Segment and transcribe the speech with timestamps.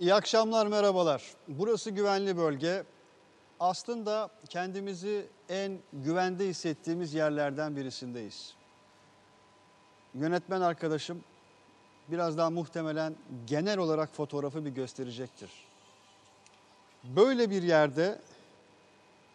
[0.00, 1.22] İyi akşamlar, merhabalar.
[1.48, 2.84] Burası güvenli bölge.
[3.60, 8.54] Aslında kendimizi en güvende hissettiğimiz yerlerden birisindeyiz.
[10.14, 11.24] Yönetmen arkadaşım
[12.08, 13.14] biraz daha muhtemelen
[13.46, 15.50] genel olarak fotoğrafı bir gösterecektir.
[17.04, 18.20] Böyle bir yerde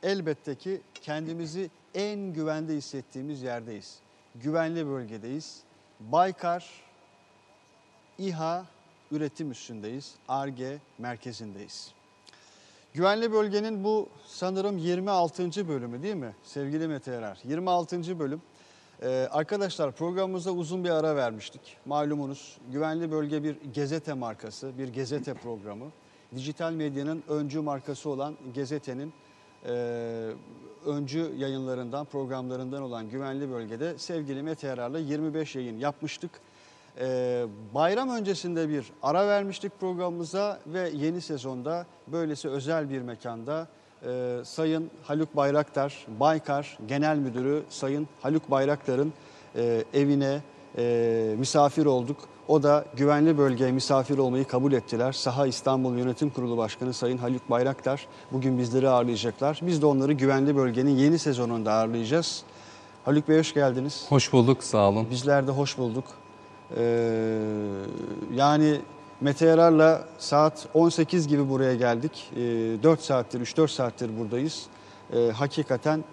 [0.04, 4.00] elbette ki kendimizi en güvende hissettiğimiz yerdeyiz.
[4.36, 5.62] Güvenli bölgedeyiz.
[6.00, 6.70] Baykar,
[8.18, 8.75] İHA
[9.16, 10.16] üretim üstündeyiz.
[10.28, 11.92] ARGE merkezindeyiz.
[12.94, 15.68] Güvenli bölgenin bu sanırım 26.
[15.68, 17.40] bölümü değil mi sevgili Mete Erer?
[17.44, 18.20] 26.
[18.20, 18.42] bölüm.
[19.02, 21.78] Ee, arkadaşlar programımıza uzun bir ara vermiştik.
[21.86, 25.86] Malumunuz güvenli bölge bir gezete markası, bir gezete programı.
[26.36, 29.14] Dijital medyanın öncü markası olan Gezete'nin
[29.66, 29.72] e,
[30.86, 36.32] öncü yayınlarından, programlarından olan güvenli bölgede sevgili Mete Erar'la 25 yayın yapmıştık.
[37.00, 43.68] Ee, bayram öncesinde bir ara vermiştik programımıza ve yeni sezonda böylesi özel bir mekanda
[44.06, 49.14] e, Sayın Haluk Bayraktar, Baykar Genel Müdürü Sayın Haluk Bayraktar'ın
[49.56, 50.42] e, evine
[50.78, 52.18] e, misafir olduk.
[52.48, 55.12] O da güvenli bölgeye misafir olmayı kabul ettiler.
[55.12, 59.60] Saha İstanbul Yönetim Kurulu Başkanı Sayın Haluk Bayraktar bugün bizleri ağırlayacaklar.
[59.62, 62.44] Biz de onları güvenli bölgenin yeni sezonunda ağırlayacağız.
[63.06, 64.06] Haluk Bey hoş geldiniz.
[64.10, 65.08] Hoş bulduk, sağ olun.
[65.12, 66.06] Bizler de hoş bulduk.
[66.78, 67.38] Ee,
[68.36, 68.82] yani
[69.22, 72.32] Mete Yarar'la saat 18 gibi buraya geldik.
[72.36, 72.40] Ee,
[72.84, 74.64] 4 saattir, 3-4 saattir buradayız.
[75.14, 76.04] Ee, hakikaten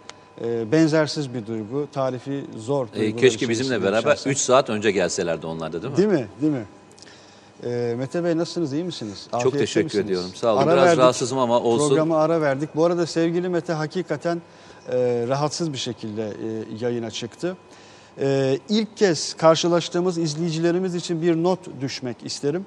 [0.45, 2.87] e, benzersiz bir duygu, tarifi zor.
[2.95, 4.31] Ee, keşke bizimle beraber şahsen.
[4.31, 5.97] 3 saat önce gelselerdi onlar da değil mi?
[5.97, 6.27] Değil mi?
[6.41, 6.65] Değil mi?
[7.65, 9.27] Ee, Mete Bey nasılsınız, iyi misiniz?
[9.31, 10.05] Çok Afiyette teşekkür misiniz?
[10.05, 10.31] ediyorum.
[10.35, 10.63] Sağ olun.
[10.63, 11.89] Ara Biraz verdik, rahatsızım ama olsun.
[11.89, 12.77] Programı ara verdik.
[12.77, 14.43] Bu arada sevgili Mete hakikaten
[14.89, 17.57] e, rahatsız bir şekilde e, yayına çıktı.
[18.21, 22.67] E, ilk kez karşılaştığımız izleyicilerimiz için bir not düşmek isterim.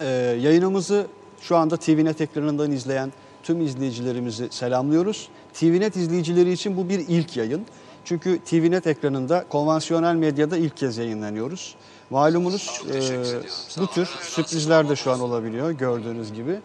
[0.00, 0.06] E,
[0.40, 1.06] yayınımızı
[1.40, 5.28] şu anda TVNet ekranından izleyen tüm izleyicilerimizi selamlıyoruz.
[5.54, 7.66] TVNet izleyicileri için bu bir ilk yayın.
[8.04, 11.74] Çünkü TVNet ekranında konvansiyonel medyada ilk kez yayınlanıyoruz.
[12.10, 16.58] Malumunuz e, bu tür sürprizler de şu an olabiliyor gördüğünüz gibi.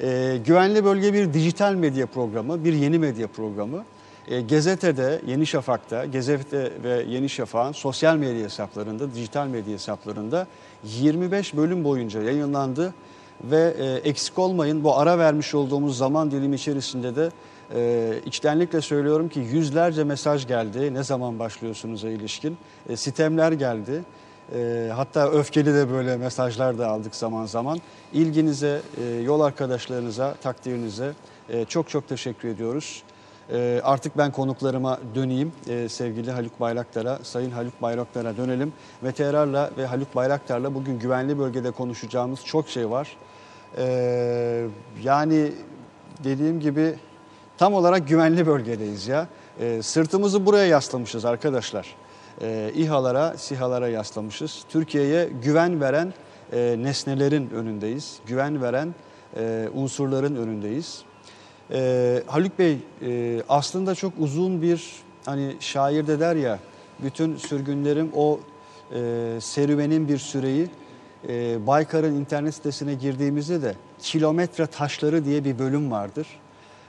[0.00, 3.84] E, Güvenli Bölge bir dijital medya programı, bir yeni medya programı.
[4.28, 10.46] E, Gezete'de, Yeni Şafak'ta, Gezete ve Yeni Şafak'ın sosyal medya hesaplarında, dijital medya hesaplarında
[10.84, 12.94] 25 bölüm boyunca yayınlandı.
[13.44, 17.30] Ve e, eksik olmayın bu ara vermiş olduğumuz zaman dilimi içerisinde de
[17.74, 20.94] e, içtenlikle söylüyorum ki yüzlerce mesaj geldi.
[20.94, 22.56] Ne zaman başlıyorsunuz'a ilişkin?
[22.88, 24.04] E, sitemler geldi.
[24.54, 27.78] E, hatta öfkeli de böyle mesajlar da aldık zaman zaman.
[28.12, 31.12] İlginize, e, yol arkadaşlarınıza, takdirinize
[31.48, 33.02] e, çok çok teşekkür ediyoruz.
[33.52, 35.52] E, artık ben konuklarıma döneyim.
[35.68, 38.72] E, sevgili Haluk Bayraktar'a, Sayın Haluk Bayraktar'a dönelim.
[39.02, 43.16] Mete Erar'la ve Haluk Bayraktar'la bugün güvenli bölgede konuşacağımız çok şey var.
[43.78, 44.66] E,
[45.02, 45.52] yani
[46.24, 46.94] dediğim gibi
[47.58, 49.26] tam olarak güvenli bölgedeyiz ya.
[49.82, 51.94] Sırtımızı buraya yaslamışız arkadaşlar.
[52.74, 54.64] İHA'lara, SİHA'lara yaslamışız.
[54.68, 56.12] Türkiye'ye güven veren
[56.52, 58.18] e, nesnelerin önündeyiz.
[58.26, 58.94] Güven veren
[59.36, 61.02] e, unsurların önündeyiz.
[61.70, 64.92] E, Haluk Bey e, aslında çok uzun bir
[65.24, 66.58] hani şair de der ya
[67.02, 68.40] bütün sürgünlerim o
[68.94, 70.68] e, serüvenin bir süreyi
[71.28, 76.26] e, Baykar'ın internet sitesine girdiğimizde de kilometre taşları diye bir bölüm vardır.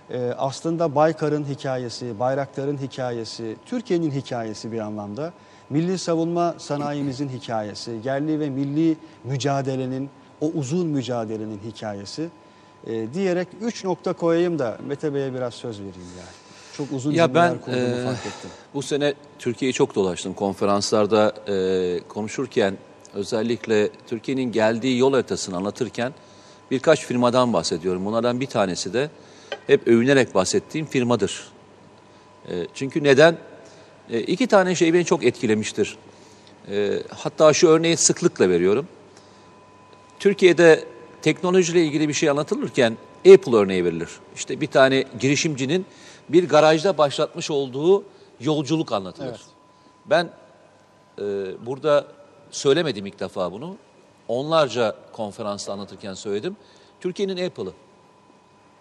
[0.09, 5.33] E, aslında Baykar'ın hikayesi, Bayraktar'ın hikayesi, Türkiye'nin hikayesi bir anlamda.
[5.69, 10.09] Milli savunma sanayimizin hikayesi, yerli ve milli mücadelenin,
[10.41, 12.29] o uzun mücadelenin hikayesi
[12.87, 16.29] e, diyerek 3 nokta koyayım da Mete Bey'e biraz söz vereyim yani.
[16.77, 18.49] Çok uzun Ya ben kurduğumu e, fark ettim.
[18.73, 20.33] bu sene Türkiye'yi çok dolaştım.
[20.33, 22.77] Konferanslarda e, konuşurken
[23.13, 26.13] özellikle Türkiye'nin geldiği yol haritasını anlatırken
[26.71, 28.05] birkaç firmadan bahsediyorum.
[28.05, 29.09] Bunlardan bir tanesi de
[29.67, 31.47] hep övünerek bahsettiğim firmadır.
[32.49, 33.37] E, çünkü neden?
[34.09, 35.97] E, iki tane şey beni çok etkilemiştir.
[36.71, 38.87] E, hatta şu örneği sıklıkla veriyorum.
[40.19, 40.83] Türkiye'de
[41.27, 42.97] teknolojiyle ilgili bir şey anlatılırken
[43.33, 44.09] Apple örneği verilir.
[44.35, 45.85] İşte bir tane girişimcinin
[46.29, 48.03] bir garajda başlatmış olduğu
[48.39, 49.27] yolculuk anlatılır.
[49.27, 49.39] Evet.
[50.05, 50.29] Ben
[51.19, 51.21] e,
[51.65, 52.07] burada
[52.51, 53.75] söylemedim ilk defa bunu.
[54.27, 56.57] Onlarca konferansta anlatırken söyledim.
[57.01, 57.73] Türkiye'nin Apple'ı.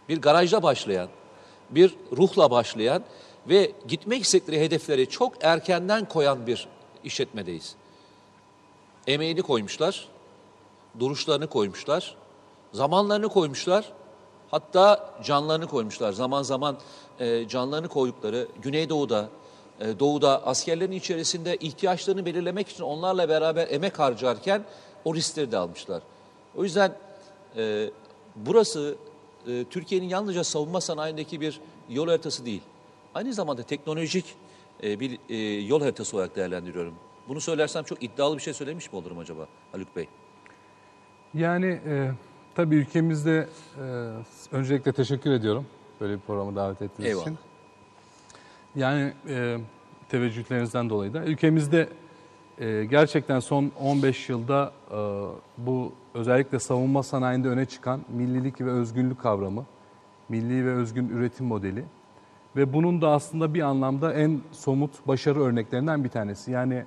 [0.09, 1.09] Bir garajda başlayan,
[1.71, 3.03] bir ruhla başlayan
[3.49, 6.69] ve gitmek istedikleri hedefleri çok erkenden koyan bir
[7.05, 7.75] işletmedeyiz.
[9.07, 10.09] Emeğini koymuşlar,
[10.99, 12.17] duruşlarını koymuşlar,
[12.77, 13.93] zamanlarını koymuşlar,
[14.51, 16.13] hatta canlarını koymuşlar.
[16.13, 16.77] Zaman zaman
[17.21, 19.29] e, canlarını koydukları Güneydoğu'da,
[19.81, 24.65] e, Doğu'da askerlerin içerisinde ihtiyaçlarını belirlemek için onlarla beraber emek harcarken
[25.05, 26.03] o riskleri de almışlar.
[26.57, 26.93] O yüzden
[27.57, 27.91] e,
[28.37, 28.97] burası
[29.47, 32.63] e, Türkiye'nin yalnızca savunma sanayindeki bir yol haritası değil.
[33.15, 34.25] Aynı zamanda teknolojik
[34.83, 36.95] e, bir e, yol haritası olarak değerlendiriyorum.
[37.29, 40.09] Bunu söylersem çok iddialı bir şey söylemiş mi olurum acaba Haluk Bey?
[41.35, 42.11] Yani e,
[42.57, 43.49] tabii ülkemizde
[43.79, 43.83] e,
[44.53, 45.67] öncelikle teşekkür ediyorum
[46.01, 47.23] böyle bir programa davet ettiğiniz Eyvallah.
[47.23, 47.39] için.
[48.75, 49.59] Yani e,
[50.09, 51.89] teveccühlerinizden dolayı da ülkemizde
[52.59, 54.97] e, gerçekten son 15 yılda e,
[55.59, 59.65] bu özellikle savunma sanayinde öne çıkan millilik ve özgünlük kavramı,
[60.29, 61.85] milli ve özgün üretim modeli
[62.57, 66.51] ve bunun da aslında bir anlamda en somut başarı örneklerinden bir tanesi.
[66.51, 66.85] Yani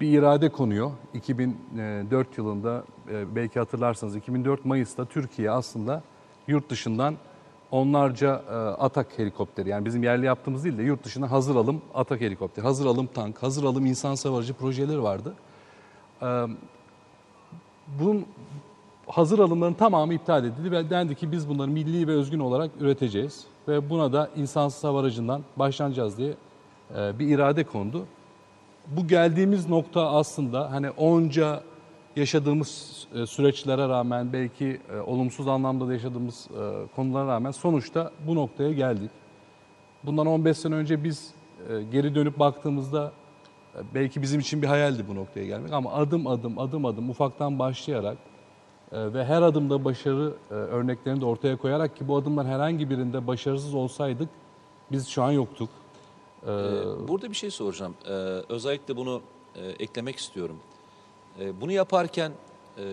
[0.00, 0.90] bir irade konuyor.
[1.14, 6.02] 2004 yılında e, belki hatırlarsanız 2004 Mayıs'ta Türkiye aslında
[6.46, 7.14] yurt dışından
[7.70, 12.20] onlarca e, atak helikopteri yani bizim yerli yaptığımız değil de yurt dışına hazır alım atak
[12.20, 15.34] helikopteri, hazır alım tank, hazır alım insan savarıcı projeleri vardı.
[16.22, 16.46] Ee,
[18.00, 18.26] Bunun
[19.06, 23.44] hazır alımların tamamı iptal edildi ve dendi ki biz bunları milli ve özgün olarak üreteceğiz
[23.68, 26.34] ve buna da insansız hava aracından başlanacağız diye
[26.96, 28.06] e, bir irade kondu
[28.96, 31.62] bu geldiğimiz nokta aslında hani onca
[32.16, 38.34] yaşadığımız e, süreçlere rağmen belki e, olumsuz anlamda da yaşadığımız e, konulara rağmen sonuçta bu
[38.34, 39.10] noktaya geldik.
[40.04, 41.34] Bundan 15 sene önce biz
[41.92, 43.12] geri dönüp baktığımızda
[43.94, 48.18] belki bizim için bir hayaldi bu noktaya gelmek ama adım adım adım adım ufaktan başlayarak
[48.92, 54.28] ve her adımda başarı örneklerini de ortaya koyarak ki bu adımlar herhangi birinde başarısız olsaydık
[54.92, 55.70] biz şu an yoktuk.
[56.46, 57.94] E, Ee, Burada bir şey soracağım.
[58.06, 58.10] Ee,
[58.48, 59.22] özellikle bunu
[59.56, 60.56] e, eklemek istiyorum.
[61.40, 62.32] Ee, bunu yaparken
[62.78, 62.84] e,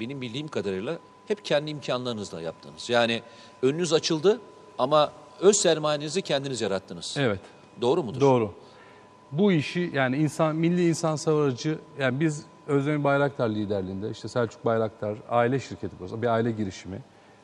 [0.00, 0.98] benim bildiğim kadarıyla
[1.28, 2.90] hep kendi imkanlarınızla yaptınız.
[2.90, 3.22] Yani
[3.62, 4.40] önünüz açıldı
[4.78, 7.14] ama öz sermayenizi kendiniz yarattınız.
[7.18, 7.40] evet.
[7.80, 8.20] Doğru mudur?
[8.20, 8.52] Doğru.
[9.32, 15.18] Bu işi yani insan milli insan savarıcı yani biz Özdemir Bayraktar liderliğinde işte Selçuk Bayraktar
[15.28, 17.02] aile şirketi burası bir aile girişimi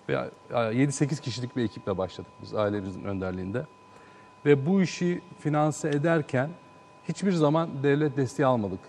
[0.08, 3.66] ve 7-8 kişilik bir ekiple başladık biz ailemizin önderliğinde.
[4.46, 6.50] Ve bu işi finanse ederken
[7.08, 8.80] hiçbir zaman devlet desteği almadık.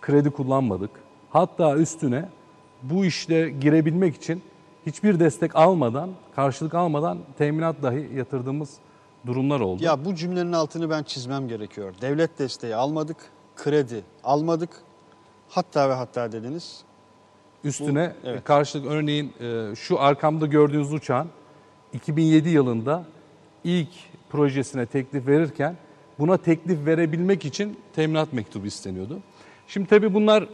[0.00, 0.90] Kredi kullanmadık.
[1.30, 2.28] Hatta üstüne
[2.82, 4.42] bu işte girebilmek için
[4.86, 8.74] hiçbir destek almadan, karşılık almadan teminat dahi yatırdığımız
[9.26, 9.84] durumlar oldu.
[9.84, 11.94] Ya bu cümlenin altını ben çizmem gerekiyor.
[12.00, 13.16] Devlet desteği almadık,
[13.56, 14.70] kredi almadık.
[15.48, 16.82] Hatta ve hatta dediniz.
[17.64, 18.44] Üstüne Bu- evet.
[18.44, 21.28] karşılık örneğin e, şu arkamda gördüğünüz uçağın
[21.92, 23.04] 2007 yılında
[23.64, 23.88] ilk
[24.30, 25.76] projesine teklif verirken
[26.18, 29.20] buna teklif verebilmek için teminat mektubu isteniyordu.
[29.68, 30.48] Şimdi tabii bunlar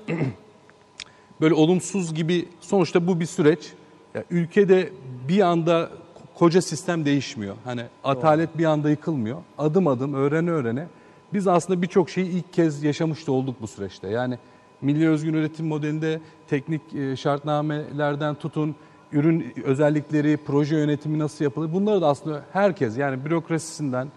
[1.40, 3.72] böyle olumsuz gibi sonuçta bu bir süreç.
[4.14, 4.90] Ya ülkede
[5.28, 5.90] bir anda
[6.34, 7.56] koca sistem değişmiyor.
[7.64, 9.42] Hani atalet bir anda yıkılmıyor.
[9.58, 10.86] Adım adım öğrene öğrene
[11.32, 14.08] biz aslında birçok şeyi ilk kez yaşamış da olduk bu süreçte.
[14.08, 14.38] Yani
[14.80, 18.74] milli özgün üretim modelinde teknik e, şartnamelerden tutun
[19.12, 24.08] ürün özellikleri, proje yönetimi nasıl yapılır bunları da aslında herkes yani bürokrasisinden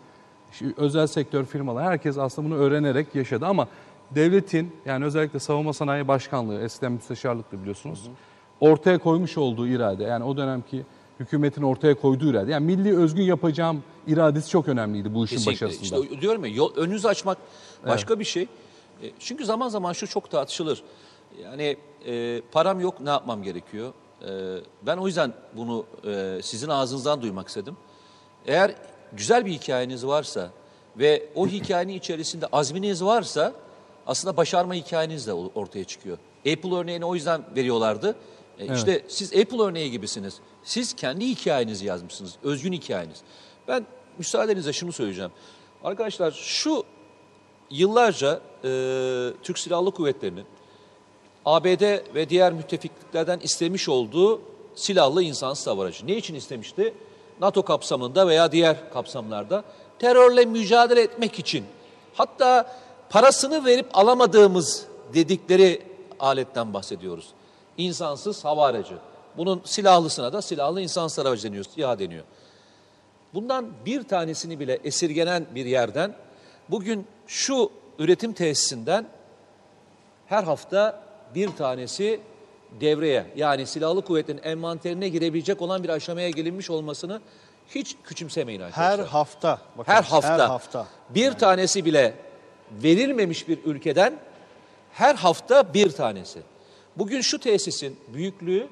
[0.77, 3.67] özel sektör firmalar herkes aslında bunu öğrenerek yaşadı ama
[4.11, 8.09] devletin yani özellikle savunma sanayi başkanlığı eskiden müsteşarlıktı biliyorsunuz.
[8.59, 10.85] Ortaya koymuş olduğu irade yani o dönemki
[11.19, 15.65] hükümetin ortaya koyduğu irade yani milli özgün yapacağım iradesi çok önemliydi bu işin Kesinlikle.
[15.65, 15.99] başarısında.
[16.03, 17.37] İşte diyorum ya yol, önünüzü açmak
[17.87, 18.43] başka bir şey.
[19.03, 20.83] E, Çünkü zaman zaman şu çok tartışılır.
[21.43, 23.93] Yani e, param yok ne yapmam gerekiyor?
[24.25, 24.29] E,
[24.81, 27.77] ben o yüzden bunu e, sizin ağzınızdan duymak istedim.
[28.45, 28.75] Eğer
[29.13, 30.49] güzel bir hikayeniz varsa
[30.97, 33.53] ve o hikayenin içerisinde azminiz varsa
[34.07, 36.17] aslında başarma hikayeniz de ortaya çıkıyor.
[36.39, 38.15] Apple örneğini o yüzden veriyorlardı.
[38.59, 40.39] E, İşte siz Apple örneği gibisiniz.
[40.63, 43.21] Siz kendi hikayenizi yazmışsınız, özgün hikayeniz.
[43.67, 43.85] Ben
[44.17, 45.31] müsaadenizle şunu söyleyeceğim.
[45.83, 46.83] Arkadaşlar şu
[47.69, 48.69] yıllarca e,
[49.43, 50.45] Türk Silahlı Kuvvetleri'nin
[51.45, 54.41] ABD ve diğer müttefikliklerden istemiş olduğu
[54.75, 56.07] silahlı insansız hava aracı.
[56.07, 56.93] Ne için istemişti?
[57.41, 59.63] NATO kapsamında veya diğer kapsamlarda
[59.99, 61.65] terörle mücadele etmek için.
[62.13, 62.75] Hatta
[63.09, 65.81] parasını verip alamadığımız dedikleri
[66.19, 67.27] aletten bahsediyoruz.
[67.77, 68.97] İnsansız hava aracı.
[69.37, 72.23] Bunun silahlısına da silahlı insansız aracı deniyor, SİHA deniyor.
[73.33, 76.15] Bundan bir tanesini bile esirgenen bir yerden
[76.69, 79.07] bugün şu üretim tesisinden
[80.27, 81.04] her hafta
[81.35, 82.19] bir tanesi
[82.81, 87.21] devreye yani silahlı kuvvetin envanterine girebilecek olan bir aşamaya gelinmiş olmasını
[87.69, 88.99] hiç küçümsemeyin arkadaşlar.
[88.99, 89.59] Her hafta.
[89.77, 90.33] bakın, Her hafta.
[90.33, 90.87] Her hafta.
[91.09, 92.13] Bir tanesi bile
[92.71, 94.19] verilmemiş bir ülkeden
[94.93, 96.39] her hafta bir tanesi.
[96.97, 98.67] Bugün şu tesisin büyüklüğü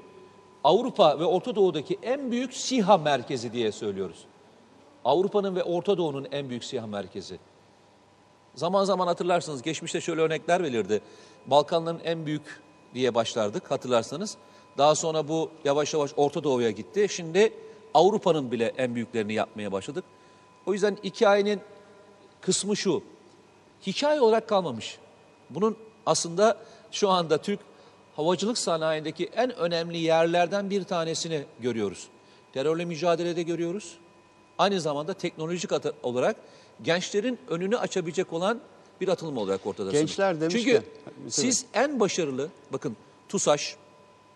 [0.63, 4.25] Avrupa ve Orta Doğu'daki en büyük SİHA merkezi diye söylüyoruz.
[5.05, 7.39] Avrupa'nın ve Orta Doğu'nun en büyük SİHA merkezi.
[8.55, 11.01] Zaman zaman hatırlarsınız geçmişte şöyle örnekler verilirdi.
[11.47, 12.61] Balkanların en büyük
[12.93, 14.37] diye başlardık hatırlarsanız.
[14.77, 17.07] Daha sonra bu yavaş yavaş Orta Doğu'ya gitti.
[17.09, 17.53] Şimdi
[17.93, 20.03] Avrupa'nın bile en büyüklerini yapmaya başladık.
[20.65, 21.61] O yüzden hikayenin
[22.41, 23.03] kısmı şu.
[23.87, 24.97] Hikaye olarak kalmamış.
[25.49, 26.57] Bunun aslında
[26.91, 27.59] şu anda Türk
[28.15, 32.07] havacılık sanayindeki en önemli yerlerden bir tanesini görüyoruz.
[32.53, 33.97] Terörle mücadelede görüyoruz.
[34.57, 35.71] Aynı zamanda teknolojik
[36.03, 36.35] olarak
[36.81, 38.59] gençlerin önünü açabilecek olan
[39.01, 39.99] bir atılım olarak ortadasınız.
[40.01, 40.83] Gençler demişken- Çünkü
[41.29, 42.97] siz en başarılı, bakın
[43.29, 43.75] TUSAŞ,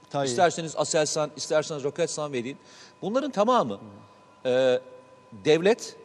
[0.10, 0.30] Tayyip.
[0.30, 2.58] isterseniz Aselsan, isterseniz Roketsan verin.
[3.02, 3.80] Bunların tamamı
[4.46, 4.80] e,
[5.46, 5.96] devlet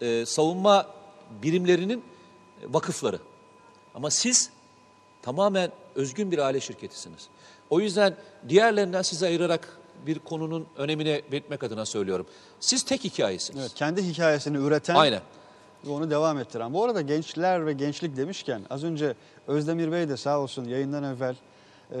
[0.00, 0.86] e, savunma
[1.42, 2.04] birimlerinin
[2.64, 3.18] vakıfları.
[3.94, 4.50] Ama siz
[5.22, 7.28] tamamen özgün bir aile şirketisiniz.
[7.70, 8.16] O yüzden
[8.48, 9.76] diğerlerinden sizi ayırarak
[10.06, 12.26] bir konunun önemini belirtmek adına söylüyorum.
[12.60, 13.60] Siz tek hikayesiniz.
[13.60, 15.20] Evet, kendi hikayesini üreten Aynen.
[15.86, 16.72] Ve onu devam ettiren.
[16.74, 19.14] Bu arada gençler ve gençlik demişken az önce
[19.46, 21.36] Özdemir Bey de sağ olsun yayından evvel
[21.94, 22.00] e,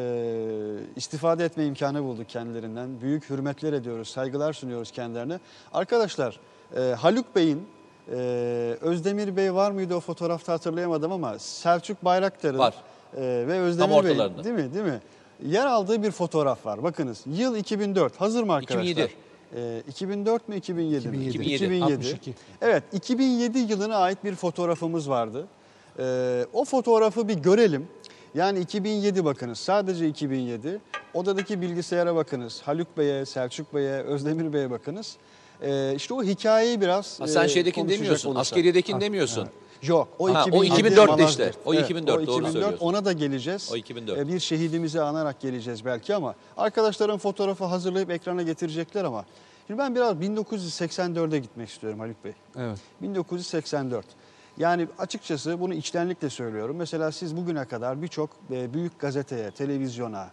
[0.96, 3.00] istifade etme imkanı bulduk kendilerinden.
[3.00, 5.40] Büyük hürmetler ediyoruz, saygılar sunuyoruz kendilerine.
[5.72, 6.40] Arkadaşlar
[6.76, 7.68] e, Haluk Bey'in
[8.12, 8.16] e,
[8.80, 12.74] Özdemir Bey var mıydı o fotoğrafta hatırlayamadım ama Selçuk Bayraktar'ın Var.
[13.16, 15.00] e, ve Özdemir Bey değil mi değil mi?
[15.46, 16.82] Yer aldığı bir fotoğraf var.
[16.82, 18.20] Bakınız yıl 2004.
[18.20, 18.82] Hazır mı arkadaşlar?
[18.90, 19.12] 2007.
[19.56, 21.16] E, 2004 mü 2007 mi?
[21.26, 21.54] 2007.
[21.64, 21.84] 2007.
[21.84, 22.34] 62.
[22.62, 25.46] Evet 2007 yılına ait bir fotoğrafımız vardı.
[25.98, 27.88] Ee, o fotoğrafı bir görelim.
[28.34, 30.80] Yani 2007 bakınız sadece 2007.
[31.14, 32.62] Odadaki bilgisayara bakınız.
[32.62, 35.16] Haluk Bey'e, Selçuk Bey'e, Özdemir Bey'e bakınız.
[35.62, 38.40] Ee, işte o hikayeyi biraz Ha, sen e, şeydekini demiyorsun, olursak.
[38.40, 39.48] askeriyedekini demiyorsun.
[39.82, 41.30] Yok o Ha, o 2007 2004'te Malazgirt.
[41.30, 41.52] işte.
[41.64, 42.86] O 2004, o doğru 2004 söylüyorsun.
[42.86, 43.70] ona da geleceğiz.
[43.72, 44.18] O 2004.
[44.18, 49.24] Ee, Bir şehidimizi anarak geleceğiz belki ama arkadaşların fotoğrafı hazırlayıp ekrana getirecekler ama
[49.66, 52.32] şimdi ben biraz 1984'e gitmek istiyorum Haluk Bey.
[52.58, 52.78] Evet.
[53.02, 54.06] 1984.
[54.58, 56.76] Yani açıkçası bunu içtenlikle söylüyorum.
[56.76, 60.30] Mesela siz bugüne kadar birçok e, büyük gazeteye, televizyona,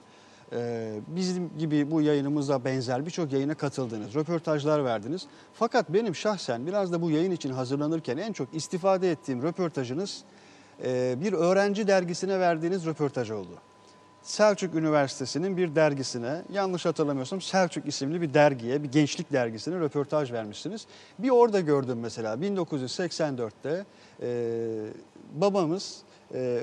[0.53, 5.27] e, bizim gibi bu yayınımıza benzer birçok yayına katıldınız, röportajlar verdiniz.
[5.53, 10.23] Fakat benim şahsen biraz da bu yayın için hazırlanırken en çok istifade ettiğim röportajınız
[10.83, 13.51] e, bir öğrenci dergisine verdiğiniz röportaj oldu.
[14.21, 20.87] Selçuk Üniversitesi'nin bir dergisine, yanlış hatırlamıyorsam Selçuk isimli bir dergiye, bir gençlik dergisine röportaj vermişsiniz.
[21.19, 23.85] Bir orada gördüm mesela 1984'te
[24.21, 24.29] e,
[25.33, 26.01] babamız,
[26.33, 26.61] e,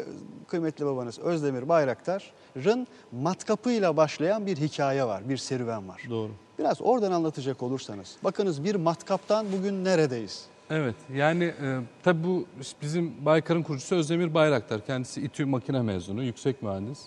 [0.48, 6.02] kıymetli babanız Özdemir Bayraktar'ın matkapıyla başlayan bir hikaye var, bir serüven var.
[6.10, 6.30] Doğru.
[6.58, 8.16] Biraz oradan anlatacak olursanız.
[8.24, 10.46] Bakınız bir matkaptan bugün neredeyiz?
[10.70, 12.46] Evet yani e, tabii bu
[12.82, 14.86] bizim Baykar'ın kurucusu Özdemir Bayraktar.
[14.86, 17.00] Kendisi İTÜ makine mezunu, yüksek mühendis.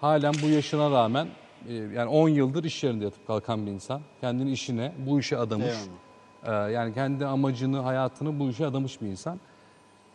[0.00, 1.28] Halen bu yaşına rağmen
[1.68, 4.00] e, yani 10 yıldır iş yerinde yatıp kalkan bir insan.
[4.20, 5.74] Kendini işine, bu işe adamış.
[6.44, 9.40] E, yani kendi amacını, hayatını bu işe adamış bir insan.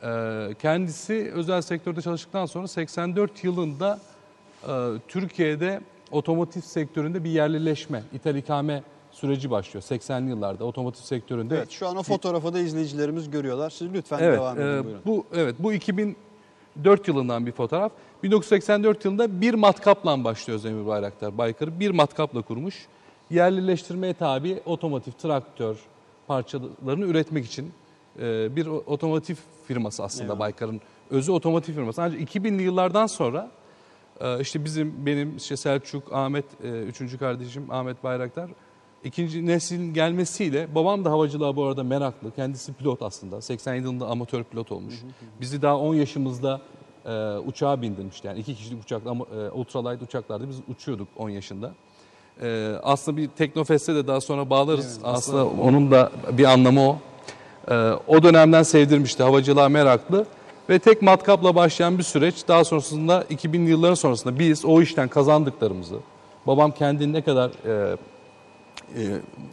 [0.03, 3.99] E, kendisi özel sektörde çalıştıktan sonra 84 yılında
[4.63, 4.73] e,
[5.07, 5.81] Türkiye'de
[6.11, 9.83] otomotiv sektöründe bir yerlileşme, ithal ikame süreci başlıyor.
[9.83, 13.69] 80'li yıllarda otomotiv sektöründe Evet şu an o fotoğrafı da izleyicilerimiz görüyorlar.
[13.69, 15.01] Siz lütfen Evet, devam edin e, buyurun.
[15.05, 17.91] bu evet bu 2004 yılından bir fotoğraf.
[18.23, 21.79] 1984 yılında bir matkapla başlıyor Özdemir Bayraktar Baykar'ı.
[21.79, 22.87] Bir matkapla kurmuş.
[23.29, 25.75] Yerlileştirmeye tabi otomotiv, traktör
[26.27, 27.71] parçalarını üretmek için
[28.19, 29.35] e, bir otomotiv
[29.67, 30.39] firması aslında Eyvallah.
[30.39, 32.01] Baykar'ın özü otomotiv firması.
[32.01, 33.51] Ancak 2000'li yıllardan sonra
[34.21, 38.49] e, işte bizim benim işte Selçuk, Ahmet, e, üçüncü kardeşim Ahmet Bayraktar
[39.03, 42.31] ikinci neslin gelmesiyle babam da havacılığa bu arada meraklı.
[42.31, 43.41] Kendisi pilot aslında.
[43.41, 44.95] 87 yılında amatör pilot olmuş.
[45.41, 46.61] Bizi daha 10 yaşımızda
[47.05, 48.27] e, uçağa bindirmişti.
[48.27, 51.73] Yani iki kişilik uçak, ama, e, ultralight uçaklarda biz uçuyorduk 10 yaşında.
[52.41, 54.99] E, aslında bir Teknofest'e de daha sonra bağlarız.
[55.03, 56.97] Aslında onun da bir anlamı o.
[57.69, 57.73] E,
[58.07, 59.23] o dönemden sevdirmişti.
[59.23, 60.25] Havacılığa meraklı.
[60.69, 62.35] Ve tek matkapla başlayan bir süreç.
[62.47, 65.95] Daha sonrasında 2000'li yılların sonrasında biz o işten kazandıklarımızı,
[66.47, 67.95] babam kendini ne kadar e,
[68.95, 69.01] e,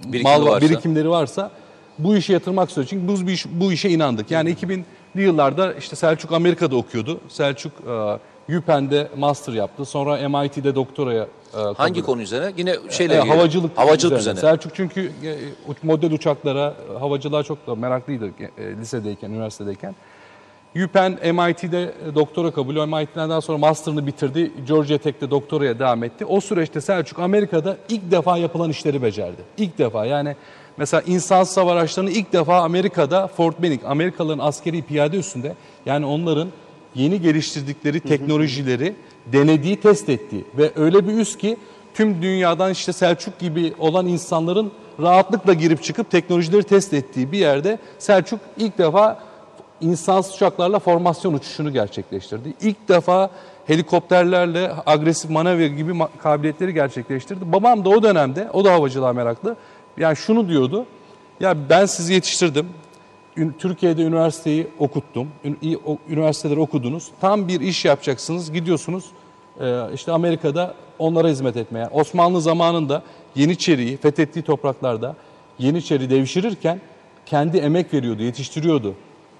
[0.04, 0.60] Birikimi mal var- varsa.
[0.68, 1.50] birikimleri varsa
[1.98, 2.86] bu işe yatırmak istiyor.
[2.90, 4.30] Çünkü biz bu, iş- bu işe inandık.
[4.30, 7.20] Yani 2000'li yıllarda işte Selçuk Amerika'da okuyordu.
[7.28, 7.72] Selçuk
[8.48, 9.84] e, UPenn'de master yaptı.
[9.84, 11.26] Sonra MIT'de doktoraya
[11.76, 12.52] Hangi konu üzerine?
[12.56, 14.38] Yine şeyle e, havacılık, Havacılık üzerine.
[14.38, 14.40] üzerine.
[14.50, 15.36] Selçuk çünkü e,
[15.82, 19.94] model uçaklara, havacılığa çok da meraklıydı e, lisedeyken, üniversitedeyken.
[20.84, 24.52] UPenn, MIT'de e, doktora kabulü, MIT'den daha sonra master'ını bitirdi.
[24.66, 26.24] Georgia Tech'te doktoraya devam etti.
[26.24, 29.42] O süreçte Selçuk Amerika'da ilk defa yapılan işleri becerdi.
[29.58, 30.36] İlk defa yani
[30.76, 35.54] mesela insansız hava araçlarını ilk defa Amerika'da Fort Benning, Amerikalıların askeri piyade üstünde
[35.86, 36.48] yani onların
[36.94, 38.94] yeni geliştirdikleri teknolojileri
[39.26, 41.56] denediği, test ettiği ve öyle bir üs ki
[41.94, 47.78] tüm dünyadan işte Selçuk gibi olan insanların rahatlıkla girip çıkıp teknolojileri test ettiği bir yerde
[47.98, 49.20] Selçuk ilk defa
[49.80, 52.54] insansız uçaklarla formasyon uçuşunu gerçekleştirdi.
[52.60, 53.30] İlk defa
[53.66, 57.52] helikopterlerle agresif manevra gibi kabiliyetleri gerçekleştirdi.
[57.52, 59.56] Babam da o dönemde, o da havacılığa meraklı.
[59.96, 60.86] Yani şunu diyordu,
[61.40, 62.68] ya ben sizi yetiştirdim,
[63.58, 65.28] Türkiye'de üniversiteyi okuttum,
[66.08, 69.04] üniversiteleri okudunuz, tam bir iş yapacaksınız, gidiyorsunuz
[69.60, 71.86] e, işte Amerika'da onlara hizmet etmeye.
[71.86, 73.02] Osmanlı zamanında
[73.34, 75.16] Yeniçeri'yi fethettiği topraklarda
[75.58, 76.80] Yeniçeri devşirirken
[77.26, 78.94] kendi emek veriyordu, yetiştiriyordu.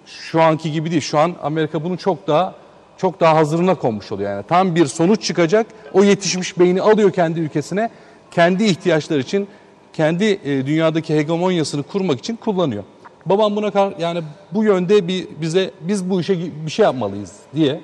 [0.07, 1.03] Şu anki gibi değil.
[1.03, 2.55] Şu an Amerika bunu çok daha
[2.97, 4.31] çok daha hazırına konmuş oluyor.
[4.31, 5.67] Yani tam bir sonuç çıkacak.
[5.93, 7.91] O yetişmiş beyni alıyor kendi ülkesine.
[8.31, 9.49] Kendi ihtiyaçları için,
[9.93, 12.85] kendi e, dünyadaki hegemonyasını kurmak için kullanıyor.
[13.29, 17.81] Babam buna kar, yani bu yönde bir bize biz bu işe bir şey yapmalıyız diye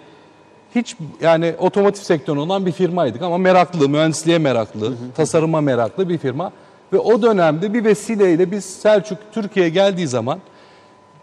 [0.74, 6.52] hiç yani otomotiv sektörü olan bir firmaydık ama meraklı, mühendisliğe meraklı, tasarıma meraklı bir firma.
[6.92, 10.38] Ve o dönemde bir vesileyle biz Selçuk Türkiye'ye geldiği zaman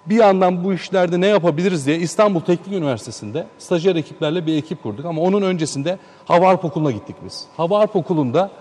[0.06, 5.06] bir yandan bu işlerde ne yapabiliriz diye İstanbul Teknik Üniversitesi'nde stajyer ekiplerle bir ekip kurduk.
[5.06, 7.46] Ama onun öncesinde Hava Harp Okulu'na gittik biz.
[7.58, 8.52] Hava Harp Okulu'nda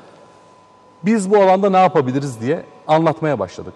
[1.05, 3.75] biz bu alanda ne yapabiliriz diye anlatmaya başladık.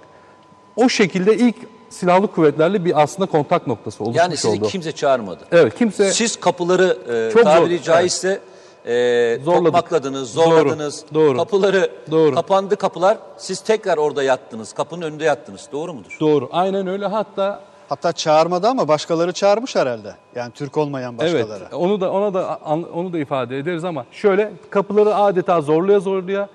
[0.76, 1.56] O şekilde ilk
[1.94, 4.68] silahlı kuvvetlerle bir aslında kontak noktası oluşmuş Yani sizi oldu.
[4.68, 5.40] kimse çağırmadı.
[5.52, 6.98] Evet kimse Siz kapıları
[7.28, 7.84] e, Çok zor, tabiri evet.
[7.84, 8.40] caizse
[8.86, 9.64] e, Zorladık.
[9.64, 11.04] tokmakladınız, zorladınız.
[11.14, 11.38] Doğru, doğru.
[11.38, 12.34] Kapıları Doğru.
[12.34, 13.18] kapandı kapılar.
[13.36, 14.72] Siz tekrar orada yattınız.
[14.72, 15.68] Kapının önünde yattınız.
[15.72, 16.16] Doğru mudur?
[16.20, 20.14] doğru aynen öyle hatta Hatta çağırmadı ama başkaları çağırmış herhalde.
[20.34, 21.62] Yani Türk olmayan başkaları.
[21.62, 22.58] Evet, onu da ona da
[22.94, 26.48] onu da ifade ederiz ama şöyle kapıları adeta zorluya zorluya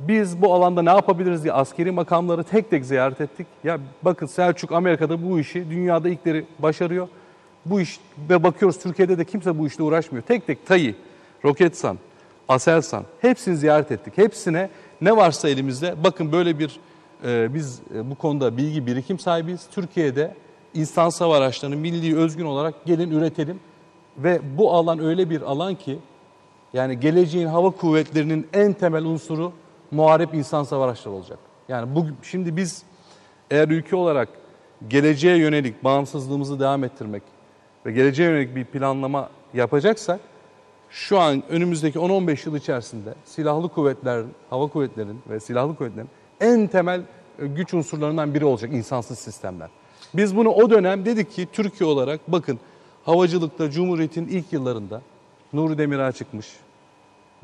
[0.00, 3.46] biz bu alanda ne yapabiliriz diye askeri makamları tek tek ziyaret ettik.
[3.64, 7.08] Ya bakın Selçuk Amerika'da bu işi dünyada ilkleri başarıyor.
[7.66, 10.24] Bu iş ve bakıyoruz Türkiye'de de kimse bu işle uğraşmıyor.
[10.24, 10.94] Tek tek TAİ,
[11.44, 11.98] Roketsan,
[12.48, 14.18] Aselsan hepsini ziyaret ettik.
[14.18, 14.70] Hepsine
[15.00, 16.80] ne varsa elimizde bakın böyle bir
[17.24, 19.66] e, biz e, bu konuda bilgi birikim sahibiyiz.
[19.70, 20.34] Türkiye'de
[20.74, 23.60] insan hava araçlarını milli özgün olarak gelin üretelim.
[24.18, 25.98] Ve bu alan öyle bir alan ki
[26.72, 29.52] yani geleceğin hava kuvvetlerinin en temel unsuru
[29.90, 31.38] muharip insan araçları olacak.
[31.68, 32.82] Yani bu şimdi biz
[33.50, 34.28] eğer ülke olarak
[34.88, 37.22] geleceğe yönelik bağımsızlığımızı devam ettirmek
[37.86, 40.20] ve geleceğe yönelik bir planlama yapacaksak
[40.90, 46.08] şu an önümüzdeki 10-15 yıl içerisinde silahlı kuvvetler, hava kuvvetlerin ve silahlı kuvvetlerin
[46.40, 47.00] en temel
[47.38, 49.70] e, güç unsurlarından biri olacak insansız sistemler.
[50.14, 52.58] Biz bunu o dönem dedik ki Türkiye olarak bakın
[53.04, 55.02] havacılıkta Cumhuriyet'in ilk yıllarında
[55.52, 56.46] Nuri Demirağ çıkmış.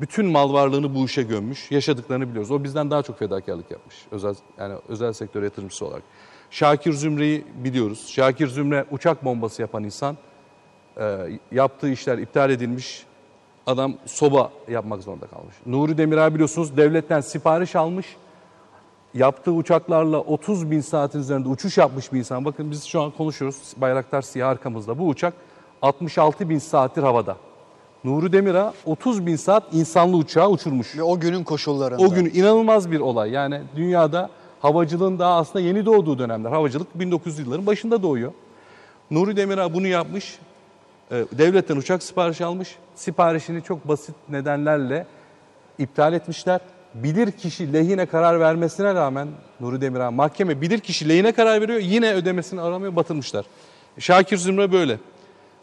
[0.01, 1.71] Bütün mal varlığını bu işe gömmüş.
[1.71, 2.51] Yaşadıklarını biliyoruz.
[2.51, 3.95] O bizden daha çok fedakarlık yapmış.
[4.11, 6.03] Özel yani özel sektör yatırımcısı olarak.
[6.49, 8.07] Şakir Zümre'yi biliyoruz.
[8.07, 10.17] Şakir Zümre uçak bombası yapan insan.
[10.97, 13.05] E, yaptığı işler iptal edilmiş.
[13.67, 15.55] Adam soba yapmak zorunda kalmış.
[15.65, 18.15] Nuri Demirağ biliyorsunuz devletten sipariş almış.
[19.13, 22.45] Yaptığı uçaklarla 30 bin saatin üzerinde uçuş yapmış bir insan.
[22.45, 23.73] Bakın biz şu an konuşuyoruz.
[23.77, 24.99] Bayraktar siyah arkamızda.
[24.99, 25.33] Bu uçak
[25.81, 27.37] 66 bin saattir havada.
[28.03, 30.97] Nuri Demirağ 30 bin saat insanlı uçağı uçurmuş.
[30.97, 32.03] Ve o günün koşullarında.
[32.03, 33.31] O gün inanılmaz bir olay.
[33.31, 34.29] Yani dünyada
[34.61, 36.51] havacılığın daha aslında yeni doğduğu dönemler.
[36.51, 38.31] Havacılık 1900 yılların başında doğuyor.
[39.11, 40.39] Nuri Demirağ bunu yapmış.
[41.11, 42.75] Ee, Devletten uçak siparişi almış.
[42.95, 45.05] Siparişini çok basit nedenlerle
[45.79, 46.61] iptal etmişler.
[46.93, 49.27] Bilir kişi lehine karar vermesine rağmen
[49.59, 51.79] Nuri Demirağ mahkeme bilir kişi lehine karar veriyor.
[51.79, 53.45] Yine ödemesini aramıyor batırmışlar.
[53.99, 54.97] Şakir Zümre böyle.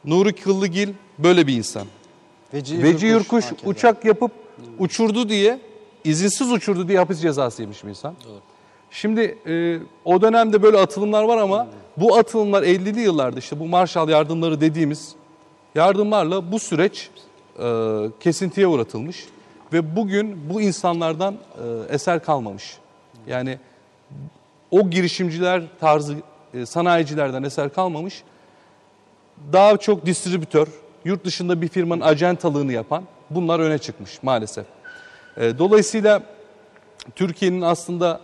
[0.05, 1.87] Nuri Kıllıgil böyle bir insan.
[2.55, 3.71] Veci, Veci Yurkuş hakeza.
[3.71, 4.33] uçak yapıp
[4.79, 5.59] uçurdu diye,
[6.05, 8.15] izinsiz uçurdu diye hapis cezası yemiş bir insan.
[8.91, 14.09] Şimdi e, o dönemde böyle atılımlar var ama bu atılımlar 50'li yıllarda işte bu Marshall
[14.09, 15.15] yardımları dediğimiz
[15.75, 17.11] yardımlarla bu süreç
[17.59, 17.65] e,
[18.21, 19.27] kesintiye uğratılmış.
[19.73, 22.79] Ve bugün bu insanlardan e, eser kalmamış.
[23.27, 23.59] Yani
[24.71, 26.15] o girişimciler tarzı
[26.55, 28.23] e, sanayicilerden eser kalmamış
[29.53, 30.69] daha çok distribütör,
[31.09, 34.67] yurt dışında bir firmanın acentalığını yapan bunlar öne çıkmış maalesef.
[35.37, 36.23] E, Dolayısıyla
[37.15, 38.21] Türkiye'nin aslında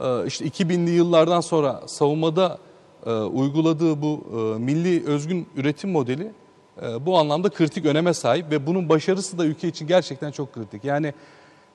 [0.00, 2.58] e, işte 2000'li yıllardan sonra savunmada
[3.06, 6.32] e, uyguladığı bu e, milli özgün üretim modeli
[7.00, 10.84] bu anlamda kritik öneme sahip ve bunun başarısı da ülke için gerçekten çok kritik.
[10.84, 11.14] Yani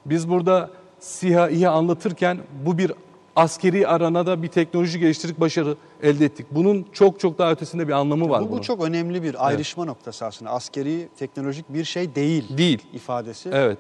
[0.06, 2.92] biz burada SİHA, İHA anlatırken bu bir
[3.36, 6.48] askeri aranada bir teknoloji geliştirdik, başarı elde ettik.
[6.52, 10.26] Bunun çok çok daha ötesinde bir anlamı var Bu, bu çok önemli bir ayrışma noktası
[10.26, 10.52] aslında.
[10.52, 12.58] Askeri, teknolojik bir şey değil.
[12.58, 12.80] Değil.
[12.94, 13.50] ifadesi.
[13.54, 13.78] Evet.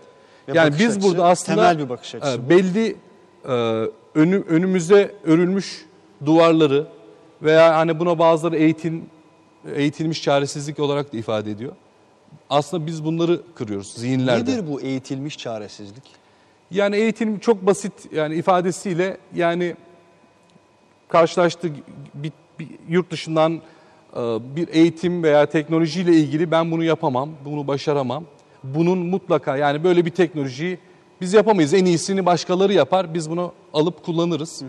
[0.48, 2.96] Ve yani biz açısı, burada aslında temel bir bakış açısı e, belli
[3.46, 3.52] e,
[4.16, 5.86] önü, önümüze örülmüş
[6.26, 6.88] duvarları
[7.42, 9.06] veya hani buna bazıları eğitim
[9.76, 11.72] eğitilmiş çaresizlik olarak da ifade ediyor.
[12.50, 14.52] Aslında biz bunları kırıyoruz zihinlerde.
[14.52, 16.23] Nedir bu eğitilmiş çaresizlik?
[16.74, 19.76] Yani eğitim çok basit yani ifadesiyle yani
[21.08, 21.70] karşılaştığı
[22.14, 23.54] bir, bir yurt dışından
[24.16, 24.20] e,
[24.56, 28.24] bir eğitim veya teknolojiyle ilgili ben bunu yapamam, bunu başaramam.
[28.64, 30.78] bunun mutlaka yani böyle bir teknolojiyi
[31.22, 31.74] biz yapamayız.
[31.74, 33.14] En iyisini başkaları yapar.
[33.14, 34.64] Biz bunu alıp kullanırız.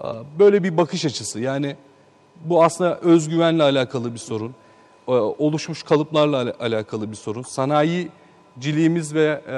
[0.00, 1.40] Aa, Böyle bir bakış açısı.
[1.40, 1.76] Yani
[2.44, 4.54] bu aslında özgüvenle alakalı bir sorun.
[5.08, 7.42] Ee, Oluşmuş kalıplarla ala- alakalı bir sorun.
[8.56, 9.56] Sanayiciliğimiz ve e,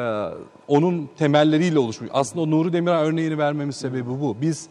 [0.68, 2.10] onun temelleriyle oluşmuş.
[2.12, 4.36] Aslında o Nuri Demirel örneğini vermemin sebebi bu.
[4.40, 4.68] Biz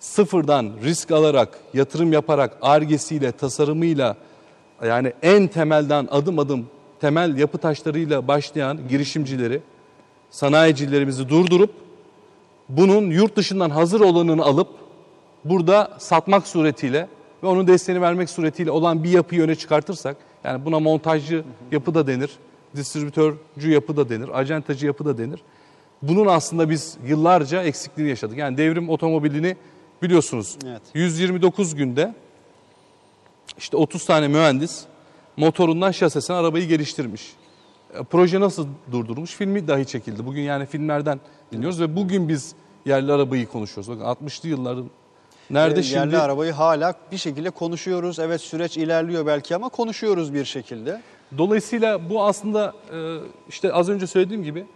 [0.00, 4.16] sıfırdan risk alarak, yatırım yaparak, argesiyle, tasarımıyla
[4.86, 6.66] yani en temelden adım adım
[7.00, 9.60] temel yapı taşlarıyla başlayan girişimcileri,
[10.30, 11.70] sanayicilerimizi durdurup
[12.68, 14.68] bunun yurt dışından hazır olanını alıp
[15.44, 17.08] burada satmak suretiyle
[17.42, 22.06] ve onun desteğini vermek suretiyle olan bir yapıyı öne çıkartırsak yani buna montajcı yapı da
[22.06, 22.30] denir,
[22.76, 25.40] distribütörcü yapı da denir, acentacı yapı da denir.
[26.02, 28.38] Bunun aslında biz yıllarca eksikliğini yaşadık.
[28.38, 29.56] Yani devrim otomobilini
[30.02, 30.82] biliyorsunuz Evet.
[30.94, 32.14] 129 günde
[33.58, 34.84] işte 30 tane mühendis
[35.36, 37.32] motorundan şasesine arabayı geliştirmiş.
[37.94, 39.30] E, Proje nasıl durdurmuş?
[39.34, 40.26] Filmi dahi çekildi.
[40.26, 41.20] Bugün yani filmlerden
[41.52, 42.54] dinliyoruz ve bugün biz
[42.86, 43.90] yerli arabayı konuşuyoruz.
[43.90, 44.90] Bakın 60'lı yılların
[45.50, 45.98] nerede Ee, şimdi?
[45.98, 48.18] Yerli arabayı hala bir şekilde konuşuyoruz.
[48.18, 51.02] Evet süreç ilerliyor belki ama konuşuyoruz bir şekilde.
[51.38, 53.16] Dolayısıyla bu aslında e,
[53.48, 54.66] işte az önce söylediğim gibi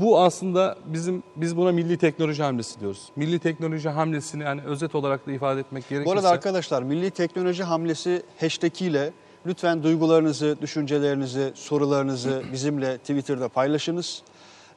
[0.00, 3.08] bu aslında bizim biz buna milli teknoloji hamlesi diyoruz.
[3.16, 6.06] Milli teknoloji hamlesini yani özet olarak da ifade etmek gerekirse.
[6.06, 9.12] Bu arada arkadaşlar Milli Teknoloji Hamlesi hashtag ile
[9.46, 14.22] lütfen duygularınızı, düşüncelerinizi, sorularınızı bizimle Twitter'da paylaşınız.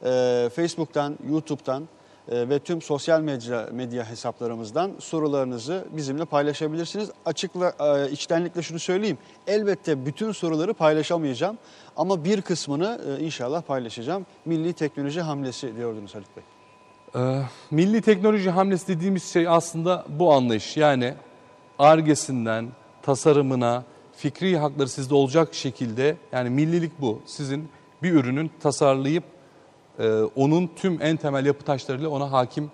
[0.04, 1.86] Ee, Facebook'tan, YouTube'dan e,
[2.28, 7.10] ve tüm sosyal medya, medya hesaplarımızdan sorularınızı bizimle paylaşabilirsiniz.
[7.24, 9.18] Açıkla, e, içtenlikle şunu söyleyeyim.
[9.46, 11.58] Elbette bütün soruları paylaşamayacağım
[11.96, 14.26] ama bir kısmını e, inşallah paylaşacağım.
[14.44, 16.44] Milli Teknoloji Hamlesi diyordunuz Haluk Bey.
[17.16, 20.76] Ee, milli teknoloji hamlesi dediğimiz şey aslında bu anlayış.
[20.76, 21.14] Yani
[21.78, 22.68] argesinden
[23.02, 23.84] tasarımına,
[24.16, 27.20] fikri hakları sizde olacak şekilde yani millilik bu.
[27.26, 27.68] Sizin
[28.02, 29.24] bir ürünün tasarlayıp
[29.98, 32.70] e, onun tüm en temel yapı taşlarıyla ona hakim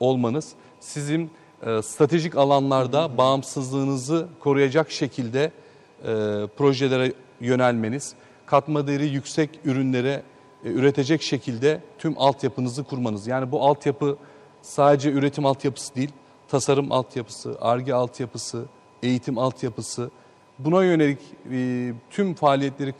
[0.00, 0.52] olmanız.
[0.80, 1.30] Sizin
[1.66, 6.12] e, stratejik alanlarda bağımsızlığınızı koruyacak şekilde e,
[6.56, 8.14] projelere yönelmeniz,
[8.46, 10.22] katma değeri yüksek ürünlere
[10.64, 13.26] e, üretecek şekilde tüm altyapınızı kurmanız.
[13.26, 14.16] Yani bu altyapı
[14.62, 16.10] sadece üretim altyapısı değil,
[16.48, 18.64] tasarım altyapısı, ARGE altyapısı,
[19.02, 20.10] eğitim altyapısı.
[20.58, 21.18] Buna yönelik
[21.52, 22.94] e, tüm faaliyetleri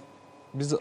[0.55, 0.75] biz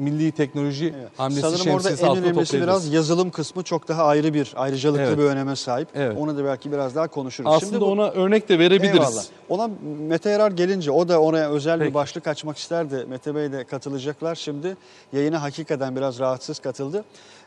[0.00, 4.34] milli teknoloji hamlesi Sanırım orada şemsiyesi en altında önemlisi biraz yazılım kısmı çok daha ayrı
[4.34, 5.18] bir, ayrıcalıklı Evet.
[5.18, 5.88] bir öneme sahip.
[5.94, 6.16] Evet.
[6.18, 7.50] Onu da belki biraz daha konuşuruz.
[7.54, 8.96] Aslında bu- ona örnek de verebiliriz.
[8.98, 9.24] Eyvallah.
[9.48, 9.70] Ona
[10.08, 11.88] Mete Yarar gelince o da oraya özel Peki.
[11.90, 13.06] bir başlık açmak isterdi.
[13.08, 14.76] Mete Bey de katılacaklar şimdi.
[15.12, 17.04] Yayına hakikaten biraz rahatsız katıldı.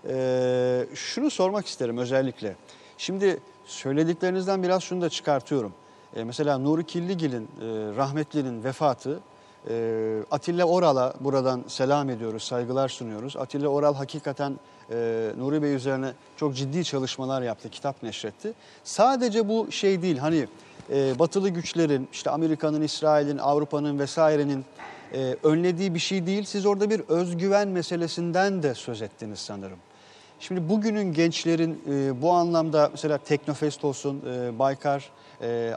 [0.10, 2.56] Ee, şunu sormak isterim özellikle.
[2.98, 5.74] Şimdi söylediklerinizden biraz şunu da çıkartıyorum.
[6.16, 7.48] Ee, mesela Nuri Killigil'in, e,
[7.98, 9.20] rahmetlinin vefatı
[9.70, 13.38] e, Atilla Oral'a buradan selam ediyoruz, saygılar sunuyoruz.
[13.38, 14.60] Atilla Oral hakikaten
[14.92, 18.54] e, Nuri Bey üzerine çok ciddi çalışmalar yaptı, kitap neşretti.
[18.84, 20.48] Sadece bu şey değil, hani
[20.90, 24.66] e, batılı güçlerin, işte Amerika'nın, İsrail'in, Avrupa'nın vesairenin
[25.14, 26.44] e, önlediği bir şey değil.
[26.44, 29.78] Siz orada bir özgüven meselesinden de söz ettiniz sanırım.
[30.40, 34.22] Şimdi bugünün gençlerin e, bu anlamda mesela Teknofest olsun,
[34.60, 35.10] Baykar,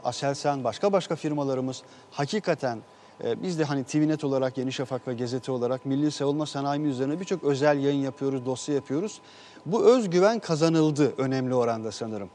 [0.03, 2.79] Aselsan, başka başka firmalarımız hakikaten
[3.23, 7.43] biz de hani TVNet olarak, Yeni Şafak ve Gazete olarak milli savunma sanayimiz üzerine birçok
[7.43, 9.21] özel yayın yapıyoruz, dosya yapıyoruz.
[9.65, 12.29] Bu özgüven kazanıldı önemli oranda sanırım.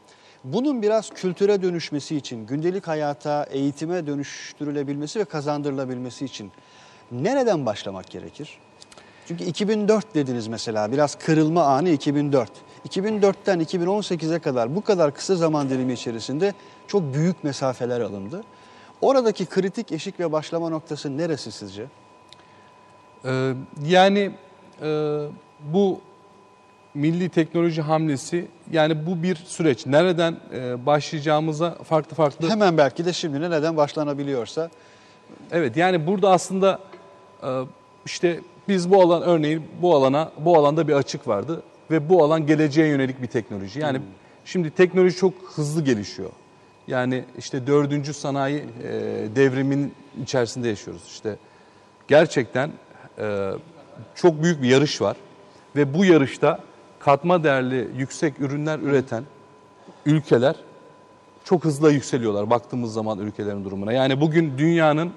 [0.44, 6.52] Bunun biraz kültüre dönüşmesi için, gündelik hayata, eğitime dönüştürülebilmesi ve kazandırılabilmesi için
[7.12, 8.58] nereden başlamak gerekir?
[9.28, 12.50] Çünkü 2004 dediniz mesela biraz kırılma anı 2004.
[12.88, 16.54] 2004'ten 2018'e kadar bu kadar kısa zaman dilimi içerisinde
[16.86, 18.44] çok büyük mesafeler alındı.
[19.02, 21.86] Oradaki kritik eşik ve başlama noktası neresi sizce?
[23.24, 23.52] Ee,
[23.86, 24.30] yani
[24.82, 25.18] e,
[25.72, 26.00] bu
[26.94, 29.86] milli teknoloji hamlesi yani bu bir süreç.
[29.86, 34.70] Nereden e, başlayacağımıza farklı farklı Hemen belki de şimdi neden başlanabiliyorsa
[35.52, 36.78] Evet yani burada aslında
[37.42, 37.60] e,
[38.06, 42.46] işte biz bu alan örneğin bu alana bu alanda bir açık vardı ve bu alan
[42.46, 43.80] geleceğe yönelik bir teknoloji.
[43.80, 44.00] Yani
[44.44, 46.30] şimdi teknoloji çok hızlı gelişiyor.
[46.88, 48.90] Yani işte dördüncü sanayi e,
[49.36, 51.02] devrimin içerisinde yaşıyoruz.
[51.06, 51.36] İşte
[52.08, 52.70] gerçekten
[53.18, 53.50] e,
[54.14, 55.16] çok büyük bir yarış var
[55.76, 56.58] ve bu yarışta
[56.98, 59.24] katma değerli yüksek ürünler üreten
[60.06, 60.56] ülkeler
[61.44, 63.92] çok hızlı yükseliyorlar baktığımız zaman ülkelerin durumuna.
[63.92, 65.12] Yani bugün dünyanın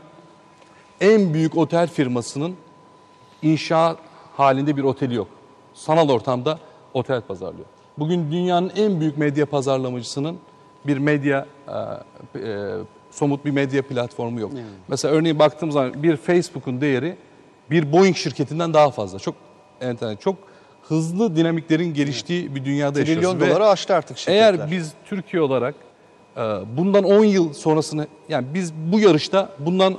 [1.01, 2.55] en büyük otel firmasının
[3.41, 3.95] inşa
[4.37, 5.27] halinde bir oteli yok.
[5.73, 6.59] Sanal ortamda
[6.93, 7.65] otel pazarlıyor.
[7.97, 10.37] Bugün dünyanın en büyük medya pazarlamacısının
[10.87, 11.45] bir medya
[12.35, 12.71] e, e,
[13.11, 14.51] somut bir medya platformu yok.
[14.87, 17.15] Mesela örneğin baktığımız zaman bir Facebook'un değeri
[17.71, 19.19] bir Boeing şirketinden daha fazla.
[19.19, 19.35] Çok
[19.81, 20.15] enteresan.
[20.15, 20.35] Çok
[20.81, 23.41] hızlı dinamiklerin geliştiği bir dünyada Trilyon yaşıyoruz.
[23.41, 24.53] Ve doları aştı artık şirketler.
[24.53, 25.75] Eğer biz Türkiye olarak
[26.37, 26.41] e,
[26.77, 29.97] bundan 10 yıl sonrasını yani biz bu yarışta bundan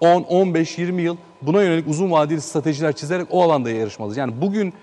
[0.00, 4.16] 10, 15, 20 yıl buna yönelik uzun vadeli stratejiler çizerek o alanda yarışmalıyız.
[4.16, 4.74] Yani bugün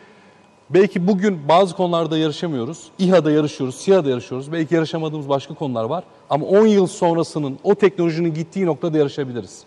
[0.69, 2.84] belki bugün bazı konularda yarışamıyoruz.
[2.99, 4.51] İHA'da yarışıyoruz, SİHA'da yarışıyoruz.
[4.51, 6.03] Belki yarışamadığımız başka konular var.
[6.29, 9.63] Ama 10 yıl sonrasının o teknolojinin gittiği noktada yarışabiliriz.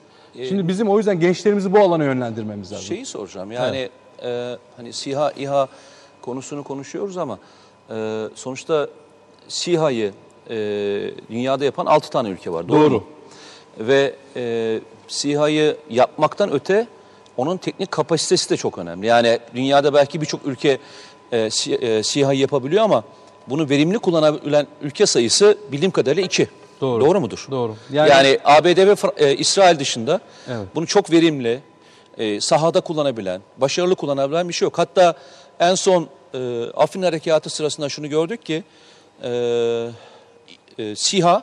[0.49, 2.87] Şimdi bizim o yüzden gençlerimizi bu alana yönlendirmemiz lazım.
[2.87, 3.89] Şeyi soracağım yani
[4.23, 5.69] e, hani SİHA, İHA
[6.23, 7.39] konusunu konuşuyoruz ama
[7.91, 8.89] e, sonuçta
[9.49, 10.13] SİHA'yı
[10.51, 10.57] e,
[11.31, 12.69] dünyada yapan 6 tane ülke var.
[12.69, 12.91] Doğru.
[12.91, 13.05] Doğru.
[13.79, 16.87] Ve e, SİHA'yı yapmaktan öte
[17.37, 19.07] onun teknik kapasitesi de çok önemli.
[19.07, 20.79] Yani dünyada belki birçok ülke
[21.33, 23.05] e, Si- e, SİHA'yı yapabiliyor ama
[23.49, 26.49] bunu verimli kullanabilen ülke sayısı bildiğim kadarıyla 2.
[26.81, 27.05] Doğru.
[27.05, 27.47] Doğru mudur?
[27.51, 27.77] Doğru.
[27.93, 30.67] Yani, Yani- ABD ve Fra- e, İsrail dışında Evet.
[30.75, 31.61] bunu çok verimli,
[32.19, 34.79] e, sahada kullanabilen, başarılı kullanabilen bir şey yok.
[34.79, 35.15] Hatta
[35.61, 38.65] en son e, Afrin Harekatı sırasında şunu gördük ki
[39.23, 39.29] e,
[40.79, 41.43] e, SİHA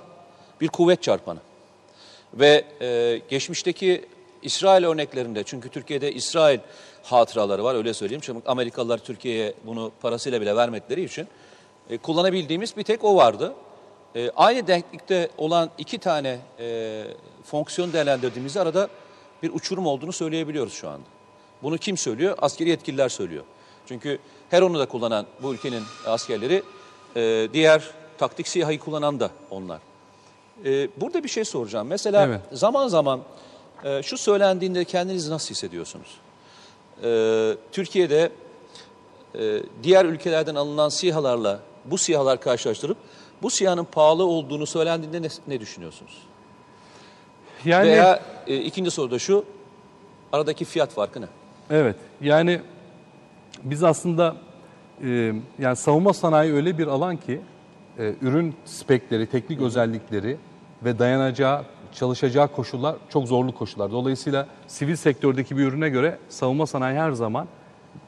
[0.61, 1.39] bir kuvvet çarpanı.
[2.33, 4.05] Ve e, geçmişteki
[4.41, 6.59] İsrail örneklerinde çünkü Türkiye'de İsrail
[7.03, 8.21] hatıraları var öyle söyleyeyim.
[8.21, 11.27] Çünkü Amerikalılar Türkiye'ye bunu parasıyla bile vermedikleri için
[11.89, 13.53] e, kullanabildiğimiz bir tek o vardı.
[14.15, 17.03] E, aynı denklikte olan iki tane e,
[17.43, 18.89] fonksiyon değerlendirdiğimizde arada
[19.43, 21.05] bir uçurum olduğunu söyleyebiliyoruz şu anda.
[21.63, 22.37] Bunu kim söylüyor?
[22.41, 23.43] Askeri yetkililer söylüyor.
[23.87, 26.63] Çünkü Heron'u da kullanan bu ülkenin askerleri
[27.15, 27.83] e, diğer
[28.17, 29.79] taktik SİHA'yı kullanan da onlar.
[30.65, 31.87] Ee, burada bir şey soracağım.
[31.87, 32.41] Mesela Evet.
[32.51, 33.19] zaman zaman
[33.83, 36.17] e, şu söylendiğinde kendinizi nasıl hissediyorsunuz?
[37.03, 38.31] Ee, Türkiye'de
[39.35, 42.97] e, diğer ülkelerden alınan SİHA'larla bu SİHA'lar karşılaştırıp
[43.41, 46.17] bu SİHA'nın pahalı olduğunu söylendiğinde ne, ne düşünüyorsunuz?
[47.65, 49.45] Yani Veya e, ikinci soru da şu,
[50.31, 51.25] aradaki fiyat farkı ne?
[51.69, 51.95] Evet.
[52.21, 52.61] Yani
[53.63, 54.35] biz aslında
[55.03, 57.41] e, yani savunma sanayi öyle bir alan ki
[57.99, 60.37] e, ürün spekleri, teknik özellikleri
[60.83, 63.91] ve dayanacağı, çalışacağı koşullar çok zorlu koşullar.
[63.91, 67.47] Dolayısıyla sivil sektördeki bir ürüne göre savunma sanayi her zaman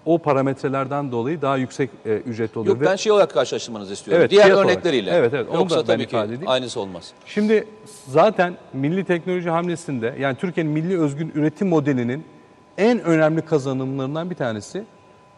[0.05, 2.75] o parametrelerden dolayı daha yüksek e, ücretli oluyor.
[2.75, 4.21] Yok Ve ben şey olarak karşılaştırmanızı istiyorum.
[4.21, 4.71] Evet, Diğer fiyat olarak.
[4.71, 5.11] örnekleriyle.
[5.11, 6.49] Evet, evet, onu Yoksa da ben tabii ki ifade edeyim.
[6.49, 7.11] aynısı olmaz.
[7.25, 7.67] Şimdi
[8.07, 12.23] zaten milli teknoloji hamlesinde yani Türkiye'nin milli özgün üretim modelinin
[12.77, 14.83] en önemli kazanımlarından bir tanesi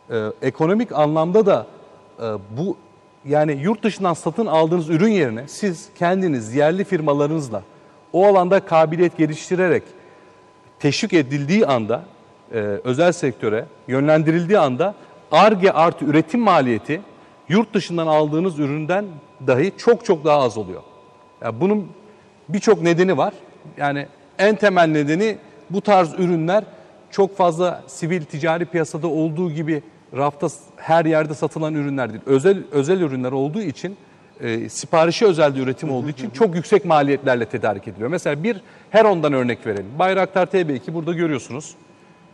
[0.10, 1.68] e, ekonomik anlamda da
[2.20, 2.24] e,
[2.58, 2.78] bu
[3.26, 7.62] yani yurt dışından satın aldığınız ürün yerine siz kendiniz yerli firmalarınızla
[8.14, 9.84] o alanda kabiliyet geliştirerek
[10.80, 12.04] teşvik edildiği anda
[12.54, 14.96] e, özel sektöre yönlendirildiği anda
[15.32, 17.02] ARGE artı üretim maliyeti
[17.50, 19.06] yurt dışından aldığınız üründen
[19.48, 20.82] dahi çok çok daha az oluyor.
[21.42, 21.88] Yani bunun
[22.50, 23.34] birçok nedeni var.
[23.78, 24.08] Yani
[24.40, 25.38] en temel nedeni
[25.70, 26.64] bu tarz ürünler
[27.12, 29.84] çok fazla sivil ticari piyasada olduğu gibi
[30.18, 32.22] rafta her yerde satılan ürünler değil.
[32.26, 33.98] Özel özel ürünler olduğu için
[34.44, 38.10] e, siparişi özelde üretim olduğu için çok yüksek maliyetlerle tedarik ediliyor.
[38.10, 39.86] Mesela bir Heron'dan örnek verelim.
[40.00, 41.76] Bayraktar TB2 burada görüyorsunuz.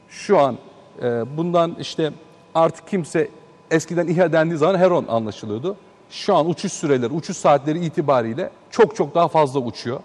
[0.09, 0.57] Şu an
[1.01, 2.11] e, bundan işte
[2.55, 3.27] artık kimse
[3.71, 5.75] eskiden İHA dendiği zaman Heron anlaşılıyordu.
[6.09, 9.99] Şu an uçuş süreleri, uçuş saatleri itibariyle çok çok daha fazla uçuyor.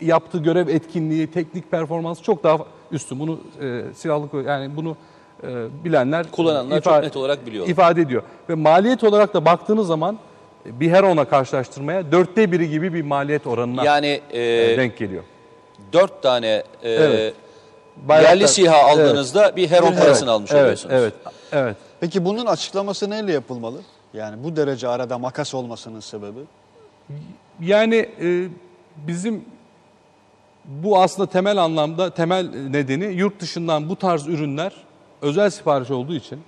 [0.00, 2.58] Yaptığı görev etkinliği, teknik performans çok daha
[2.92, 3.20] üstün.
[3.20, 4.96] Bunu e, silahlı yani bunu
[5.42, 7.72] e, bilenler Kullananlar çok net olarak biliyorlar.
[7.72, 8.22] ifade ediyor.
[8.48, 10.18] Ve maliyet olarak da baktığınız zaman
[10.66, 15.24] bir Heron'a karşılaştırmaya dörtte biri gibi bir maliyet oranına Yani e, e, denk geliyor.
[15.92, 16.48] dört tane
[16.82, 17.34] e, Evet.
[18.08, 20.94] yerli SİHA aldığınızda bir Heron parasını almış evet, oluyorsunuz.
[20.94, 21.12] Evet,
[21.52, 21.76] evet.
[22.00, 23.78] Peki bunun açıklaması neyle yapılmalı?
[24.14, 26.38] Yani bu derece arada makas olmasının sebebi?
[27.60, 28.48] Yani e,
[28.96, 29.44] bizim
[30.64, 34.72] bu aslında temel anlamda temel nedeni yurt dışından bu tarz ürünler
[35.22, 36.40] özel sipariş olduğu için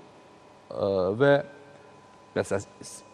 [0.70, 0.76] e,
[1.20, 1.42] ve
[2.34, 2.60] mesela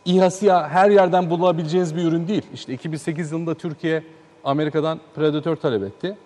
[0.06, 2.42] İHA SİHA her yerden bulabileceğiniz bir ürün değil.
[2.54, 4.02] İşte 2008 yılında Türkiye
[4.44, 6.16] Amerika'dan Predator talep etti.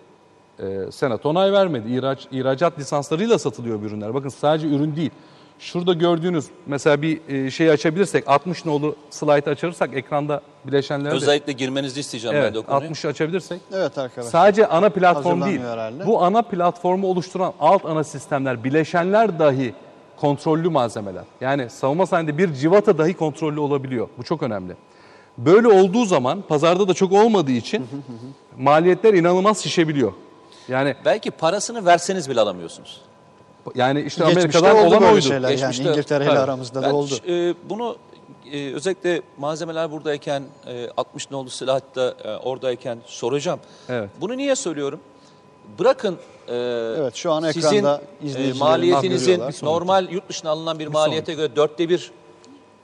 [0.59, 1.93] E, Senat onay vermedi.
[1.93, 4.13] İhraç, ihracat lisanslarıyla satılıyor bu ürünler.
[4.13, 5.11] Bakın sadece ürün değil.
[5.59, 12.37] Şurada gördüğünüz mesela bir şeyi açabilirsek 60 nolu slide açarsak ekranda bileşenlerde Özellikle girmenizi isteyeceğim
[12.37, 12.89] ben Evet, de o konuyu.
[12.91, 13.61] 60'ı açabilirsek.
[13.73, 14.31] Evet arkadaşlar.
[14.31, 15.59] Sadece ana platform değil.
[15.59, 16.05] Herhalde.
[16.05, 19.73] Bu ana platformu oluşturan alt ana sistemler, bileşenler dahi
[20.21, 21.23] kontrollü malzemeler.
[21.41, 24.07] Yani savunma sanayinde bir civata dahi kontrollü olabiliyor.
[24.17, 24.75] Bu çok önemli.
[25.37, 27.87] Böyle olduğu zaman pazarda da çok olmadığı için
[28.57, 30.13] maliyetler inanılmaz şişebiliyor.
[30.67, 33.01] Yani Belki parasını verseniz bile alamıyorsunuz.
[33.75, 35.21] yani işte Geçmişte Amerika'dan oldu olan böyle oydu.
[35.25, 35.49] şeyler.
[35.49, 36.39] Geçmişte- yani İngiltere ile Tabii.
[36.39, 37.13] aramızda Ben da oldu.
[37.27, 37.95] e, bunu
[38.51, 43.59] e, özellikle malzemeler buradayken, e, 60 nolu silah da e, oradayken soracağım.
[43.89, 44.09] Evet.
[44.21, 44.99] Bunu niye söylüyorum?
[45.79, 46.55] Bırakın e,
[46.99, 52.11] Evet, şu an sizin e, maliyetinizin normal yurt dışına alınan bir maliyete göre dörtte bir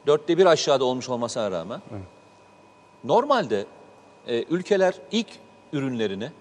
[0.08, 1.82] dörtte bir aşağıda olmuş olmasına rağmen
[3.04, 3.66] normalde
[4.28, 5.28] e, ülkeler ilk
[5.74, 6.32] ürünlerini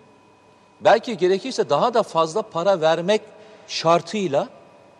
[0.81, 3.23] belki gerekirse daha da fazla para vermek
[3.69, 4.49] şartıyla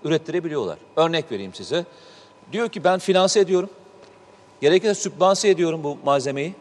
[0.05, 0.79] ürettirebiliyorlar.
[0.97, 1.85] Örnek vereyim size.
[2.53, 3.71] Diyor ki ben finanse ediyorum.
[4.61, 6.55] Gerekirse sübvanse ediyorum bu malzemeyi.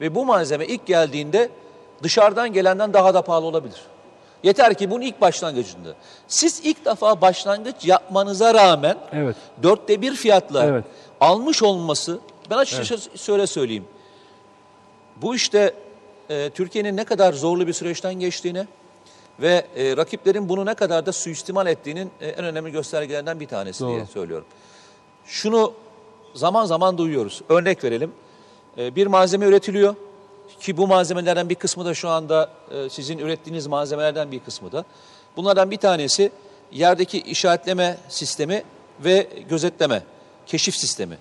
[0.00, 1.50] Ve bu malzeme ilk geldiğinde
[2.02, 3.80] dışarıdan gelenden daha da pahalı olabilir.
[4.42, 5.94] Yeter ki bunun ilk başlangıcında.
[6.28, 9.36] Siz ilk defa başlangıç yapmanıza rağmen Evet.
[9.62, 10.84] dörtte bir fiyatla Evet.
[11.20, 12.18] almış olması,
[12.50, 13.84] ben açıkçası şöyle söyleyeyim.
[15.16, 15.74] Bu işte
[16.30, 18.66] e, Türkiye'nin ne kadar zorlu bir süreçten geçtiğini
[19.40, 23.86] ve e, rakiplerin bunu ne kadar da suistimal ettiğinin e, en önemli göstergelerinden bir tanesi
[23.86, 24.06] diye Doğru.
[24.06, 24.46] söylüyorum.
[25.26, 25.72] Şunu
[26.34, 27.42] zaman zaman duyuyoruz.
[27.48, 28.12] Örnek verelim.
[28.78, 29.94] E, bir malzeme üretiliyor
[30.62, 34.84] ki bu malzemelerden bir kısmı da şu anda e, sizin ürettiğiniz malzemelerden bir kısmı da.
[35.36, 36.32] Bunlardan bir tanesi
[36.72, 38.62] yerdeki işaretleme sistemi
[39.04, 40.02] ve gözetleme,
[40.46, 41.16] keşif sistemi.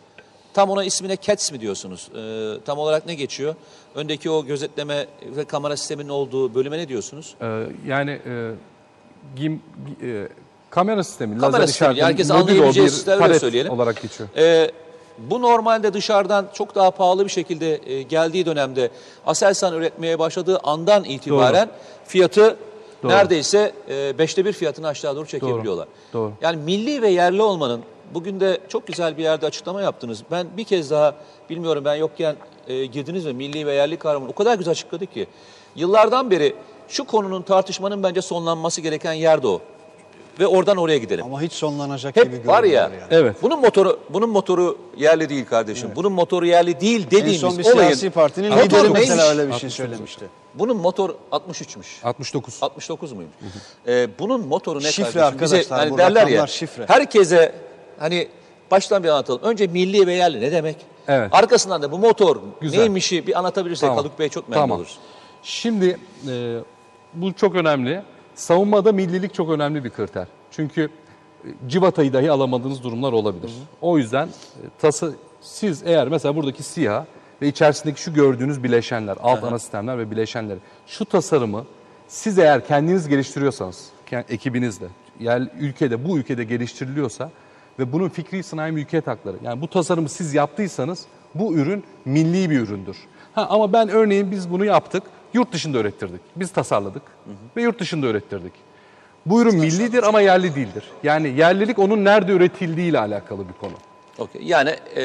[0.54, 2.10] Tam ona ismine CATS mi diyorsunuz?
[2.16, 2.22] E,
[2.66, 3.56] tam olarak ne geçiyor?
[3.96, 7.36] Öndeki o gözetleme ve kamera sisteminin olduğu bölüme ne diyorsunuz?
[7.42, 8.52] Ee, yani e,
[9.36, 9.62] gim,
[10.02, 10.28] gi- e,
[10.70, 13.72] kamera sistemi, Kamera lazer sistemi, herkes anlayabileceği sistemle söyleyelim.
[13.72, 14.30] olarak geçiyor.
[14.38, 14.72] Ee,
[15.17, 18.89] bu normalde dışarıdan çok daha pahalı bir şekilde e, geldiği dönemde
[19.26, 21.69] Aselsan üretmeye başladığı andan itibaren
[22.06, 22.58] fiyatı
[23.04, 23.12] Doğru.
[23.12, 25.88] neredeyse e, beşte bir fiyatını aşağı doğru çekebiliyorlar.
[26.13, 26.32] Doğru.
[26.41, 27.82] Yani milli ve yerli olmanın
[28.13, 30.24] bugün de çok güzel bir yerde açıklama yaptınız.
[30.32, 31.15] Ben bir kez daha
[31.50, 32.36] bilmiyorum ben yokken
[32.67, 35.28] e, girdiniz mi milli ve yerli kavramını o kadar güzel açıkladı ki.
[35.76, 36.56] Yıllardan beri
[36.88, 39.62] şu konunun tartışmanın bence sonlanması gereken yerde o.
[40.42, 41.26] Ve oradan oraya gidelim.
[41.26, 42.70] Ama hiç sonlanacak gibi Hep var ya.
[42.84, 43.22] görünüyor yani.
[43.22, 43.36] Evet.
[43.42, 45.92] Bunun motoru bunun motoru yerli değil kardeşim.
[45.96, 49.00] Bunun motoru yerli değil En dediğimiz son bir olayın siyasi partinin lideri neymiş?
[49.00, 50.26] mesela öyle bir şey söylemişti.
[50.56, 52.04] Bunun motor 63'müş.
[52.04, 52.58] 69.
[52.62, 53.36] 69 muymuş?
[53.88, 55.42] Ee, bunun motoru ne Şifre kardeşim?
[55.42, 56.26] Bize arkadaşlar, hani bu derler ya.
[56.28, 56.86] rakamlar şifre.
[56.88, 57.56] Herkese
[58.00, 58.28] hani
[58.72, 59.42] baştan bir anlatalım.
[59.44, 60.76] Önce milli ve yerli ne demek?
[61.08, 61.30] Evet.
[61.34, 62.80] Arkasından da bu motor Güzel.
[62.80, 63.98] neymişi bir anlatabilirsek Tamam.
[63.98, 64.78] Haluk Bey çok memnun Tamam.
[64.78, 64.98] oluruz.
[65.44, 65.98] Şimdi
[66.30, 66.58] e,
[67.14, 68.02] bu çok önemli.
[68.42, 70.28] Savunmada millilik çok önemli bir kriter.
[70.52, 70.90] Çünkü
[71.46, 73.52] e, civatayı dahi alamadığınız durumlar olabilir.
[73.82, 77.06] O yüzden e, tası siz eğer mesela buradaki siyah
[77.42, 81.66] ve içerisindeki şu gördüğünüz bileşenler, alt ana sistemler ve bileşenler şu tasarımı
[82.08, 83.90] siz eğer kendiniz geliştiriyorsanız,
[84.30, 84.88] ekibinizle,
[85.20, 87.32] yani ülkede bu ülkede geliştiriliyorsa
[87.80, 89.38] ve bunun fikri sanayi mülkiyet hakları.
[89.44, 92.98] Yani bu tasarımı siz yaptıysanız bu ürün milli bir üründür.
[93.34, 96.22] Ha, ama ben örneğin biz bunu yaptık, yurt dışında ürettirdik.
[96.36, 97.02] Biz tasarladık
[97.58, 98.54] ve yurt dışında ürettirdik.
[99.26, 100.84] Bu ürün millidir ama yerli değildir.
[101.04, 103.74] Yani yerlilik onun nerede üretildiği ile alakalı bir konu.
[104.17, 104.41] Okey.
[104.44, 105.04] Yani e,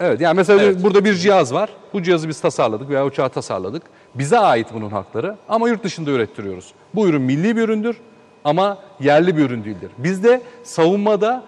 [0.00, 0.82] Evet yani mesela Evet.
[0.82, 1.70] burada bir cihaz var.
[1.92, 3.82] Bu cihazı biz tasarladık veya uçağı tasarladık.
[4.14, 6.72] Bize ait bunun hakları ama yurt dışında ürettiriyoruz.
[6.94, 7.96] Bu ürün milli bir üründür
[8.44, 9.90] ama yerli bir ürün değildir.
[9.98, 11.44] Bizde savunmada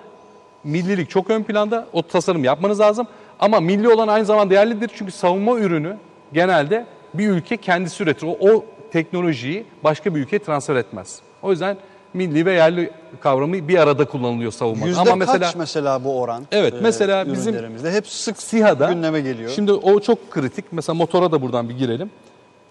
[0.65, 1.87] millilik çok ön planda.
[1.93, 3.07] O tasarım yapmanız lazım.
[3.41, 4.91] Ama milli olan aynı zamanda yerlidir.
[4.95, 5.97] Çünkü savunma ürünü
[6.33, 8.27] genelde bir ülke kendisi üretir.
[8.27, 11.19] O, o teknolojiyi başka bir ülkeye transfer etmez.
[11.43, 11.77] O yüzden
[12.15, 14.89] milli ve yerli kavramı bir arada kullanılıyor savunmada.
[14.89, 16.47] Yüzde Ama mesela kaç mesela bu oran?
[16.53, 19.51] Evet, e, mesela bizim hep sık SİHA'da gündeme geliyor.
[19.51, 20.65] Şimdi o çok kritik.
[20.73, 22.11] Mesela motora da buradan bir girelim.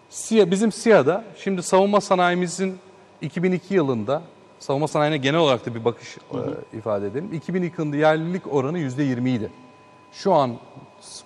[0.10, 2.78] SİHA, bizim SİHA'da şimdi savunma sanayimizin
[3.22, 4.22] 2002 yılında
[4.60, 7.34] savunma sanayine genel olarak da bir bakış e, ifade edelim.
[7.34, 9.50] 2002 yılında yerlilik oranı %20 idi.
[10.12, 10.52] Şu an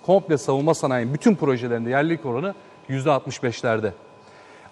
[0.06, 2.54] komple savunma sanayinin bütün projelerinde yerlilik oranı
[2.90, 3.90] %65'lerde.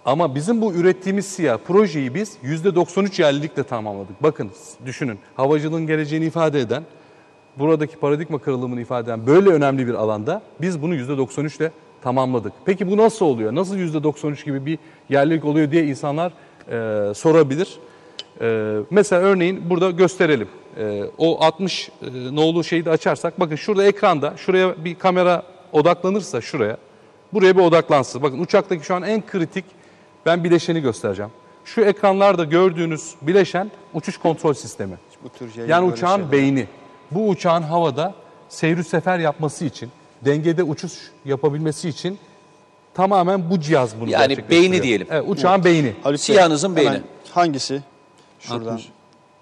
[0.05, 4.23] Ama bizim bu ürettiğimiz siyah projeyi biz %93 yerlilikle tamamladık.
[4.23, 4.51] Bakın
[4.87, 6.83] düşünün havacılığın geleceğini ifade eden,
[7.59, 12.53] buradaki paradigma kırılımını ifade eden böyle önemli bir alanda biz bunu %93 ile tamamladık.
[12.65, 13.55] Peki bu nasıl oluyor?
[13.55, 16.33] Nasıl %93 gibi bir yerlilik oluyor diye insanlar
[16.71, 17.79] e, sorabilir.
[18.41, 20.49] E, mesela örneğin burada gösterelim.
[20.79, 26.41] E, o 60 e, nolu şeyi de açarsak bakın şurada ekranda şuraya bir kamera odaklanırsa
[26.41, 26.77] şuraya
[27.33, 28.23] buraya bir odaklansın.
[28.23, 29.65] Bakın uçaktaki şu an en kritik
[30.27, 31.31] ben bileşeni göstereceğim.
[31.65, 34.99] Şu ekranlarda gördüğünüz bileşen uçuş kontrol sistemi.
[35.25, 36.33] bu tür yayın Yani uçağın şeyler.
[36.33, 36.67] beyni.
[37.11, 38.15] Bu uçağın havada
[38.49, 39.91] seyir sefer yapması için,
[40.25, 40.93] dengede uçuş
[41.25, 42.19] yapabilmesi için
[42.95, 44.63] tamamen bu cihaz bunu Yani gerçekleştiriyor.
[44.73, 45.07] beyni diyelim.
[45.11, 45.93] Evet, uçağın beyni.
[46.05, 47.03] Bey, Siyahınızın hemen beyni.
[47.33, 47.83] Hangisi?
[48.41, 48.73] Şuradan.
[48.73, 48.89] 60.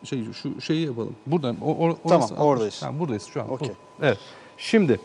[0.05, 1.15] Şey şu şeyi yapalım.
[1.27, 2.83] Buradan o, o- Tamam, oradayız.
[2.83, 3.51] Ha, buradayız şu an.
[3.53, 3.69] Okey.
[3.69, 4.05] Bu.
[4.07, 4.19] Evet.
[4.59, 5.01] Şimdi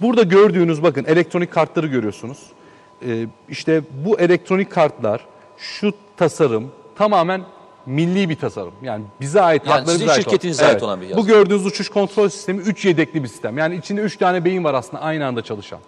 [0.00, 2.46] burada gördüğünüz bakın elektronik kartları görüyorsunuz.
[3.06, 5.26] Ee, işte bu elektronik kartlar,
[5.58, 7.42] şu tasarım tamamen
[7.86, 8.72] milli bir tasarım.
[8.82, 11.22] Yani bize ait Yani hakları sizin bize ait şirketinize ait olan bir cihaz.
[11.22, 13.58] Bu gördüğünüz uçuş kontrol sistemi 3 yedekli bir sistem.
[13.58, 15.78] Yani içinde 3 tane beyin var aslında aynı anda çalışan.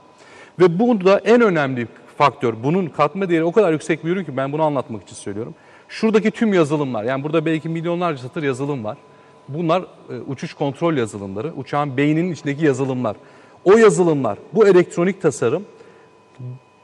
[0.59, 2.55] Ve burada en önemli faktör.
[2.63, 5.55] Bunun katma değeri o kadar yüksek bir ürün ki ben bunu anlatmak için söylüyorum.
[5.89, 8.99] Şuradaki tüm yazılımlar yani burada belki milyonlarca satır yazılım var.
[9.49, 13.17] Bunlar e, uçuş kontrol yazılımları, uçağın beyninin içindeki yazılımlar.
[13.65, 15.63] O yazılımlar, bu elektronik tasarım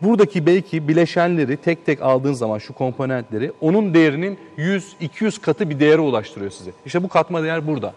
[0.03, 6.01] buradaki belki bileşenleri tek tek aldığın zaman şu komponentleri onun değerinin 100-200 katı bir değere
[6.01, 6.71] ulaştırıyor size.
[6.87, 7.95] İşte bu katma değer burada.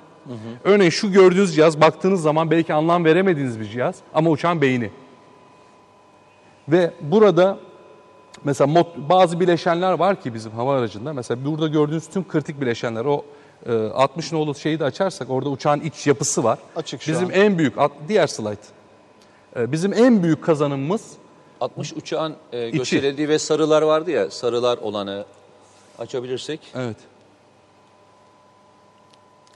[0.64, 4.90] Örneğin şu gördüğünüz cihaz baktığınız zaman belki anlam veremediğiniz bir cihaz ama uçağın beyni.
[6.70, 7.58] Ve burada
[8.44, 11.14] mesela mot- bazı bileşenler var ki bizim hava aracında.
[11.14, 13.26] Mesela burada gördüğünüz tüm kritik bileşenler o
[13.70, 16.60] 60 nolu şeyi de açarsak orada uçağın iç yapısı var.
[16.76, 17.32] Açık şu Bizim an.
[17.32, 17.74] en büyük
[18.08, 18.56] diğer slide.
[19.56, 21.12] E, bizim en büyük kazanımımız
[21.62, 25.26] 60 uçağın e, gösterildiği ve sarılar vardı ya, sarılar olanı
[26.00, 26.60] açabilirsek.
[26.76, 26.98] evet.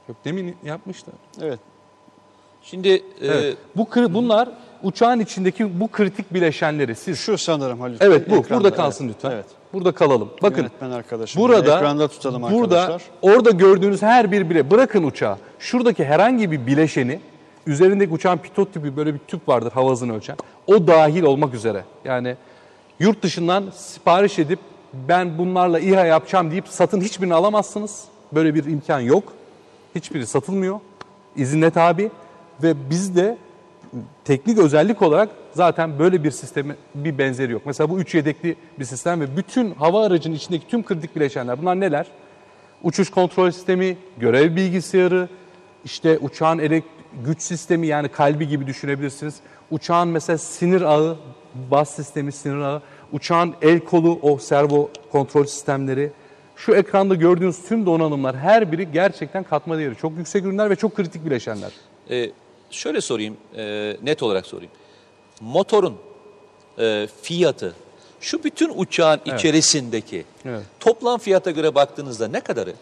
[0.08, 1.10] Yok demin yapmıştı.
[1.42, 1.60] Evet.
[2.62, 3.56] Şimdi e, Evet.
[3.76, 4.48] Bu kri- bunlar
[4.82, 7.96] uçağın içindeki bu kritik bileşenleri siz Şu sanırım Halil.
[8.00, 9.14] Evet bu Ekranda, burada kalsın evet.
[9.14, 9.30] lütfen.
[9.30, 9.44] Evet.
[9.72, 10.30] Burada kalalım.
[10.42, 11.42] Bakın Yönetmen arkadaşım.
[11.42, 13.10] burada ekranda tutalım burada arkadaşlar.
[13.22, 15.36] orada gördüğünüz her bir bile bırakın uçağı.
[15.58, 17.20] Şuradaki herhangi bir bileşeni
[17.66, 20.36] üzerindeki uçağın pitot tipi böyle bir tüp vardır hava hızını ölçen.
[20.66, 21.84] O dahil olmak üzere.
[22.04, 22.36] Yani
[23.00, 24.58] yurt dışından sipariş edip
[24.92, 28.04] ben bunlarla İHA yapacağım deyip satın hiçbirini alamazsınız.
[28.32, 29.32] Böyle bir imkan yok.
[29.94, 30.80] Hiçbiri satılmıyor.
[31.36, 32.10] İzinle tabi
[32.62, 33.36] ve bizde
[34.24, 37.62] teknik özellik olarak zaten böyle bir sistemi bir benzeri yok.
[37.66, 41.80] Mesela bu üç yedekli bir sistem ve bütün hava aracının içindeki tüm kritik bileşenler bunlar
[41.80, 42.06] neler?
[42.82, 45.28] Uçuş kontrol sistemi, görev bilgisayarı,
[45.84, 46.84] işte uçağın elek
[47.24, 49.34] güç sistemi yani kalbi gibi düşünebilirsiniz.
[49.70, 51.16] Uçağın mesela sinir ağı,
[51.70, 52.82] bas sistemi, sinir ağı,
[53.12, 56.10] uçağın el kolu, o servo kontrol sistemleri.
[56.56, 59.96] Şu ekranda gördüğünüz tüm donanımlar her biri gerçekten katma değeri.
[59.96, 61.72] Çok yüksek ürünler ve çok kritik bileşenler.
[62.10, 62.30] e,
[62.76, 64.70] şöyle sorayım, e, net olarak sorayım.
[65.40, 65.96] Motorun
[66.78, 67.74] e, fiyatı,
[68.20, 70.62] şu bütün uçağın içerisindeki Evet.
[70.80, 72.74] toplam fiyata göre baktığınızda ne kadarı?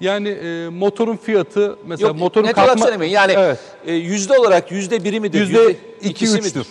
[0.00, 3.12] Yani e, motorun fiyatı mesela Yok, motorun net olarak katma söylemeyin.
[3.12, 5.40] Yani evet, e, yüzde olarak yüzde biri midir?
[5.40, 6.66] yüzde iki ikisi üçtür.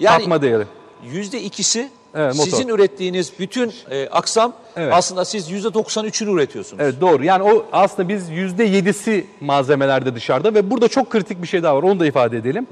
[0.00, 0.64] Yani katma değeri.
[1.12, 2.50] yüzde ikisi Evet, motor.
[2.50, 4.92] sizin ürettiğiniz bütün e, aksam Evet.
[4.94, 6.82] aslında siz yüzde doksan üçünü üretiyorsunuz.
[6.82, 7.24] Evet doğru.
[7.24, 11.76] Yani o aslında biz yüzde yedisi malzemelerde dışarıda ve burada çok kritik bir şey daha
[11.76, 11.82] var.
[11.82, 12.66] Onu da ifade edelim.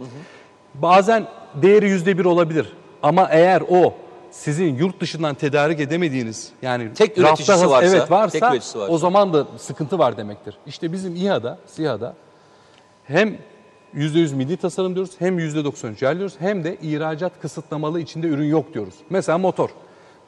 [0.75, 2.73] Bazen değeri yüzde bir olabilir.
[3.03, 3.95] Ama eğer o
[4.31, 8.79] sizin yurt dışından tedarik edemediğiniz yani Tek rafta üreticisi hız- varsa, evet varsa, tek üreticisi
[8.79, 8.93] varsa.
[8.93, 10.57] o zaman da sıkıntı var demektir.
[10.67, 12.15] İşte bizim İHA'da, SİHA'da
[13.05, 13.37] hem
[13.95, 18.75] %100 milli tasarım diyoruz, hem %93 yer diyoruz, hem de ihracat kısıtlamalı içinde ürün yok
[18.75, 18.95] diyoruz.
[19.11, 19.71] Mesela motor.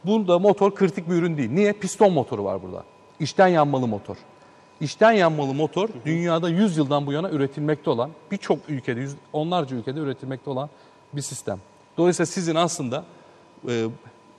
[0.05, 1.51] Bunda motor kritik bir ürün değil.
[1.51, 1.73] Niye?
[1.73, 2.85] Piston motoru var burada.
[3.21, 4.17] İçten yanmalı motor.
[4.81, 10.51] İçten yanmalı motor dünyada 100 yıldan bu yana üretilmekte olan, birçok ülkede, onlarca ülkede üretilmekte
[10.51, 10.71] olan
[11.13, 11.59] bir sistem.
[11.99, 13.05] Dolayısıyla sizin aslında
[13.69, 13.87] e,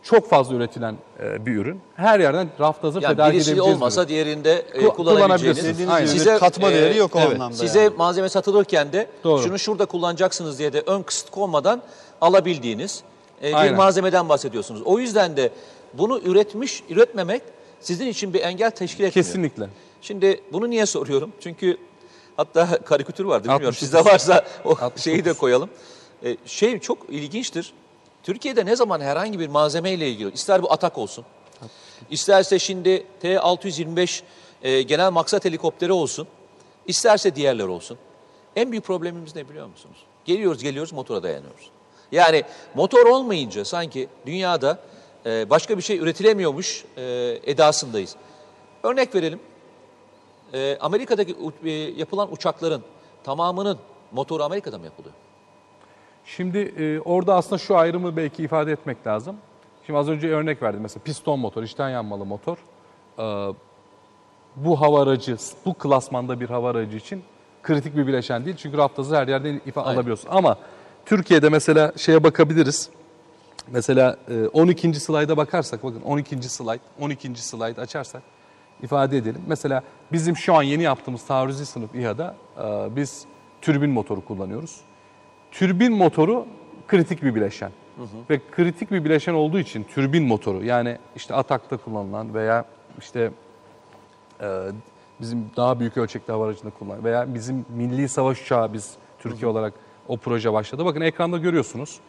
[0.05, 1.81] çok fazla üretilen e, bir ürün.
[1.95, 4.09] Her yerden rafta hazır Yani tedarik birisi edebileceğiniz olmasa ürün.
[4.09, 5.89] diğerinde e, Ku- kullanabileceğiniz.
[5.89, 6.05] Aynen.
[6.05, 7.55] Size, katma e, değeri yok o evet, anlamda.
[7.57, 7.95] Size yani.
[7.97, 9.43] malzeme satılırken de Doğru.
[9.43, 11.81] şunu şurada kullanacaksınız diye de ön kısıt konmadan
[12.21, 13.03] alabildiğiniz
[13.43, 13.75] e, bir Aynen.
[13.75, 14.81] malzemeden bahsediyorsunuz.
[14.85, 15.51] O yüzden de
[15.93, 17.41] bunu üretmiş, üretmemek
[17.81, 19.25] sizin için bir engel teşkil etmiyor.
[19.25, 19.69] Kesinlikle.
[20.01, 21.31] Şimdi bunu niye soruyorum?
[21.39, 21.77] Çünkü
[22.37, 23.67] hatta karikatür vardı bilmiyorum.
[23.67, 23.79] 69.
[23.79, 25.03] Sizde varsa o 69.
[25.03, 25.69] şeyi de koyalım.
[26.23, 27.73] E, şey çok ilginçtir.
[28.25, 31.25] Türkiye'de ne zaman herhangi bir malzemeyle ilgili, ister bu atak olsun,
[32.09, 34.21] isterse şimdi T-625
[34.63, 36.27] e, genel maksat helikopteri olsun,
[36.87, 37.97] isterse diğerler olsun.
[38.55, 39.97] En büyük problemimiz ne biliyor musunuz?
[40.25, 41.69] Geliyoruz geliyoruz motora dayanıyoruz.
[42.11, 42.43] Yani
[42.75, 44.79] motor olmayınca sanki dünyada
[45.25, 47.03] e, başka bir şey üretilemiyormuş e,
[47.43, 48.15] edasındayız.
[48.83, 49.39] Örnek verelim.
[50.53, 52.83] E, Amerika'daki e, yapılan uçakların
[53.23, 53.79] tamamının
[54.11, 55.15] motoru Amerika'da mı yapılıyor?
[56.25, 59.35] Şimdi e, orada aslında şu ayrımı belki ifade etmek lazım.
[59.85, 62.57] Şimdi az önce örnek verdim mesela piston motor, içten yanmalı motor.
[63.19, 63.53] Ee,
[64.55, 67.23] bu hava aracı, bu klasmanda bir hava aracı için
[67.63, 68.55] kritik bir bileşen değil.
[68.55, 69.95] Çünkü raftazı her yerden ifa Aynen.
[69.95, 70.29] alabiliyorsun.
[70.31, 70.57] Ama
[71.05, 72.89] Türkiye'de mesela şeye bakabiliriz.
[73.71, 74.93] Mesela e, 12.
[74.93, 76.49] slayda bakarsak, bakın 12.
[76.49, 77.35] slide, 12.
[77.35, 78.21] slide açarsak
[78.83, 79.41] ifade edelim.
[79.47, 83.25] Mesela bizim şu an yeni yaptığımız taarruzi sınıf İHA'da e, biz
[83.61, 84.81] türbin motoru kullanıyoruz.
[85.59, 86.45] Türbin motoru
[86.87, 87.71] kritik bir bileşen.
[88.29, 92.65] Ve kritik bir bileşen olduğu için türbin motoru yani işte atakta kullanılan veya
[92.99, 93.31] işte
[94.41, 94.47] e,
[95.21, 99.73] bizim daha büyük ölçekli hava aracında kullanılan veya bizim milli savaş uçağı biz Türkiye olarak
[100.07, 100.85] o proje başladı.
[100.85, 101.99] Bakın ekranda görüyorsunuz.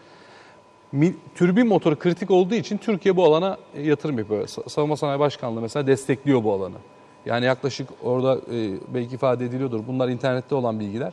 [1.34, 4.42] Türbin motoru kritik olduğu için Türkiye bu alana e, yatırım yapıyor.
[4.42, 6.76] Sa- Savunma Sanayi Başkanlığı mesela destekliyor bu alanı.
[7.26, 9.80] Yani yaklaşık orada e, belki ifade ediliyordur.
[9.88, 11.12] Bunlar internette olan bilgiler.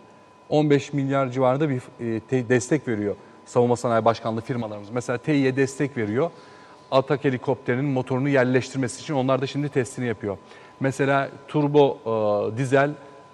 [0.57, 1.81] 15 milyar civarında bir
[2.15, 4.89] e, te- destek veriyor savunma sanayi başkanlığı firmalarımız.
[4.89, 6.31] Mesela Tİ'ye destek veriyor.
[6.91, 10.37] Atak helikopterinin motorunu yerleştirmesi için onlar da şimdi testini yapıyor.
[10.79, 11.97] Mesela turbo
[12.53, 12.91] e, dizel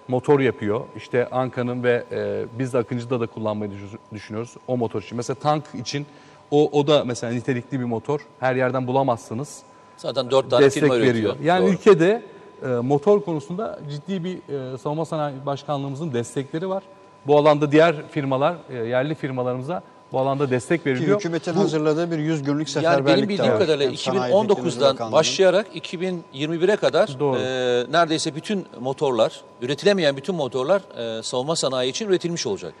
[0.08, 0.80] motor yapıyor.
[0.96, 5.16] İşte Anka'nın ve e, biz de Akıncı'da da kullanmayı düş- düşünüyoruz o motor için.
[5.16, 6.06] Mesela tank için
[6.50, 8.20] o, o da mesela nitelikli bir motor.
[8.40, 9.62] Her yerden bulamazsınız
[9.96, 11.14] Zaten dört tane destek firma üretiyor.
[11.14, 11.36] veriyor.
[11.42, 11.72] Yani Doğru.
[11.72, 12.22] ülkede
[12.62, 14.36] e, motor konusunda ciddi bir
[14.74, 16.82] e, savunma sanayi başkanlığımızın destekleri var.
[17.26, 21.18] Bu alanda diğer firmalar, e, yerli firmalarımıza bu alanda destek Ki veriliyor.
[21.18, 24.52] hükümetin Bu- hazırladığı bir 100 günlük Yani seferberlik benim de bildiğim kadarıyla Hem Sanayi Teknoloji
[24.52, 25.12] 2019'dan Bakanlığı'nın.
[25.18, 27.38] başlayarak 2021'e kadar Doğru.
[27.38, 27.42] e,
[27.92, 30.82] neredeyse bütün motorlar, üretilemeyen bütün motorlar
[31.18, 32.72] e, savunma sanayi için üretilmiş olacak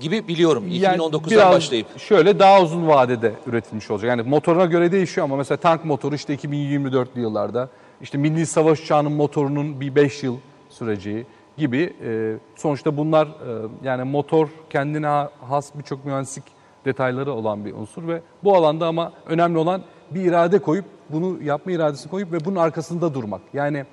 [0.00, 0.64] gibi biliyorum.
[0.68, 1.98] Yani 2019'dan biraz başlayıp.
[1.98, 4.08] şöyle daha uzun vadede üretilmiş olacak.
[4.08, 7.68] Yani motoruna göre değişiyor ama mesela tank motoru işte 2024'lü yıllarda,
[8.02, 10.36] işte milli savaş uçağının motorunun bir 5 yıl
[10.70, 13.30] süreceği gibi e, sonuçta bunlar e,
[13.84, 16.44] yani motor kendine ha- has birçok mühendislik
[16.84, 21.72] detayları olan bir unsur ve bu alanda ama önemli olan bir irade koyup bunu yapma
[21.72, 23.40] iradesi koyup ve bunun arkasında durmak.
[23.52, 23.84] Yani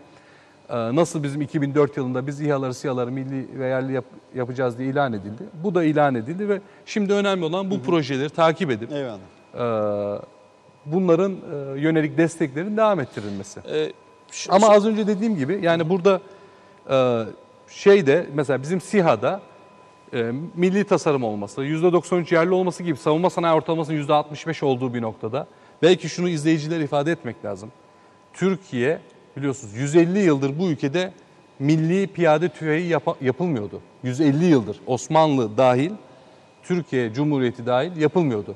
[0.70, 4.06] ee, Nasıl bizim 2004 yılında biz İHA'ları, SİHA'ları milli ve yerli yap-
[4.36, 5.44] yapacağız diye ilan edildi.
[5.64, 10.18] Bu da ilan edildi ve şimdi önemli olan bu projeleri takip edip Eyvallah.
[10.18, 10.22] e,
[10.86, 13.60] bunların e, yönelik desteklerin devam ettirilmesi.
[13.60, 13.92] E,
[14.32, 16.22] şu- Ama az önce dediğim gibi yani burada
[16.90, 17.24] e,
[17.76, 19.42] şeyde mesela bizim SİHA'da
[20.14, 25.48] e, milli tasarım olması, %93 yerli olması gibi savunma sanayi ortalamasının %65 olduğu bir noktada
[25.82, 27.72] belki şunu izleyicilere ifade etmek lazım.
[28.34, 29.00] Türkiye
[29.38, 31.14] biliyorsunuz 150 yıldır bu ülkede
[31.60, 33.82] milli piyade tüfeği yapa- yapılmıyordu.
[34.04, 35.92] 150 yıldır Osmanlı dahil,
[36.64, 38.56] Türkiye Cumhuriyeti dahil yapılmıyordu.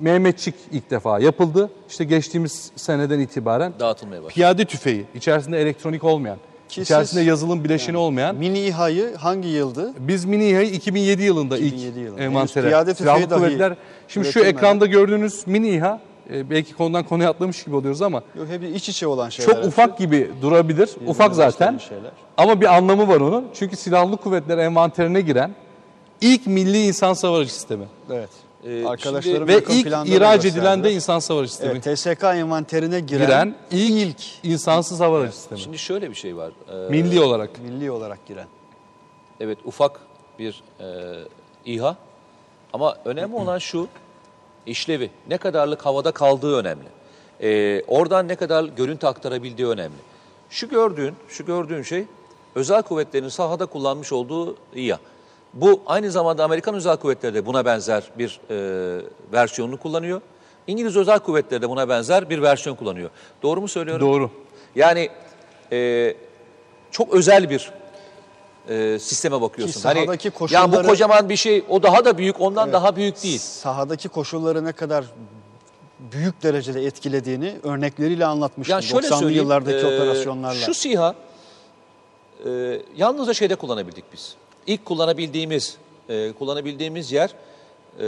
[0.00, 1.70] Mehmetçik ilk defa yapıldı.
[1.88, 4.34] İşte geçtiğimiz seneden itibaren dağıtılmaya başladı.
[4.34, 6.38] piyade tüfeği, içerisinde elektronik olmayan,
[6.68, 8.36] Ki içerisinde siz- yazılım bileşeni olmayan.
[8.36, 9.92] Mini İHA'yı hangi yıldı?
[9.98, 12.22] Biz Mini İHA'yı 2007 yılında 2007 ilk yılında.
[12.22, 12.60] envantere.
[12.62, 13.74] Henüz piyade tüfeği dahi kuvvetler.
[14.08, 16.00] Şimdi şu ekranda gördüğünüz Mini İHA
[16.32, 19.52] e, belki konudan konuya atlamış gibi oluyoruz ama Yok hep iç içe olan şeyler.
[19.54, 20.88] çok ufak gibi durabilir.
[20.94, 21.78] Birbirine Ufak zaten.
[21.78, 22.10] Şeyler.
[22.36, 23.44] Ama bir anlamı var onun.
[23.54, 25.50] Çünkü silahlı kuvvetler envanterine giren
[26.20, 27.84] ilk milli insan savarıcı sistemi.
[28.10, 28.28] Evet.
[28.64, 31.80] Ee, Arkadaşlarım Ve ilk ihraç edilen de insan savarıcı sistemi.
[31.84, 35.60] Evet, TSK envanterine giren, giren ilk, insansız hava aracı sistemi.
[35.60, 36.52] Şimdi şöyle bir şey var.
[36.68, 37.50] E, milli olarak.
[37.58, 38.46] milli olarak giren.
[39.40, 40.00] Evet ufak
[40.38, 40.84] bir e,
[41.64, 41.96] İHA
[42.72, 43.88] ama önemli olan şu
[44.66, 46.88] işlevi ne kadarlık havada kaldığı önemli.
[47.42, 49.98] E, oradan ne kadar görüntü aktarabildiği önemli.
[50.50, 52.04] Şu gördüğün şu gördüğün şey
[52.54, 54.98] özel kuvvetlerin sahada kullanmış olduğu İHA.
[55.54, 59.00] Bu aynı zamanda Amerikan Özel Kuvvetleri de buna benzer bir e,
[59.32, 60.20] versiyonunu kullanıyor.
[60.66, 63.10] İngiliz Özel Kuvvetleri de buna benzer bir versiyon kullanıyor.
[63.42, 64.06] Doğru mu söylüyorum?
[64.08, 64.30] Doğru.
[64.76, 65.08] Yani
[65.72, 66.14] e,
[66.90, 67.70] çok özel bir
[68.68, 69.72] e, sisteme bakıyorsun.
[69.74, 73.22] Ki sahadaki yani bu koşulları- kocaman bir şey, o daha da büyük, ondan daha büyük
[73.22, 73.38] değil.
[73.38, 75.04] Sahadaki koşulları ne kadar
[76.12, 78.72] büyük derecede etkilediğini örnekleriyle anlatmıştım.
[78.72, 80.60] Yani şöyle 90'lı söyleyeyim, yıllardaki e, operasyonlarla.
[80.60, 81.14] Şu SİHA
[82.46, 84.36] e, yalnızca şeyde kullanabildik biz.
[84.68, 85.76] İlk kullanabildiğimiz
[86.08, 87.30] e, kullanabildiğimiz yer
[88.00, 88.04] e,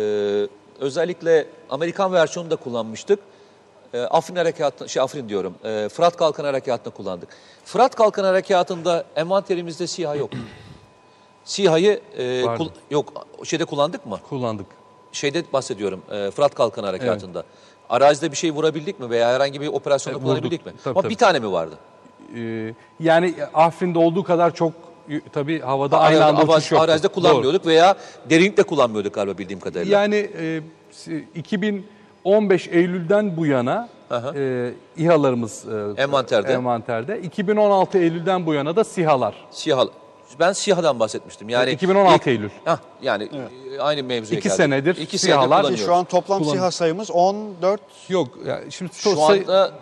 [0.80, 3.18] özellikle Amerikan versiyonunu da kullanmıştık.
[3.94, 7.28] E, Afrin Harekatı, şey Afrin diyorum, e, Fırat Kalkan Harekatı'nda kullandık.
[7.64, 10.30] Fırat Kalkan Harekatı'nda envanterimizde SİHA yok.
[11.44, 12.58] SİHA'yı e, Vardı.
[12.58, 14.20] kul- yok şeyde kullandık mı?
[14.28, 14.66] Kullandık.
[15.12, 17.44] Şeyde bahsediyorum, e, Fırat Kalkan Harekatı'nda.
[17.88, 20.72] Arazide bir şey vurabildik mi veya herhangi bir operasyonda E, kullanabildik mi?
[20.84, 21.12] Tabii, Ama tabii.
[21.12, 21.74] bir tane mi vardı?
[22.36, 24.72] Ee, yani Afrin'de olduğu kadar çok
[25.32, 26.84] tabii havada aynı Aynı anda uçuş yoktu.
[26.84, 27.94] Arazide kullanmıyorduk veya
[28.30, 29.68] derinlikte kullanmıyorduk galiba bildiğim Doğru.
[29.68, 30.00] kadarıyla.
[30.00, 34.32] Yani e, si- 2015 Eylül'den bu yana Aha.
[34.36, 35.64] e, İHA'larımız
[35.98, 36.52] e, Envanterde.
[36.52, 37.20] envanterde.
[37.20, 39.34] 2016 Eylül'den bu yana da SİHA'lar.
[39.50, 39.86] Siyah,
[40.40, 41.48] ben SİHA'dan bahsetmiştim.
[41.48, 42.50] Yani 2016 ilk- Eylül.
[42.64, 43.28] Hah, yani
[43.76, 44.56] e, aynı mevzuya İki geldik.
[44.56, 47.80] senedir İki SİHA'lar- senedir şu an toplam Kullan- SİHA sayımız 14.
[48.08, 49.72] Yok yani şimdi Şu say- anda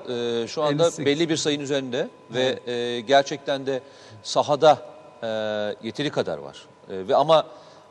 [0.43, 1.07] e, şu anda 58.
[1.07, 3.81] belli bir sayın üzerinde ve e, gerçekten de
[4.23, 4.79] sahada
[5.23, 5.27] e,
[5.83, 6.67] yeteri kadar var.
[6.91, 7.47] E, ve ama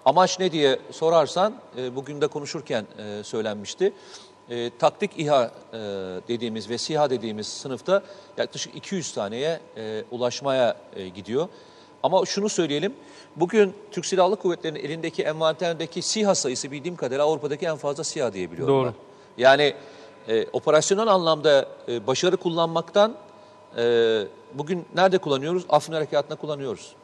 [0.06, 3.94] amaç ne diye sorarsan e, bugün de konuşurken e, söylenmişti.
[4.50, 5.78] E, taktik İHA e,
[6.28, 8.04] dediğimiz ve SİHA dediğimiz sınıfta
[8.38, 11.48] yaklaşık 200 taneye e, ulaşmaya e, gidiyor.
[12.04, 12.94] Ama şunu söyleyelim.
[13.36, 18.52] Bugün Türk Silahlı Kuvvetleri'nin elindeki envanterindeki SİHA sayısı bildiğim kadarıyla Avrupa'daki en fazla SİHA diye
[18.52, 18.86] biliyorum Doğru.
[18.86, 18.94] ben.
[19.44, 19.74] Yani
[20.28, 23.16] e, operasyonel anlamda e, başarı kullanmaktan
[23.78, 24.24] e,
[24.54, 25.66] bugün nerede kullanıyoruz?
[25.70, 26.96] Afrin Harekatı'nda kullanıyoruz.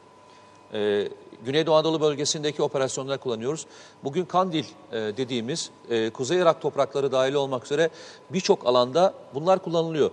[0.72, 1.08] E,
[1.44, 3.66] Güneydoğu Anadolu bölgesindeki operasyonlarda kullanıyoruz.
[4.04, 7.90] Bugün Kandil e, dediğimiz e, Kuzey Irak toprakları dahil olmak üzere
[8.30, 10.10] birçok alanda bunlar kullanılıyor.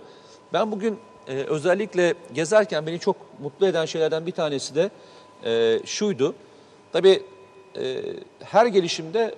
[0.52, 0.98] Ben bugün
[1.28, 4.90] e, özellikle gezerken beni çok mutlu eden şeylerden bir tanesi de
[5.44, 6.34] e, şuydu.
[6.92, 7.22] Tabii
[7.76, 8.02] e,
[8.40, 9.34] her gelişimde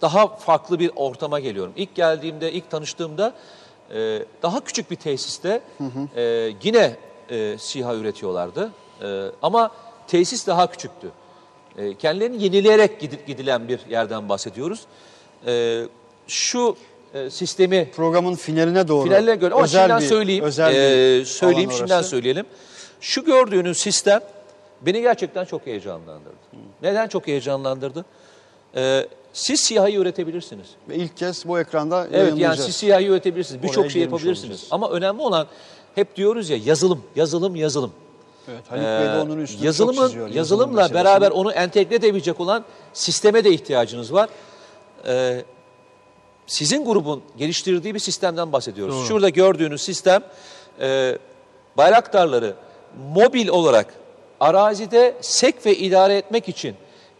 [0.00, 1.72] daha farklı bir ortama geliyorum.
[1.76, 3.34] İlk geldiğimde, ilk tanıştığımda
[3.94, 5.60] e, daha küçük bir tesiste
[6.16, 6.96] e, yine
[7.30, 8.70] e, SİHA üretiyorlardı.
[9.02, 9.70] E, ama
[10.08, 11.10] tesis daha küçüktü.
[11.78, 14.80] E, kendilerini yenileyerek gidi- gidilen bir yerden bahsediyoruz.
[15.46, 15.82] E,
[16.28, 16.76] şu
[17.14, 19.04] e, sistemi Programın finaline doğru.
[19.08, 20.44] finaline göre ama özel şimdiden bir- söyleyeyim.
[20.44, 22.08] özel bir e, söyleyeyim şimdiden orası.
[22.08, 22.46] söyleyelim.
[23.00, 24.20] Şu gördüğünüz sistem
[24.82, 26.34] beni gerçekten çok heyecanlandırdı.
[26.82, 28.04] Neden çok heyecanlandırdı?
[29.32, 30.66] Siz siyahı üretebilirsiniz.
[30.88, 33.62] Ve ilk kez bu ekranda Evet yani siz siyahı üretebilirsiniz.
[33.62, 34.50] Birçok şey yapabilirsiniz.
[34.50, 34.68] olacağız.
[34.70, 35.46] Ama önemli olan
[35.94, 37.92] hep diyoruz ya yazılım, yazılım, yazılım.
[38.48, 40.28] Evet, Haluk Bey de onun üstünü çok yazılımın, çiziyor.
[40.28, 44.28] yazılımla beraber onu entegre edebilecek olan sisteme de ihtiyacınız var.
[45.06, 45.44] Ee,
[46.46, 48.94] sizin grubun geliştirdiği bir sistemden bahsediyoruz.
[48.94, 49.04] Doğru.
[49.04, 50.22] Şurada gördüğünüz sistem
[50.80, 51.18] e,
[51.76, 52.54] bayraktarları
[53.14, 53.94] mobil olarak
[54.40, 56.76] arazide sek ve idare etmek için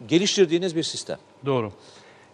[0.09, 1.19] geliştirdiğiniz bir sistem.
[1.47, 1.73] Doğru.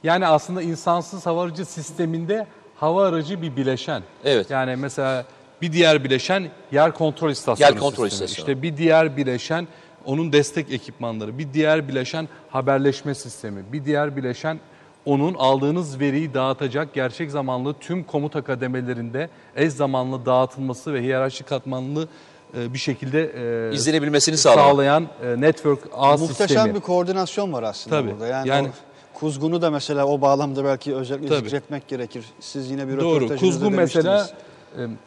[0.02, 4.02] Yani aslında insansız hava aracı sisteminde hava aracı bir bileşen.
[4.24, 4.50] Evet.
[4.50, 5.24] Yani mesela
[5.62, 8.24] bir diğer bileşen yer kontrol istasyonu Yer kontrol sistemi.
[8.26, 8.48] istasyonu.
[8.50, 9.68] İşte bir diğer bileşen
[10.04, 14.60] onun destek ekipmanları, bir diğer bileşen haberleşme sistemi, bir diğer bileşen
[15.04, 22.08] onun aldığınız veriyi dağıtacak gerçek zamanlı tüm komuta kademelerinde eş zamanlı dağıtılması ve hiyerarşik katmanlı
[22.58, 23.32] e, bir şekilde
[23.70, 24.64] e, İzlenebilmesini sağlamak.
[24.64, 26.74] sağlayan e, network ağ Muhteşem sistemi.
[26.74, 28.10] bir koordinasyon var aslında Tabii.
[28.12, 28.26] burada.
[28.26, 28.68] Yani, Yani-
[29.14, 31.44] kuzgunu da mesela o bağlamda belki özellikle Tabii.
[31.44, 32.24] zikretmek gerekir.
[32.40, 33.36] Siz yine bir Doğru.
[33.38, 34.40] Kuzgun mesela demiştiniz.
[34.46, 34.49] e,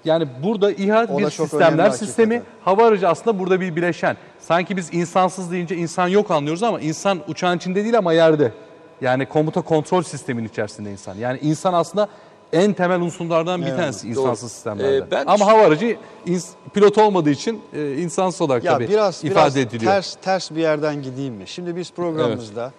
[0.06, 2.60] yani burada İHA O bir sistemler sistemi, hakikaten.
[2.66, 4.18] hava aracı aslında burada bir bileşen.
[4.40, 8.52] Sanki biz insansız deyince insan yok anlıyoruz ama insan uçağın içinde değil ama yerde.
[9.02, 11.16] Yani komuta kontrol sistemin içerisinde insan.
[11.16, 12.08] Yani insan aslında
[12.54, 14.22] en temel unsurlardan bir Evet, tanesi doğru.
[14.24, 14.98] insansız sistemlerde.
[14.98, 15.98] Ee, ben- ama hava aracı
[16.28, 19.92] ins- pilot olmadığı için e, insansız olarak Ya tabii biraz ifade biraz ediliyor.
[19.92, 21.44] ters ters bir yerden gideyim mi?
[21.48, 22.72] Şimdi biz programımızda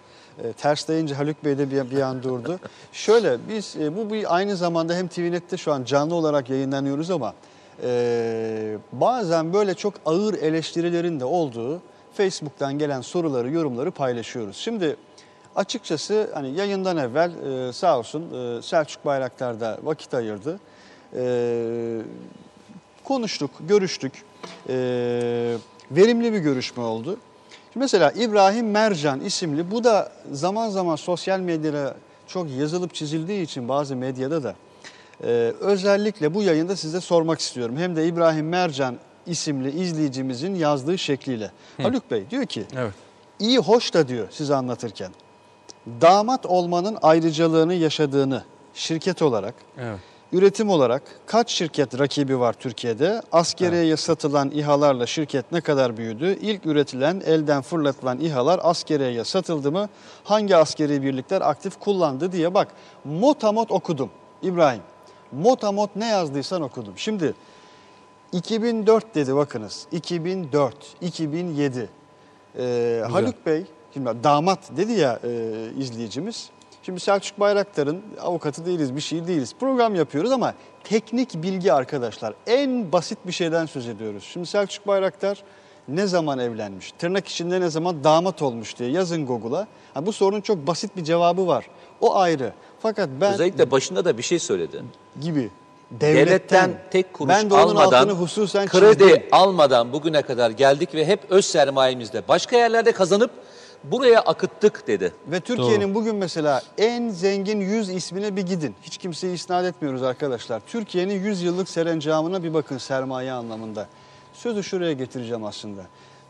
[0.43, 2.59] e, ters deyince Haluk Bey de bir, bir an durdu.
[2.93, 7.35] Şöyle biz e, bu bir aynı zamanda hem TVNet'te şu an canlı olarak yayınlanıyoruz ama
[7.82, 11.80] e, bazen böyle çok ağır eleştirilerin de olduğu
[12.14, 14.57] Facebook'tan gelen soruları, yorumları paylaşıyoruz.
[14.57, 14.97] Şimdi
[15.57, 20.61] açıkçası hani yayından evvel e, sağ olsun e, Selçuk Bayraktar da vakit ayırdı.
[21.16, 22.03] E,
[23.05, 24.12] konuştuk, görüştük.
[24.68, 25.57] Ee,
[25.91, 27.18] verimli bir görüşme oldu.
[27.74, 31.94] Mesela İbrahim Mercan isimli, bu da zaman zaman sosyal medyada
[32.26, 34.54] çok yazılıp çizildiği için bazı medyada da
[35.24, 37.76] e, özellikle bu yayında size sormak istiyorum.
[37.76, 38.96] Hem de İbrahim Mercan
[39.26, 41.50] isimli izleyicimizin yazdığı şekliyle.
[41.82, 42.92] Haluk Bey diyor ki, Evet.
[43.38, 45.12] iyi hoş da diyor size anlatırken,
[46.00, 48.44] damat olmanın ayrıcalığını yaşadığını
[48.74, 49.98] şirket olarak Evet.
[50.35, 53.22] Üretim olarak kaç şirket rakibi var Türkiye'de?
[53.32, 56.39] Askeriyeye satılan İHA'larla şirket ne kadar büyüdü?
[56.41, 59.89] İlk üretilen, elden fırlatılan İHA'lar askeriyeye satıldı mı?
[60.24, 62.68] Hangi askeri birlikler aktif kullandı diye bak.
[63.05, 64.11] Motamot okudum
[64.43, 64.82] İbrahim.
[65.32, 66.93] Motamot ne yazdıysan okudum.
[66.97, 67.35] Şimdi
[68.32, 69.87] 2004 dedi bakınız.
[69.93, 71.89] 2004, 2007.
[72.59, 73.64] Ee, Haluk Bey,
[73.95, 76.51] şimdi damat dedi ya e, izleyicimiz.
[76.87, 79.55] Şimdi Selçuk Bayraktar'ın avukatı değiliz, bir şey değiliz.
[79.61, 80.55] Program yapıyoruz ama
[80.85, 82.35] teknik bilgi arkadaşlar.
[82.47, 84.28] En basit bir şeyden söz ediyoruz.
[84.32, 85.43] Şimdi Selçuk Bayraktar
[85.89, 89.66] ne zaman evlenmiş, tırnak içinde ne zaman damat olmuş diye yazın Google'a.
[89.95, 91.66] Ha, bu sorunun çok basit bir cevabı var.
[92.01, 92.53] O ayrı.
[92.80, 94.82] Fakat ben Özellikle başında da bir şey söyledi.
[95.20, 95.51] gibi
[95.91, 99.22] Devletten, tek kuruş ben de onun almadan, hususen kredi çizdim.
[99.32, 103.30] almadan bugüne kadar geldik ve hep öz sermayemizle başka yerlerde kazanıp
[103.85, 105.12] buraya akıttık dedi.
[105.26, 108.74] Ve Türkiye'nin bugün mesela en zengin 100 ismine bir gidin.
[108.82, 110.61] Hiç kimseyi isnat etmiyoruz arkadaşlar.
[110.61, 113.89] Türkiye'nin 100 yıllık serencamına bir bakın sermaye anlamında.
[114.32, 115.82] Sözü şuraya getireceğim aslında.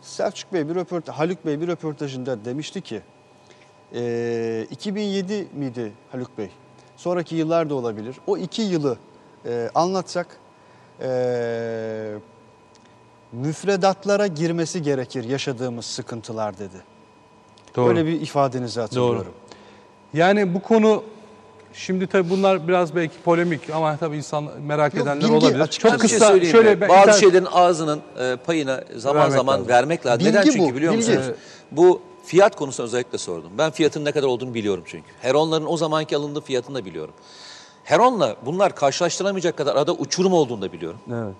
[0.02, 3.02] Selçuk Bey bir röportaj, Haluk Bey bir röportajında demişti ki
[3.94, 6.50] e, 2007 miydi Haluk Bey?
[6.96, 8.16] Sonraki yıllar da olabilir.
[8.26, 8.98] O iki yılı
[9.46, 10.26] e, anlatsak
[11.00, 12.14] e,
[13.32, 16.93] müfredatlara girmesi gerekir yaşadığımız sıkıntılar dedi.
[17.76, 17.86] Doğru.
[17.88, 19.26] Böyle bir ifadenizi hatırlıyorum.
[20.14, 21.02] Yani bu konu
[21.72, 25.66] şimdi tabii bunlar biraz belki polemik ama tabii insan merak Yok, edenler bilgi olabilir.
[25.66, 29.36] Çok Ben şey kısa söyleyeyim şöyle ben bazı internet- şeylerin ağzının e, payını zaman Vermek
[29.38, 29.68] zaman lazım.
[29.68, 30.18] vermek lazım.
[30.20, 31.06] Bilgi Neden bu, çünkü biliyor bilgi.
[31.16, 31.36] musunuz?
[31.70, 33.50] Bu fiyat konusunu özellikle sordum.
[33.58, 35.06] Ben fiyatın ne kadar olduğunu biliyorum çünkü.
[35.20, 37.14] Heronların o zamanki alındığı fiyatını da biliyorum.
[37.84, 40.98] Heron'la bunlar karşılaştıramayacak kadar arada uçurum olduğunu da biliyorum.
[41.12, 41.34] Evet.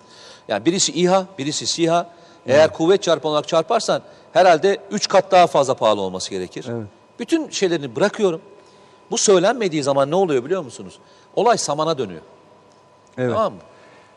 [0.47, 2.09] Yani birisi İHA, birisi SİHA.
[2.47, 4.01] Eğer kuvvet çarpanı olarak çarparsan
[4.35, 6.65] herhalde 3 kat daha fazla pahalı olması gerekir.
[6.69, 6.87] Evet.
[7.19, 8.41] Bütün şeylerini bırakıyorum.
[9.11, 10.99] Bu söylenmediği zaman ne oluyor biliyor musunuz?
[11.35, 12.21] Olay samana dönüyor.
[13.17, 13.33] Evet.
[13.33, 13.59] Tamam mı?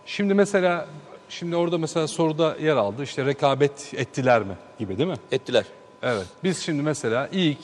[0.06, 0.88] Şimdi mesela
[1.28, 3.02] şimdi orada mesela soruda yer aldı.
[3.02, 5.16] İşte rekabet ettiler mi gibi değil mi?
[5.32, 5.64] Ettiler.
[6.02, 6.26] Evet.
[6.44, 7.58] Biz şimdi mesela ilk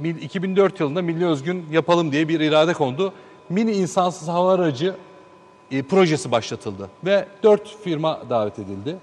[0.00, 3.12] mil- 2004 yılında Milli Özgün yapalım diye bir irade kondu.
[3.48, 4.94] Mini insansız hava aracı
[5.70, 8.96] e, projesi başlatıldı ve 4 firma davet edildi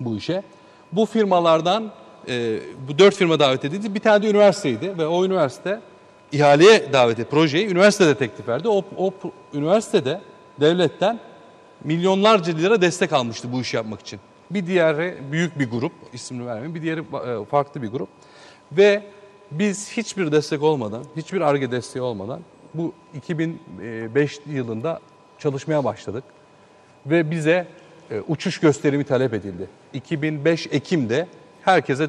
[0.00, 0.42] bu işe.
[0.92, 1.92] Bu firmalardan
[2.28, 3.94] e, bu dört firma davet edildi.
[3.94, 5.80] Bir tane de üniversiteydi ve o üniversite
[6.32, 7.30] ihaleye davet etti.
[7.30, 8.68] Projeyi üniversitede teklif verdi.
[8.68, 9.12] O, o
[9.54, 10.20] üniversitede
[10.60, 11.20] devletten
[11.84, 14.20] milyonlarca lira destek almıştı bu işi yapmak için.
[14.50, 18.08] Bir diğeri büyük bir grup, ismini vermeyeyim, bir diğeri e, farklı bir grup.
[18.72, 19.02] Ve
[19.50, 22.40] biz hiçbir destek olmadan, hiçbir ARGE desteği olmadan
[22.74, 25.00] bu 2005 yılında
[25.38, 26.24] çalışmaya başladık
[27.06, 27.66] ve bize
[28.10, 29.68] e, uçuş gösterimi talep edildi.
[29.92, 31.26] 2005 Ekim'de
[31.62, 32.08] herkese e,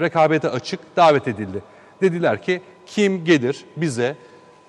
[0.00, 1.62] rekabete açık davet edildi.
[2.00, 4.16] Dediler ki kim gelir bize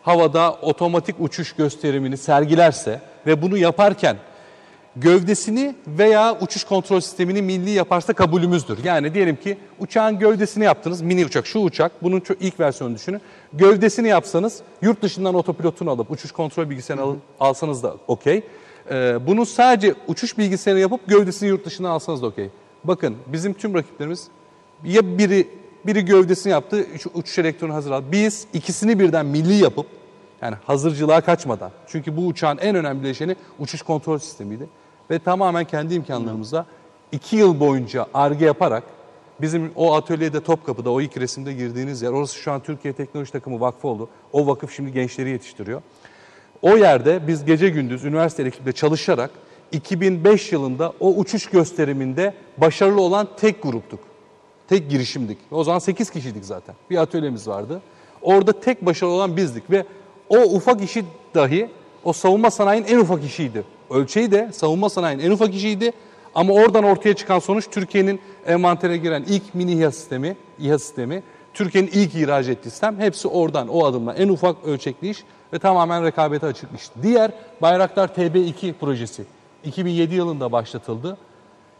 [0.03, 4.18] havada otomatik uçuş gösterimini sergilerse ve bunu yaparken
[4.95, 8.84] gövdesini veya uçuş kontrol sistemini milli yaparsa kabulümüzdür.
[8.84, 13.22] Yani diyelim ki uçağın gövdesini yaptınız, mini uçak, şu uçak, bunun ilk versiyonunu düşünün.
[13.53, 18.43] Gövdesini yapsanız, yurt dışından otopilotunu alıp uçuş kontrol bilgisayarını al- alsanız da okey.
[18.89, 22.49] Ee, bunu sadece uçuş bilgisayarı yapıp gövdesini yurt dışına alsanız da okey.
[22.84, 24.27] Bakın bizim tüm rakiplerimiz
[24.84, 25.47] ya biri
[25.86, 28.05] biri gövdesini yaptı, uç- uçuş elektronu hazır aldı.
[28.11, 29.86] Biz ikisini birden milli yapıp
[30.41, 31.71] yani hazırcılığa kaçmadan.
[31.88, 34.69] Çünkü bu uçağın en önemli bileşeni uçuş kontrol sistemiydi.
[35.11, 36.65] Ve tamamen kendi imkanlarımızla
[37.11, 38.84] iki yıl boyunca arge yaparak
[39.41, 43.59] bizim o atölyede Topkapı'da o ilk resimde girdiğiniz yer orası şu an Türkiye Teknoloji Takımı
[43.59, 44.09] Vakfı oldu.
[44.34, 45.82] O vakıf şimdi gençleri yetiştiriyor.
[46.62, 49.32] O yerde biz gece gündüz üniversite ekiple çalışarak
[49.72, 53.99] 2005 yılında o uçuş gösteriminde başarılı olan tek gruptuk.
[54.68, 55.38] Tek girişimdik.
[55.51, 56.76] O zaman 8 kişiydik zaten.
[56.89, 57.82] Bir atölyemiz vardı.
[58.22, 59.86] Orada tek başarılı olan bizdik ve
[60.30, 61.05] o ufak işi
[61.36, 61.70] dahi
[62.03, 63.64] o savunma sanayinin en ufak işiydi.
[63.89, 65.91] Ölçeği de savunma sanayinin en ufak işiydi.
[66.36, 71.89] Ama oradan ortaya çıkan sonuç Türkiye'nin envantere giren ilk mini İHA sistemi, İHA sistemi, Türkiye'nin
[71.93, 75.24] ilk ihraç ettiği sistem hepsi oradan o adımla en ufak ölçekli iş
[75.54, 76.84] ve tamamen rekabete açık iş.
[77.02, 77.32] Diğer
[77.62, 79.26] Bayraktar TB2 projesi
[79.64, 81.18] 2007 yılında başlatıldı.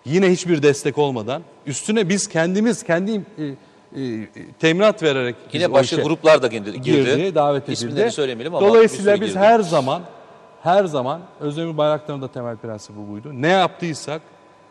[0.05, 3.45] Yine hiçbir destek olmadan üstüne biz kendimiz kendi e,
[4.01, 4.28] e,
[4.59, 6.82] teminat vererek Yine başka işe gruplar da girdi.
[6.82, 7.74] girdi, davet edildi.
[7.74, 9.39] İsimlerini söylemeyelim ama Dolayısıyla biz girdi.
[9.39, 10.01] her zaman
[10.63, 13.32] her zaman Özdemir Bayraktar'ın da temel prensibi buydu.
[13.34, 14.22] Ne yaptıysak,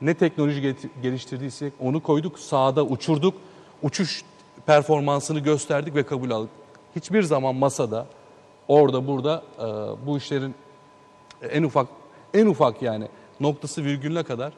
[0.01, 3.35] ne teknoloji geliştirdiysek onu koyduk, sahada uçurduk.
[3.83, 4.23] Uçuş
[4.67, 6.51] performansını gösterdik ve kabul aldık.
[6.97, 8.07] Hiçbir zaman masada,
[8.71, 9.67] orada burada e,
[10.07, 10.55] bu işlerin
[11.51, 11.87] en ufak
[12.35, 13.09] en ufak yani
[13.41, 14.53] noktası virgülüne kadar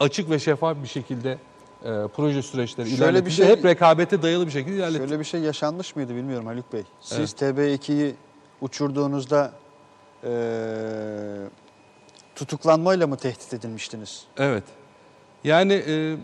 [0.00, 1.30] açık ve şeffaf bir şekilde
[1.84, 3.26] e, proje süreçleri Şöyle ilerletildi.
[3.26, 5.08] bir şey- Hep rekabete dayalı bir şekilde ilerletildi.
[5.08, 6.82] Şöyle bir şey yaşanmış mıydı bilmiyorum Haluk Bey.
[7.00, 8.14] Siz TB2'yi
[8.60, 9.52] uçurduğunuzda
[10.24, 10.30] eee,
[12.36, 14.24] tutuklanmayla mı tehdit edilmiştiniz?
[14.38, 14.64] Evet.
[15.44, 16.16] Yani e,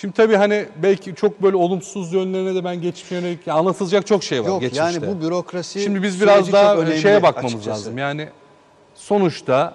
[0.00, 4.42] şimdi tabii hani belki çok böyle olumsuz yönlerine de ben geçmiş yönelik anlatılacak çok şey
[4.42, 4.84] var Yok geçmişte.
[4.84, 7.80] yani bu bürokrasi Şimdi biz süreci biraz çok daha önemli şeye bakmamız açıkçası.
[7.80, 7.98] lazım.
[7.98, 8.28] Yani
[8.94, 9.74] sonuçta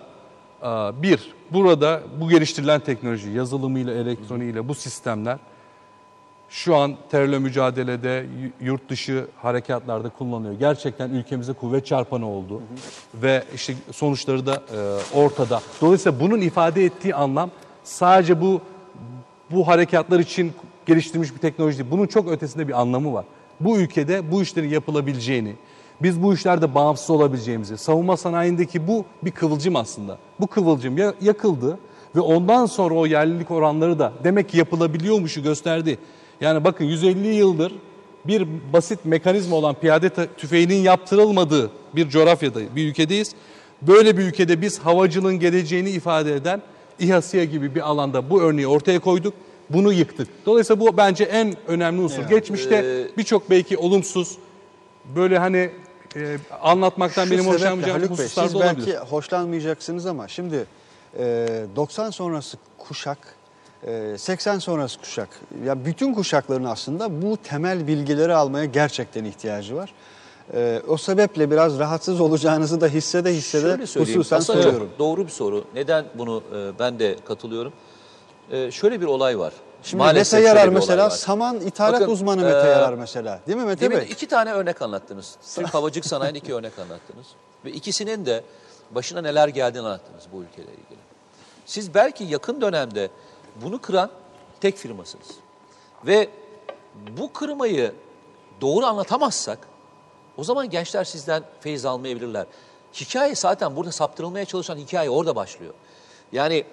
[0.61, 0.65] e,
[1.01, 5.38] bir burada bu geliştirilen teknoloji yazılımıyla, elektroniğiyle bu sistemler
[6.49, 8.26] şu an terörle mücadelede
[8.61, 10.53] yurt dışı harekatlarda kullanılıyor.
[10.59, 12.61] Gerçekten ülkemize kuvvet çarpanı oldu.
[13.15, 15.61] Ve işte sonuçları da e, ortada.
[15.82, 17.51] Dolayısıyla bunun ifade ettiği anlam
[17.84, 18.61] sadece bu
[19.52, 20.52] bu harekatlar için
[20.86, 21.91] geliştirilmiş bir teknoloji değil.
[21.91, 23.26] Bunun çok ötesinde bir anlamı var.
[23.60, 25.54] Bu ülkede bu işlerin yapılabileceğini,
[26.02, 30.18] biz bu işlerde bağımsız olabileceğimizi, savunma sanayindeki bu bir kıvılcım aslında.
[30.39, 31.80] Bu kıvılcım ya- yakıldı
[32.16, 35.98] ve ondan sonra o yerlilik oranları da demek ki yapılabiliyormuşu gösterdi.
[36.41, 37.74] Yani bakın 150 yıldır
[38.26, 43.36] bir basit mekanizma olan piyade tüfeğinin yaptırılmadığı bir coğrafyada, bir ülkedeyiz.
[43.82, 46.62] Böyle bir ülkede biz havacılığın geleceğini ifade eden
[47.00, 49.34] İHA gibi bir alanda bu örneği ortaya koyduk.
[49.70, 50.28] Bunu yıktık.
[50.46, 52.24] Dolayısıyla bu bence en önemli unsur.
[52.24, 54.38] Geçmişte Ee, birçok belki olumsuz
[55.16, 55.72] böyle hani
[56.16, 58.98] e, anlatmaktan benim hoşlanmayacağım hususlar da belki olabilir.
[58.98, 60.66] hoşlanmayacaksınız ama şimdi
[61.20, 63.18] e, 90 sonrası kuşak,
[63.88, 65.30] e, 80 sonrası kuşak,
[65.66, 69.94] ya bütün kuşakların aslında bu temel bilgileri almaya gerçekten ihtiyacı var.
[70.54, 74.89] E, o sebeple biraz rahatsız olacağınızı da hissede hissede hususen Aslında söylüyorum.
[75.00, 75.66] doğru bir soru.
[75.74, 77.74] Neden bunu e, ben de katılıyorum.
[78.52, 79.54] E, şöyle bir olay var.
[79.84, 83.39] Şimdi Maalesef Mete Yarar mesela saman ithalat Bakın, uzmanı Mete e, Yarar mesela.
[83.48, 84.08] Değil mi Mete Bey?
[84.12, 85.38] iki tane örnek anlattınız.
[85.56, 87.28] Türk havacılık sanayinin iki örnek anlattınız.
[87.66, 88.44] Ve ikisinin de
[88.91, 91.00] başına neler geldiğini anlattınız bu ülkeyle ilgili.
[91.66, 93.10] Siz belki yakın dönemde
[93.64, 94.10] bunu kıran
[94.62, 95.28] tek firmasınız.
[96.06, 96.30] Ve
[97.18, 97.91] bu kırmayı
[98.62, 99.72] doğru anlatamazsak
[100.38, 102.45] o zaman gençler sizden feyiz almayabilirler.
[102.93, 105.73] Hikaye zaten burada saptırılmaya çalışan hikaye orada başlıyor.
[106.31, 106.63] Yani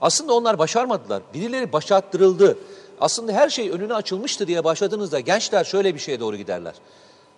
[0.00, 1.22] aslında onlar başarmadılar.
[1.34, 2.58] Birileri başarttırıldı.
[3.00, 6.74] aslında her şey önüne açılmıştı diye başladığınızda gençler şöyle bir şeye doğru giderler.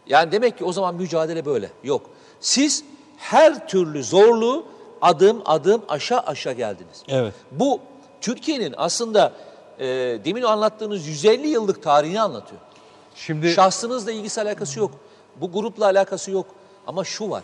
[0.06, 1.70] Yani demek ki o zaman mücadele böyle.
[1.84, 2.02] Yok.
[2.40, 2.84] Siz
[3.16, 4.64] her türlü zorluğu
[5.00, 7.02] adım adım aşağı aşağı geldiniz.
[7.08, 7.34] Evet.
[7.50, 7.80] Bu
[8.20, 9.32] Türkiye'nin aslında
[9.78, 9.86] e,
[10.24, 12.60] demin anlattığınız 150 yıllık tarihini anlatıyor.
[13.14, 14.90] Şimdi Şahsınızla ilgisi alakası yok.
[15.40, 16.46] Bu grupla alakası yok.
[16.86, 17.42] Ama şu var.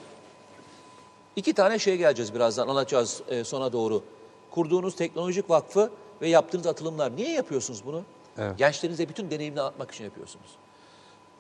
[1.36, 4.02] İki tane şeye geleceğiz birazdan anlatacağız e, sona doğru.
[4.50, 5.90] Kurduğunuz teknolojik vakfı
[6.22, 7.16] ve yaptığınız atılımlar.
[7.16, 8.02] Niye yapıyorsunuz bunu?
[8.38, 8.58] Evet.
[8.58, 10.46] Gençlerinize bütün deneyimini anlatmak için yapıyorsunuz.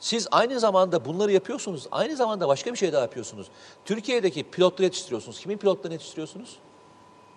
[0.00, 1.86] Siz aynı zamanda bunları yapıyorsunuz.
[1.90, 3.46] Aynı zamanda başka bir şey daha yapıyorsunuz.
[3.84, 5.40] Türkiye'deki pilotları yetiştiriyorsunuz.
[5.40, 6.56] Kimin pilotlarını yetiştiriyorsunuz?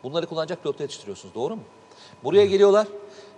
[0.03, 1.36] Bunları kullanacak pilotları yetiştiriyorsunuz.
[1.36, 1.61] Doğru mu?
[2.24, 2.88] Buraya geliyorlar.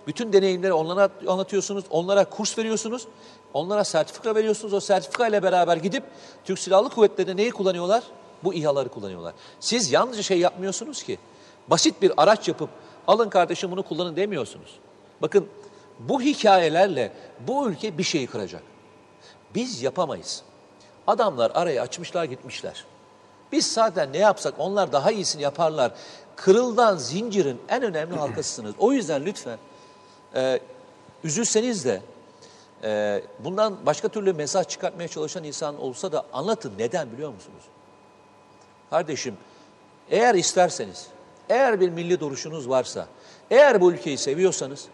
[0.06, 1.84] Bütün deneyimleri onlara anlatıyorsunuz.
[1.90, 3.06] Onlara kurs veriyorsunuz.
[3.54, 4.74] Onlara sertifika veriyorsunuz.
[4.74, 6.04] O sertifika ile beraber gidip
[6.44, 8.02] Türk Silahlı Kuvvetleri'nde neyi kullanıyorlar?
[8.44, 9.34] Bu İHA'ları kullanıyorlar.
[9.60, 11.18] Siz yalnızca şey yapmıyorsunuz ki.
[11.68, 12.70] Basit bir araç yapıp
[13.06, 14.78] alın kardeşim bunu kullanın demiyorsunuz.
[15.22, 15.48] Bakın
[15.98, 17.12] bu hikayelerle
[17.46, 18.62] bu ülke bir şeyi kıracak.
[19.54, 20.42] Biz yapamayız.
[21.06, 22.84] Adamlar araya açmışlar gitmişler.
[23.52, 25.92] Biz zaten ne yapsak onlar daha iyisini yaparlar.
[26.36, 28.74] Kırıldan zincirin en önemli halkasısınız.
[28.78, 29.58] O yüzden lütfen
[30.34, 30.60] e,
[31.24, 32.02] üzülseniz de
[32.84, 36.72] e, bundan başka türlü mesaj çıkartmaya çalışan insan olsa da anlatın.
[36.78, 37.62] Neden biliyor musunuz?
[38.90, 39.36] Kardeşim
[40.10, 41.06] eğer isterseniz,
[41.48, 43.06] eğer bir milli duruşunuz varsa,
[43.50, 44.86] eğer bu ülkeyi seviyorsanız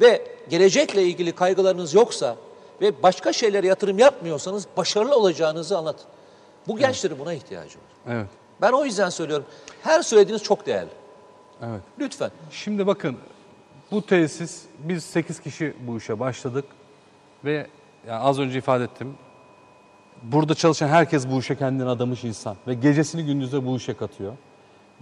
[0.00, 2.36] ve gelecekle ilgili kaygılarınız yoksa
[2.80, 6.06] ve başka şeylere yatırım yapmıyorsanız başarılı olacağınızı anlatın.
[6.68, 8.14] Bu gençlerin buna ihtiyacı var.
[8.14, 8.26] evet.
[8.60, 9.46] Ben o yüzden söylüyorum.
[9.82, 10.90] Her söylediğiniz çok değerli.
[11.62, 11.80] Evet.
[11.98, 12.30] Lütfen.
[12.50, 13.16] Şimdi bakın
[13.90, 16.64] bu tesis biz 8 kişi bu işe başladık
[17.44, 17.66] ve
[18.08, 19.14] yani az önce ifade ettim.
[20.22, 24.32] Burada çalışan herkes bu işe kendini adamış insan ve gecesini gündüzde bu işe katıyor.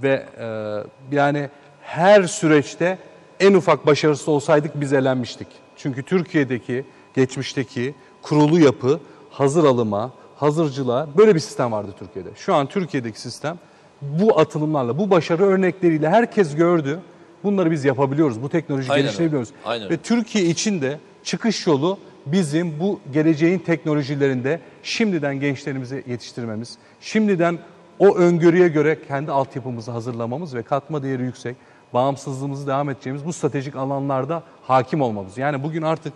[0.02, 1.50] Ve e, yani
[1.82, 2.98] her süreçte
[3.40, 5.48] en ufak başarısı olsaydık biz elenmiştik.
[5.76, 6.84] Çünkü Türkiye'deki
[7.14, 12.28] geçmişteki kurulu yapı hazır alıma, hazırcılığa böyle bir sistem vardı Türkiye'de.
[12.36, 13.58] Şu an Türkiye'deki sistem
[14.02, 17.00] bu atılımlarla, bu başarı örnekleriyle herkes gördü.
[17.44, 18.42] Bunları biz yapabiliyoruz.
[18.42, 19.48] Bu teknoloji Aynen geliştirebiliyoruz.
[19.48, 19.58] öyle.
[19.64, 19.96] Aynen Ve.
[19.96, 21.98] Türkiye için de çıkış yolu
[22.32, 27.58] bizim bu geleceğin teknolojilerinde şimdiden gençlerimizi yetiştirmemiz, şimdiden
[27.98, 31.56] o öngörüye göre kendi altyapımızı hazırlamamız ve katma değeri yüksek,
[31.94, 35.38] bağımsızlığımızı devam edeceğimiz bu stratejik alanlarda hakim olmamız.
[35.38, 36.12] Yani bugün artık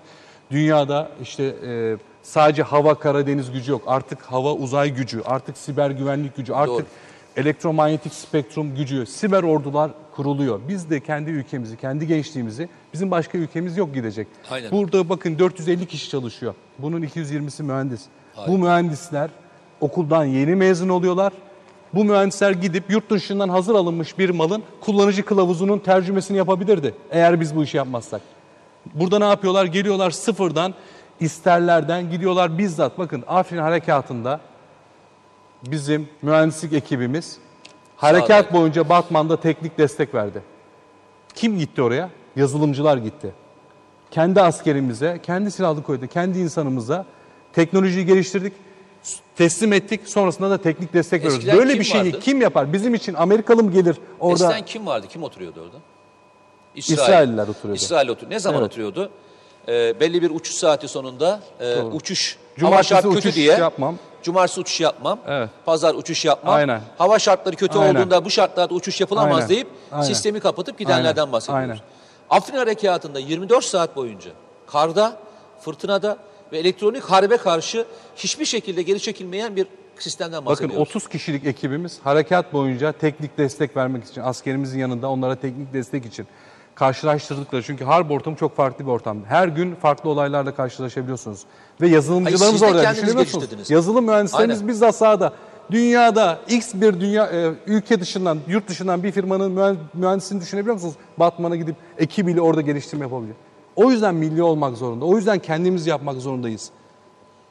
[0.50, 3.82] dünyada işte e, sadece hava, kara, deniz gücü yok.
[3.86, 6.86] Artık hava, uzay gücü, artık siber güvenlik gücü, artık Doğru.
[7.36, 10.60] elektromanyetik spektrum gücü, siber ordular kuruluyor.
[10.68, 14.26] Biz de kendi ülkemizi, kendi gençliğimizi, bizim başka ülkemiz yok gidecek.
[14.50, 14.70] Aynen.
[14.70, 16.54] Burada bakın 450 kişi çalışıyor.
[16.78, 18.02] Bunun 220'si mühendis.
[18.48, 19.30] Bu mühendisler
[19.80, 21.32] okuldan yeni mezun oluyorlar.
[21.94, 26.94] Bu mühendisler gidip yurt dışından hazır alınmış bir malın kullanıcı kılavuzunun tercümesini yapabilirdi.
[27.10, 28.20] Eğer biz bu işi yapmazsak.
[28.94, 29.64] Burada ne yapıyorlar?
[29.64, 30.74] Geliyorlar sıfırdan,
[31.20, 32.98] isterlerden gidiyorlar bizzat.
[32.98, 34.40] Bakın Afrin Harekatı'nda
[35.66, 37.38] bizim mühendislik ekibimiz
[38.02, 40.42] harekat Sağ boyunca Batman'da teknik destek verdi.
[41.34, 42.10] Kim gitti oraya?
[42.36, 43.32] Yazılımcılar gitti.
[44.10, 47.06] Kendi askerimize, kendi silahlı kuvvete, kendi insanımıza
[47.52, 48.52] teknolojiyi geliştirdik,
[49.36, 50.00] teslim ettik.
[50.04, 51.46] Sonrasında da teknik destek veriyoruz.
[51.46, 52.20] Böyle bir şeyi vardı?
[52.20, 52.72] kim yapar?
[52.72, 54.44] Bizim için Amerikalı mı gelir orada?
[54.44, 55.06] Eskiden kim vardı?
[55.10, 55.76] Kim oturuyordu orada?
[56.74, 57.82] İsrailliler oturuyordu.
[57.82, 58.30] İsrail oturuyor.
[58.30, 58.70] Ne zaman Evet.
[58.70, 59.10] oturuyordu?
[59.68, 62.36] Ee, belli bir uçuş saati sonunda e, uçuş.
[62.36, 63.52] hava Cumartesi şart kötü diye.
[63.52, 63.98] yapmam.
[64.22, 65.18] Cumartesi uçuş yapmam.
[65.26, 65.50] Evet.
[65.64, 66.54] Pazar uçuş yapmam.
[66.54, 66.80] Aynen.
[66.98, 67.94] Hava şartları kötü Aynen.
[67.94, 69.48] olduğunda bu şartlarda uçuş yapılamaz Aynen.
[69.48, 70.04] deyip Aynen.
[70.04, 71.32] sistemi kapatıp gidenlerden Aynen.
[71.32, 71.70] bahsediyoruz.
[71.70, 71.78] Aynen.
[72.30, 74.30] Afrin Harekatı'nda 24 saat boyunca
[74.66, 75.16] karda,
[75.60, 76.16] fırtınada
[76.52, 77.84] ve elektronik harbe karşı
[78.16, 79.66] hiçbir şekilde geri çekilmeyen bir
[79.98, 80.88] sistemden Bakın bahsediyoruz.
[80.88, 86.26] 30 kişilik ekibimiz harekat boyunca teknik destek vermek için, askerimizin yanında onlara teknik destek için
[86.74, 87.62] karşılaştırdıkları.
[87.62, 89.18] Çünkü harp ortamı çok farklı bir ortam.
[89.28, 91.40] Her gün farklı olaylarla karşılaşabiliyorsunuz.
[91.80, 93.64] Ve yazılımcılarımız Hayır, orada.
[93.68, 94.68] Yazılım mühendislerimiz Aynen.
[94.68, 95.32] bizzat sahada.
[95.70, 100.94] Dünyada X bir dünya e, ülke dışından, yurt dışından bir firmanın mühen- mühendisini düşünebiliyor musunuz?
[101.18, 103.34] Batman'a gidip ekibiyle orada geliştirme yapabiliyor.
[103.76, 105.04] O yüzden milli olmak zorunda.
[105.04, 106.70] O yüzden kendimiz yapmak zorundayız.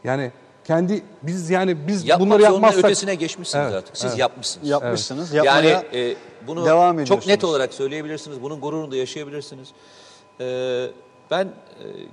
[0.04, 0.32] Yani
[0.66, 3.98] kendi biz yani biz Yapmak bunları yapmazsak ötesine geçmişsiniz Evet, artık.
[3.98, 4.20] Siz evet.
[4.20, 4.70] yapmışsınız.
[4.70, 5.34] Yapmışsınız.
[5.34, 6.16] Yani Yapmaya e,
[6.48, 8.42] bunu devam çok net olarak söyleyebilirsiniz.
[8.42, 9.70] Bunun gururunu da yaşayabilirsiniz.
[10.40, 10.88] E,
[11.32, 11.52] ben e,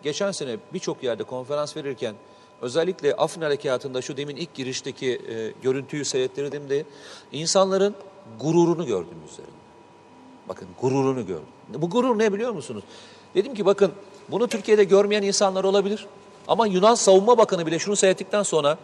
[0.03, 2.15] geçen sene birçok yerde konferans verirken
[2.63, 6.85] özellikle Afrin Harekatı'nda şu demin ilk girişteki e, görüntüyü seyrettirdiğimde
[7.33, 7.95] insanların
[8.41, 9.53] gururunu gördüm üzerinde.
[10.49, 11.47] Bakın gururunu gördüm.
[11.69, 12.85] Bu gurur ne biliyor musunuz?
[13.35, 13.93] Dedim ki bakın
[14.29, 16.07] bunu Türkiye'de görmeyen insanlar olabilir.
[16.49, 18.79] Ama Yunan Savunma Bakanı bile şunu seyrettikten sonra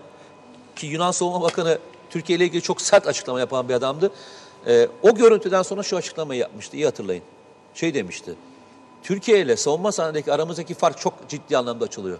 [0.76, 1.78] ki Yunan Savunma Bakanı
[2.10, 4.10] Türkiye ile ilgili çok sert açıklama yapan bir adamdı.
[4.66, 6.76] Ee, o görüntüden sonra şu açıklamayı yapmıştı.
[6.76, 7.22] İyi hatırlayın.
[7.74, 8.34] Şey demişti.
[9.02, 12.18] Türkiye ile savunma sanayindeki aramızdaki fark çok ciddi anlamda açılıyor.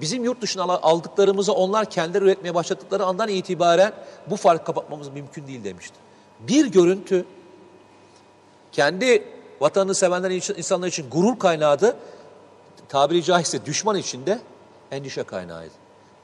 [0.00, 3.92] Bizim yurt dışına al- aldıklarımızı onlar kendileri üretmeye başladıkları andan itibaren
[4.26, 5.96] bu farkı kapatmamız mümkün değil demişti.
[6.40, 7.24] Bir görüntü
[8.72, 9.24] kendi
[9.60, 11.96] vatanını sevenler insanlar için gurur kaynağıydı.
[12.88, 14.38] Tabiri caizse düşman için de
[14.90, 15.74] endişe kaynağıydı.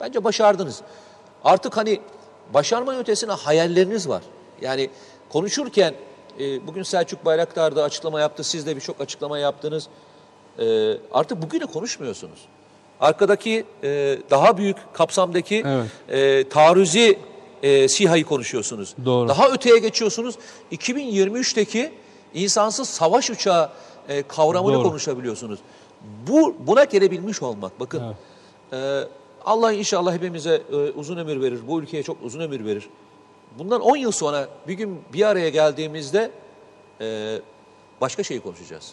[0.01, 0.83] Bence başardınız.
[1.45, 2.01] Artık hani
[2.55, 4.23] başarmanın ötesine hayalleriniz var.
[4.61, 4.91] Yani
[5.35, 5.95] konuşurken
[6.41, 8.45] e, bugün Selçuk Bayraktar da açıklama yaptı.
[8.45, 9.89] Siz de birçok açıklama yaptınız.
[10.59, 10.65] E,
[11.13, 12.39] artık bugünü konuşmuyorsunuz.
[13.01, 15.87] Arkadaki e, daha büyük kapsamdaki Evet.
[16.09, 17.19] e, taarruzi
[17.63, 18.95] e, SİHA'yı konuşuyorsunuz.
[19.05, 19.29] Doğru.
[19.29, 20.35] Daha öteye geçiyorsunuz.
[20.73, 21.93] 2023'teki
[22.35, 23.71] insansız savaş uçağı
[24.09, 24.83] e, kavramını Doğru.
[24.83, 25.59] konuşabiliyorsunuz.
[26.29, 27.81] Bu buna gelebilmiş olmak.
[27.81, 28.03] Bakın
[28.73, 29.01] e,
[29.45, 31.61] Allah inşallah hepimize e, uzun ömür verir.
[31.69, 32.89] Bu ülkeye çok uzun ömür verir.
[33.59, 36.31] Bundan 10 yıl sonra bir gün bir araya geldiğimizde
[37.01, 37.39] e,
[38.01, 38.93] başka şeyi konuşacağız.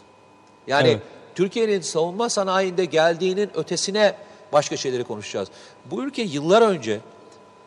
[0.67, 1.01] Yani Evet.
[1.35, 4.15] Türkiye'nin savunma sanayinde geldiğinin ötesine
[4.53, 5.47] başka şeyleri konuşacağız.
[5.85, 6.99] Bu ülke yıllar önce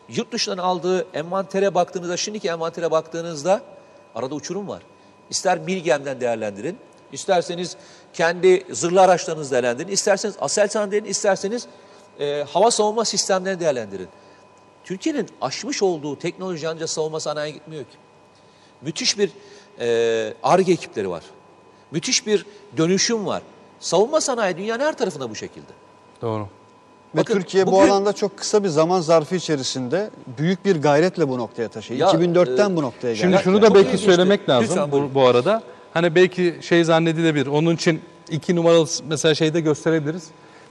[0.09, 3.61] yurt dışından aldığı envantere baktığınızda, şimdiki envantere baktığınızda
[4.15, 4.81] arada uçurum var.
[5.29, 6.77] İster Milgem'den değerlendirin,
[7.11, 7.77] isterseniz
[8.13, 11.67] kendi zırhlı araçlarınızı değerlendirin, isterseniz Aselsan deyin, isterseniz
[12.19, 14.07] e, hava savunma sistemlerini değerlendirin.
[14.85, 17.97] Türkiye'nin aşmış olduğu teknoloji ancak savunma sanayiye gitmiyor ki.
[18.81, 19.29] Müthiş bir
[19.79, 21.23] e, ARGE ekipleri var.
[21.91, 22.45] Müthiş bir
[22.77, 23.41] dönüşüm var.
[23.79, 25.71] Savunma sanayi dünyanın her tarafında bu şekilde.
[26.21, 26.47] Doğru.
[27.15, 31.29] Ve Bakın, Türkiye bu bugün- alanda çok kısa bir zaman zarfı içerisinde büyük bir gayretle
[31.29, 31.99] bu noktaya taşıyor.
[31.99, 33.21] Ya, 2004'ten e, bu noktaya geldi.
[33.21, 34.05] Şimdi şunu da belki ilginçti.
[34.05, 35.63] söylemek lazım bu, bu arada.
[35.93, 37.47] Hani belki şey zannedilebilir.
[37.47, 40.23] Onun için iki numaralı mesela şeyde gösterebiliriz.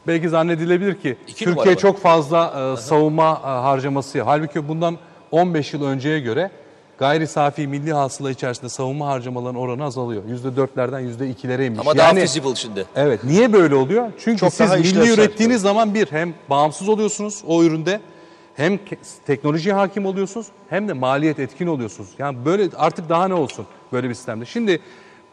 [0.06, 4.22] Belki zannedilebilir ki İki Türkiye çok fazla e, savunma e, harcaması.
[4.22, 4.98] Halbuki bundan
[5.30, 6.50] 15 yıl önceye göre
[6.98, 10.22] gayri safi milli hasıla içerisinde savunma harcamalarının oranı azalıyor.
[10.56, 11.80] %4'lerden %2'lere inmiş.
[11.80, 12.84] Ama daha feasible şimdi.
[12.96, 13.24] Evet.
[13.24, 14.12] Niye böyle oluyor?
[14.18, 18.00] Çünkü Çok siz daha milli işlevsel ürettiğiniz zaman bir hem bağımsız oluyorsunuz o üründe
[18.56, 18.96] hem ke-
[19.26, 22.08] teknolojiye hakim oluyorsunuz hem de maliyet etkin oluyorsunuz.
[22.18, 24.44] Yani böyle artık daha ne olsun böyle bir sistemde.
[24.46, 24.80] Şimdi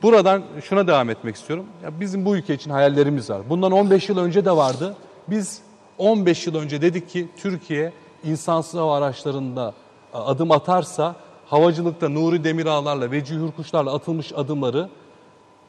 [0.02, 1.66] buradan şuna devam etmek istiyorum.
[1.84, 3.42] Ya bizim bu ülke için hayallerimiz var.
[3.50, 4.96] Bundan 15 yıl önce de vardı.
[5.28, 5.62] Biz
[5.98, 7.94] 15 yıl önce dedik ki Türkiye
[8.24, 9.74] insansız hava araçlarında
[10.14, 14.90] a, adım atarsa havacılıkta Nuri Demirağlarla ve Cihur Kuşlarla atılmış adımları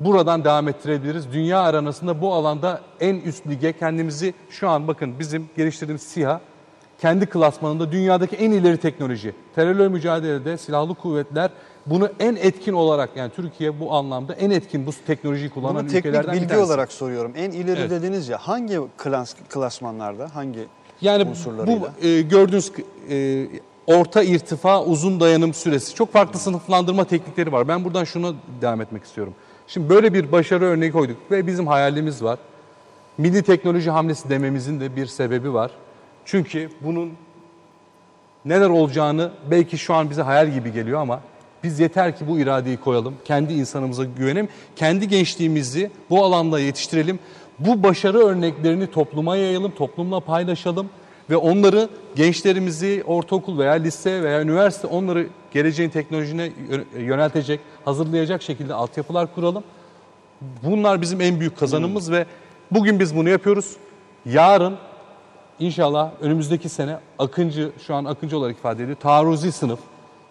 [0.00, 1.32] buradan devam ettirebiliriz.
[1.32, 6.40] Dünya aranasında bu alanda en üst lige kendimizi şu an bakın bizim geliştirdiğimiz SİHA
[7.00, 9.34] kendi klasmanında dünyadaki en ileri teknoloji.
[9.54, 11.50] Terörle mücadelede silahlı kuvvetler
[11.86, 16.06] bunu en etkin olarak yani Türkiye bu anlamda en etkin bu teknolojiyi kullanan Bunu teknik
[16.06, 16.66] ülkelerden bir bilgi tanesi.
[16.66, 17.32] olarak soruyorum.
[17.36, 17.90] En ileri Evet.
[17.90, 20.66] dediniz ya hangi klas, klasmanlarda, hangi
[21.00, 21.80] Yani unsurlarıyla?
[22.02, 22.72] bu e, gördüğünüz
[23.10, 23.46] e,
[23.86, 25.94] orta irtifa uzun dayanım süresi.
[25.94, 27.68] Çok farklı sınıflandırma teknikleri var.
[27.68, 29.34] Ben buradan şuna devam etmek istiyorum.
[29.66, 32.38] Şimdi böyle bir başarı örneği koyduk ve bizim hayalimiz var.
[33.18, 35.70] Milli teknoloji hamlesi dememizin de bir sebebi var.
[36.24, 37.12] Çünkü bunun
[38.44, 41.20] neler olacağını belki şu an bize hayal gibi geliyor ama
[41.64, 43.14] biz yeter ki bu iradeyi koyalım.
[43.24, 44.48] Kendi insanımıza güvenelim.
[44.76, 47.18] Kendi gençliğimizi bu alanda yetiştirelim.
[47.58, 50.88] Bu başarı örneklerini topluma yayalım, toplumla paylaşalım
[51.30, 58.74] ve onları gençlerimizi ortaokul veya lise veya üniversite onları geleceğin teknolojine yö- yöneltecek, hazırlayacak şekilde
[58.74, 59.64] altyapılar kuralım.
[60.62, 62.26] Bunlar bizim en büyük kazanımız ve
[62.70, 63.76] bugün biz bunu yapıyoruz.
[64.26, 64.76] Yarın
[65.58, 69.78] İnşallah önümüzdeki sene Akıncı, şu an Akıncı olarak ifade ediyor, taarruzi sınıf.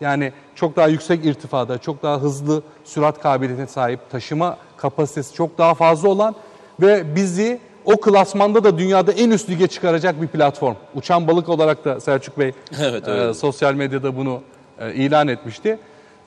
[0.01, 5.73] Yani çok daha yüksek irtifada, çok daha hızlı sürat kabiliyetine sahip, taşıma kapasitesi çok daha
[5.73, 6.35] fazla olan
[6.81, 10.75] ve bizi o klasmanda da dünyada en üst lige çıkaracak bir platform.
[10.95, 14.41] Uçan balık olarak da Selçuk Bey Evet, e, sosyal medyada bunu
[14.79, 15.79] e, ilan etmişti.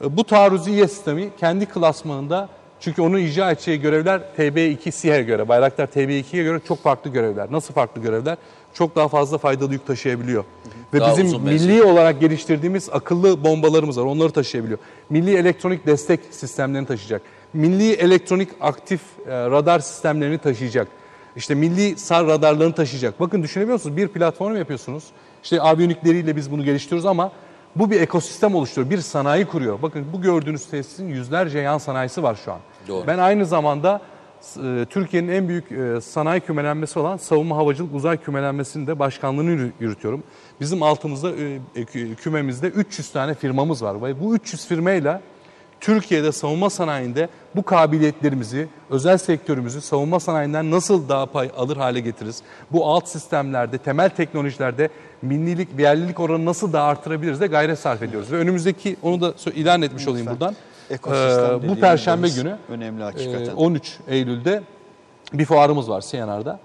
[0.04, 2.48] E, bu taarruziye sistemi kendi klasmanında
[2.80, 7.52] çünkü onun icra edeceği görevler TB2 SİHA'ya göre, Bayraktar TB2'ye göre çok farklı görevler.
[7.52, 8.36] Nasıl farklı görevler?
[8.74, 10.44] Çok daha fazla faydalı yük taşıyabiliyor.
[10.94, 11.70] Ve Daha bizim uzun menzil.
[11.70, 14.04] milli olarak geliştirdiğimiz akıllı bombalarımız var.
[14.04, 14.78] Onları taşıyabiliyor.
[15.10, 17.22] Milli elektronik destek sistemlerini taşıyacak.
[17.52, 20.88] Milli elektronik aktif e, radar sistemlerini taşıyacak.
[21.36, 23.20] İşte milli sar radarlarını taşıyacak.
[23.20, 23.96] Bakın düşünebiliyor musunuz?
[23.96, 25.04] Bir platform yapıyorsunuz.
[25.42, 27.32] İşte aviyonikleriyle biz bunu geliştiriyoruz ama
[27.76, 28.90] bu bir ekosistem oluşturuyor.
[28.90, 29.82] Bir sanayi kuruyor.
[29.82, 32.58] Bakın bu gördüğünüz tesisin yüzlerce yan sanayisi var şu an.
[32.88, 33.06] Doğru.
[33.06, 34.00] Ben aynı zamanda
[34.90, 40.22] Türkiye'nin en büyük e, sanayi kümelenmesi olan savunma havacılık uzay kümelenmesinin de başkanlığını yürü- yürütüyorum.
[40.60, 45.20] Bizim altımızda e, e, kü- kümemizde 300 tane firmamız var ve bu 300 firmayla
[45.80, 52.42] Türkiye'de savunma sanayinde bu kabiliyetlerimizi, özel sektörümüzü savunma sanayinden nasıl daha pay alır hale getiririz?
[52.72, 54.88] Bu alt sistemlerde, temel teknolojilerde
[55.22, 58.32] millilik, yerlilik oranını nasıl daha artırabiliriz de gayret sarf ediyoruz.
[58.32, 60.56] Ve önümüzdeki, onu da ilan etmiş olayım buradan.
[60.90, 63.54] Ekosistem Ee, bu Perşembe günü önemli e, hakikaten.
[63.56, 64.62] 13 Eylül'de
[65.32, 66.58] bir fuarımız var CNR'da.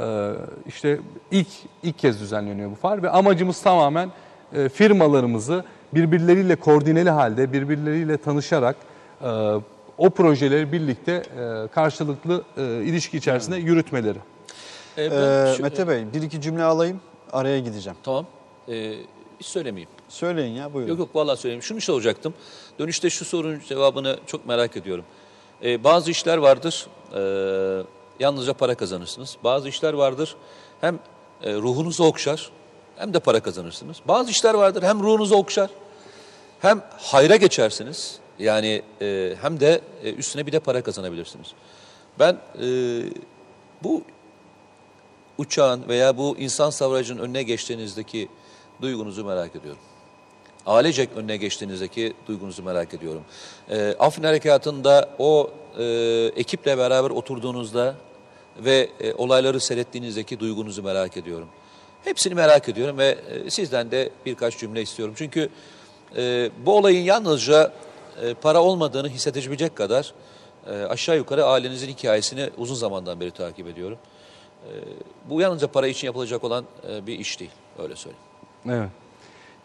[0.00, 0.30] Ee,
[0.66, 0.98] işte
[1.30, 1.48] ilk
[1.82, 4.10] ilk kez düzenleniyor bu fuar ve amacımız tamamen
[4.52, 5.64] e, firmalarımızı
[5.94, 8.76] birbirleriyle koordineli halde, birbirleriyle tanışarak
[9.22, 9.26] e,
[9.98, 14.18] o projeleri birlikte e, karşılıklı e, ilişki içerisinde yürütmeleri.
[14.98, 17.00] E, ben Ee, şu- Mete Bey bir iki cümle alayım
[17.32, 17.98] araya gideceğim.
[18.02, 18.26] Tamam.
[18.68, 18.94] E,
[19.40, 19.90] hiç söylemeyeyim.
[20.08, 20.90] Söyleyin ya buyurun.
[20.90, 21.62] Yok yok vallahi söyleyeyim.
[21.62, 22.34] Şunu soracaktım.
[22.78, 25.04] Dönüşte şu sorunun cevabını çok merak ediyorum.
[25.62, 27.20] Ee, bazı işler vardır, e,
[28.20, 29.36] yalnızca para kazanırsınız.
[29.44, 30.36] Bazı işler vardır,
[30.80, 30.98] hem
[31.42, 32.50] e, ruhunuzu okşar
[32.96, 33.96] hem de para kazanırsınız.
[34.08, 35.70] Bazı işler vardır, hem ruhunuzu okşar
[36.60, 38.18] hem hayra geçersiniz.
[38.38, 41.46] Yani e, hem de e, üstüne bir de para kazanabilirsiniz.
[42.18, 42.68] Ben e,
[43.82, 44.02] bu
[45.38, 48.28] uçağın veya bu insan savracının önüne geçtiğinizdeki
[48.82, 49.80] duygunuzu merak ediyorum.
[50.66, 53.22] Ailecek önüne geçtiğinizdeki duygunuzu merak ediyorum.
[53.70, 55.84] E, Afrin Harekatı'nda o e,
[56.36, 57.94] ekiple beraber oturduğunuzda
[58.58, 61.48] ve e, olayları seyrettiğinizdeki duygunuzu merak ediyorum.
[62.04, 65.14] Hepsini merak ediyorum ve e, sizden de birkaç cümle istiyorum.
[65.18, 65.48] Çünkü
[66.16, 67.72] e, bu olayın yalnızca
[68.22, 70.12] e, para olmadığını hissedebilecek kadar
[70.66, 73.98] e, aşağı yukarı ailenizin hikayesini uzun zamandan beri takip ediyorum.
[74.64, 74.70] E,
[75.30, 78.24] bu yalnızca para için yapılacak olan e, bir iş değil, öyle söyleyeyim.
[78.68, 79.07] Evet.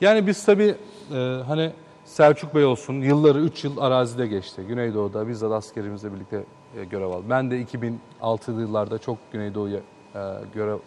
[0.04, 0.76] Yani biz tabii
[1.14, 1.72] e, hani
[2.06, 4.62] Selçuk Bey olsun yılları 3 yıl arazide geçti.
[4.68, 6.43] Güneydoğu'da bizzat askerimizle birlikte
[6.78, 7.24] e, görev aldı.
[7.30, 9.80] Ben de 2006'lı yıllarda çok Güneydoğu'ya
[10.16, 10.20] e,
[10.54, 10.78] görev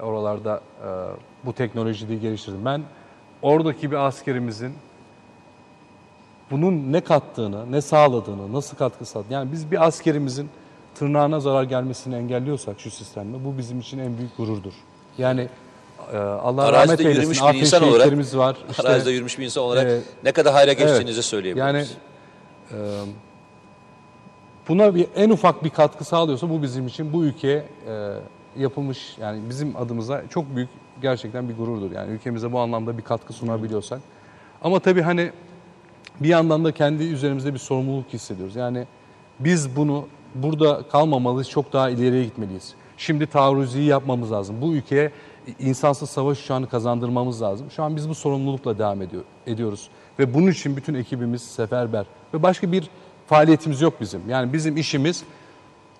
[0.00, 0.88] oralarda e,
[1.46, 2.64] bu teknolojiyi geliştirdim.
[2.64, 2.82] Ben
[3.42, 4.72] oradaki bir askerimizin
[6.50, 9.32] bunun ne kattığını, ne sağladığını, nasıl katkı sağladığını.
[9.32, 10.50] Yani biz bir askerimizin
[10.94, 14.74] tırnağına zarar gelmesini engelliyorsak şu sistemle bu bizim için en büyük gururdur.
[15.18, 15.48] Yani
[16.16, 17.20] Allah Arazide rahmet eylesin.
[17.20, 18.56] yürümüş bir insan olarak- var.
[18.70, 20.78] İşte, Arazide yürümüş bir insan olarak e, ne kadar hayra evet.
[20.78, 21.66] geçtiğinizi söyleyebiliriz.
[21.66, 21.86] Yani
[22.72, 22.76] e,
[24.68, 28.14] buna bir en ufak bir katkı sağlıyorsa bu bizim için bu ülkeye e,
[28.58, 30.68] yapılmış yani bizim adımıza çok büyük
[31.02, 31.92] gerçekten bir gururdur.
[31.92, 34.00] Yani ülkemize bu anlamda bir katkı sunabiliyorsak.
[34.62, 35.32] Ama tabii hani
[36.20, 38.56] bir yandan da kendi üzerimizde bir sorumluluk hissediyoruz.
[38.56, 38.86] Yani
[39.40, 42.74] biz bunu burada kalmamalıyız, çok daha ileriye gitmeliyiz.
[42.96, 44.56] Şimdi taarruziyi yapmamız lazım.
[44.60, 45.10] Bu ülkeye
[45.58, 47.70] insansız savaş uçağını kazandırmamız lazım.
[47.70, 49.88] Şu an biz bu sorumlulukla devam ediyor, ediyoruz.
[50.18, 52.06] Ve bunun için bütün ekibimiz seferber.
[52.34, 52.90] Ve başka bir
[53.26, 54.28] faaliyetimiz yok bizim.
[54.28, 55.24] Yani bizim işimiz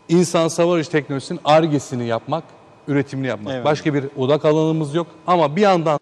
[0.08, 2.44] insan savaş teknolojisinin argesini yapmak,
[2.88, 3.54] üretimini yapmak.
[3.54, 3.64] Evet.
[3.64, 5.06] Başka bir odak alanımız yok.
[5.26, 5.98] Ama bir yandan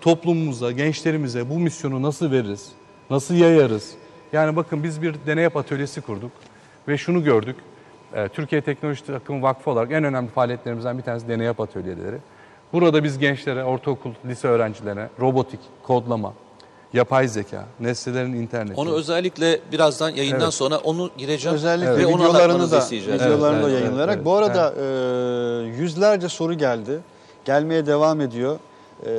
[0.00, 2.72] toplumumuza, gençlerimize bu misyonu nasıl veririz?
[3.10, 3.94] Nasıl yayarız?
[4.32, 6.32] Yani bakın biz bir deney yap atölyesi kurduk
[6.88, 7.56] ve şunu gördük.
[8.14, 12.18] Ee, Türkiye Teknoloji Takımı Vakfı olarak en önemli faaliyetlerimizden bir tanesi deney yap atölyeleri.
[12.72, 16.32] Burada biz gençlere, ortaokul, lise öğrencilerine robotik, kodlama,
[16.92, 18.80] yapay zeka, nesnelerin interneti.
[18.80, 20.54] Onu özellikle birazdan yayından Evet.
[20.54, 23.20] sonra onu gireceğim Özellikle ve onu videolarını da isteyeceğiz.
[23.22, 24.14] videolarını Evet, da evet, yayınlayarak.
[24.16, 26.98] evet, Bu arada e, yüzlerce soru geldi.
[27.44, 28.58] Gelmeye devam ediyor.
[29.06, 29.12] E,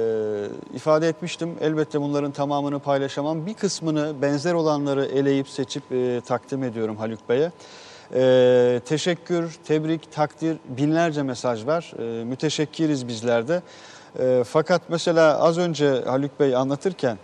[0.75, 1.55] ifade etmiştim.
[1.61, 3.45] Elbette bunların tamamını paylaşamam.
[3.45, 7.51] Bir kısmını benzer olanları eleyip seçip e, takdim ediyorum Haluk Bey'e.
[8.14, 11.93] E, teşekkür, tebrik, takdir binlerce mesaj var.
[11.99, 13.62] E, müteşekkiriz bizler de.
[14.20, 17.18] E, fakat mesela az önce Haluk Bey anlatırken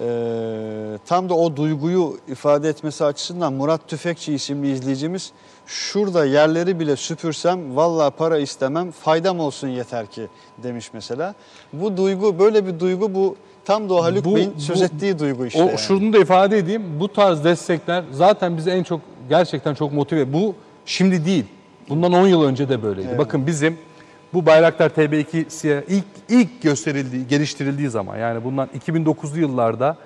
[0.00, 5.32] ee, tam da o duyguyu ifade etmesi açısından Murat Tüfekçi isimli izleyicimiz
[5.66, 10.28] şurada yerleri bile süpürsem valla para istemem faydam olsun yeter ki
[10.62, 11.34] demiş mesela.
[11.72, 15.46] Bu duygu böyle bir duygu bu tam da o Haluk Bu- Bey'in söz ettiği duygu
[15.46, 15.62] işte.
[15.62, 15.78] O yani.
[15.78, 16.82] şunu da ifade edeyim.
[17.00, 20.32] Bu tarz destekler zaten bizi en çok gerçekten çok motive.
[20.32, 20.54] Bu
[20.86, 21.44] şimdi değil.
[21.88, 23.08] Bundan 10 yıl önce de böyleydi.
[23.08, 23.18] Evet.
[23.18, 23.78] Bakın bizim
[24.34, 29.96] bu Bayraktar TB2'siye ilk ilk gösterildiği, geliştirildiği zaman yani bundan 2009'lu yıllarda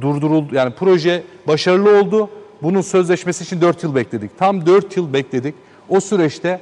[0.00, 0.54] durduruldu.
[0.54, 2.30] Yani proje başarılı oldu.
[2.62, 4.38] Bunun sözleşmesi için 4 yıl bekledik.
[4.38, 5.54] Tam 4 yıl bekledik.
[5.88, 6.60] O süreçte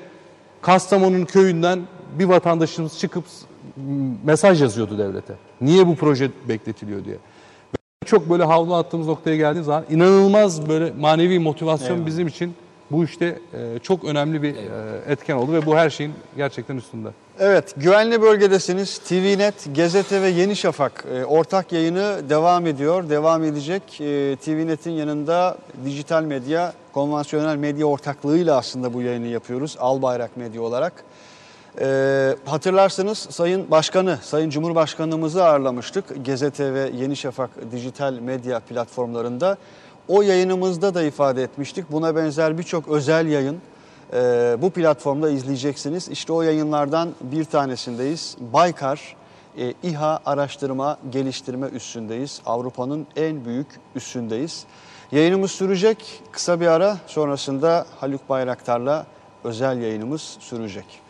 [0.62, 1.80] Kastamonu'nun köyünden
[2.18, 3.24] bir vatandaşımız çıkıp
[4.24, 5.34] mesaj yazıyordu devlete.
[5.60, 7.16] Niye bu proje bekletiliyor diye.
[8.06, 12.06] Çok böyle havlu attığımız noktaya geldiğimiz zaman inanılmaz böyle manevi motivasyon Eyvallah.
[12.06, 12.54] bizim için
[12.90, 14.60] bu işte e, çok önemli bir e,
[15.06, 17.08] etken oldu ve bu her şeyin gerçekten üstünde.
[17.38, 18.98] Evet, güvenli bölgedesiniz.
[18.98, 23.82] TVNet, Gazete ve Yeni Şafak e, ortak yayını devam ediyor, devam edecek.
[24.44, 29.76] TVNet'in yanında dijital medya, konvansiyonel medya ortaklığıyla aslında bu yayını yapıyoruz.
[29.78, 31.04] Albayrak Medya olarak.
[31.80, 36.26] E, hatırlarsınız Sayın Başkanı, Sayın Cumhurbaşkanımızı ağırlamıştık.
[36.26, 39.56] Gazete ve Yeni Şafak dijital medya platformlarında.
[40.08, 41.92] O yayınımızda da ifade etmiştik.
[41.92, 43.58] Buna benzer birçok özel yayın
[44.12, 46.08] ee, bu platformda izleyeceksiniz.
[46.08, 48.36] İşte o yayınlardan bir tanesindeyiz.
[48.40, 49.16] Baykar
[49.58, 52.40] e, İHA araştırma geliştirme üssündeyiz.
[52.46, 54.64] Avrupa'nın en büyük üssündeyiz.
[55.12, 56.22] Yayınımız sürecek.
[56.32, 59.06] Kısa bir ara sonrasında Haluk Bayraktar'la
[59.44, 61.09] özel yayınımız sürecek.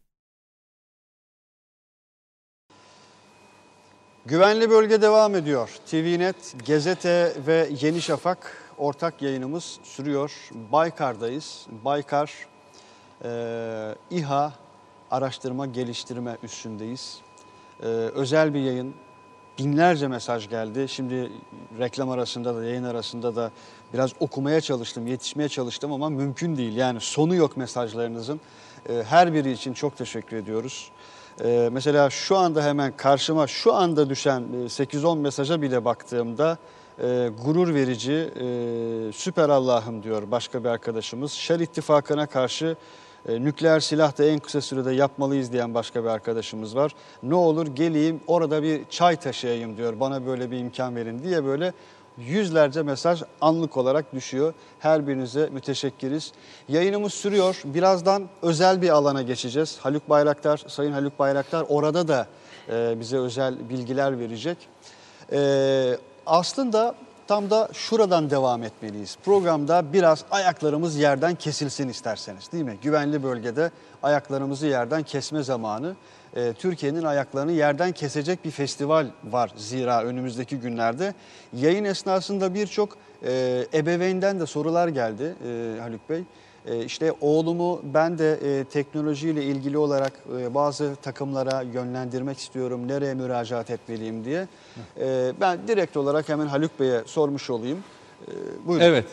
[4.25, 5.69] Güvenli bölge devam ediyor.
[5.91, 10.49] TVNet, Gezete ve Yeni Şafak ortak yayınımız sürüyor.
[10.71, 11.67] Baykar'dayız.
[11.85, 12.33] Baykar
[13.23, 14.53] e, İHA
[15.11, 17.17] araştırma geliştirme üstündeyiz.
[17.83, 18.95] E, özel bir yayın.
[19.59, 20.85] Binlerce mesaj geldi.
[20.87, 21.31] Şimdi
[21.79, 23.51] reklam arasında da yayın arasında da
[23.93, 26.75] biraz okumaya çalıştım, yetişmeye çalıştım ama mümkün değil.
[26.75, 28.41] Yani sonu yok mesajlarınızın.
[28.89, 30.91] E, her biri için çok teşekkür ediyoruz.
[31.43, 36.57] Ee, mesela şu anda hemen karşıma şu anda düşen e, 8-10 mesaja bile baktığımda
[36.99, 38.45] e, gurur verici, e,
[39.13, 41.31] süper Allah'ım diyor başka bir arkadaşımız.
[41.31, 42.75] Şer ittifakına karşı
[43.27, 46.95] e, nükleer silah da en kısa sürede yapmalıyız diyen başka bir arkadaşımız var.
[47.23, 51.73] Ne olur geleyim orada bir çay taşıyayım diyor bana böyle bir imkan verin diye böyle
[52.17, 54.53] yüzlerce mesaj anlık olarak düşüyor.
[54.79, 56.31] Her birinize müteşekkiriz.
[56.69, 57.61] Yayınımız sürüyor.
[57.65, 59.77] Birazdan özel bir alana geçeceğiz.
[59.81, 62.27] Haluk Bayraktar, Sayın Haluk Bayraktar orada da
[62.69, 64.57] e, bize özel bilgiler verecek.
[65.31, 66.95] E, aslında
[67.27, 69.17] tam da şuradan devam etmeliyiz.
[69.25, 72.77] Programda biraz ayaklarımız yerden kesilsin isterseniz değil mi?
[72.81, 73.71] Güvenli bölgede
[74.03, 75.95] ayaklarımızı yerden kesme zamanı.
[76.35, 81.13] E, Türkiye'nin ayaklarını yerden kesecek bir festival var zira önümüzdeki günlerde.
[81.53, 86.23] Yayın esnasında birçok e, ebeveynden de sorular geldi e, Haluk Bey.
[86.65, 92.87] E, işte oğlumu ben de e, teknolojiyle ilgili olarak e, bazı takımlara yönlendirmek istiyorum.
[92.87, 94.47] Nereye müracaat etmeliyim diye.
[94.99, 97.83] E, ben direkt olarak hemen Haluk Bey'e sormuş olayım.
[98.27, 98.31] E,
[98.67, 98.85] buyurun.
[98.85, 99.05] Evet.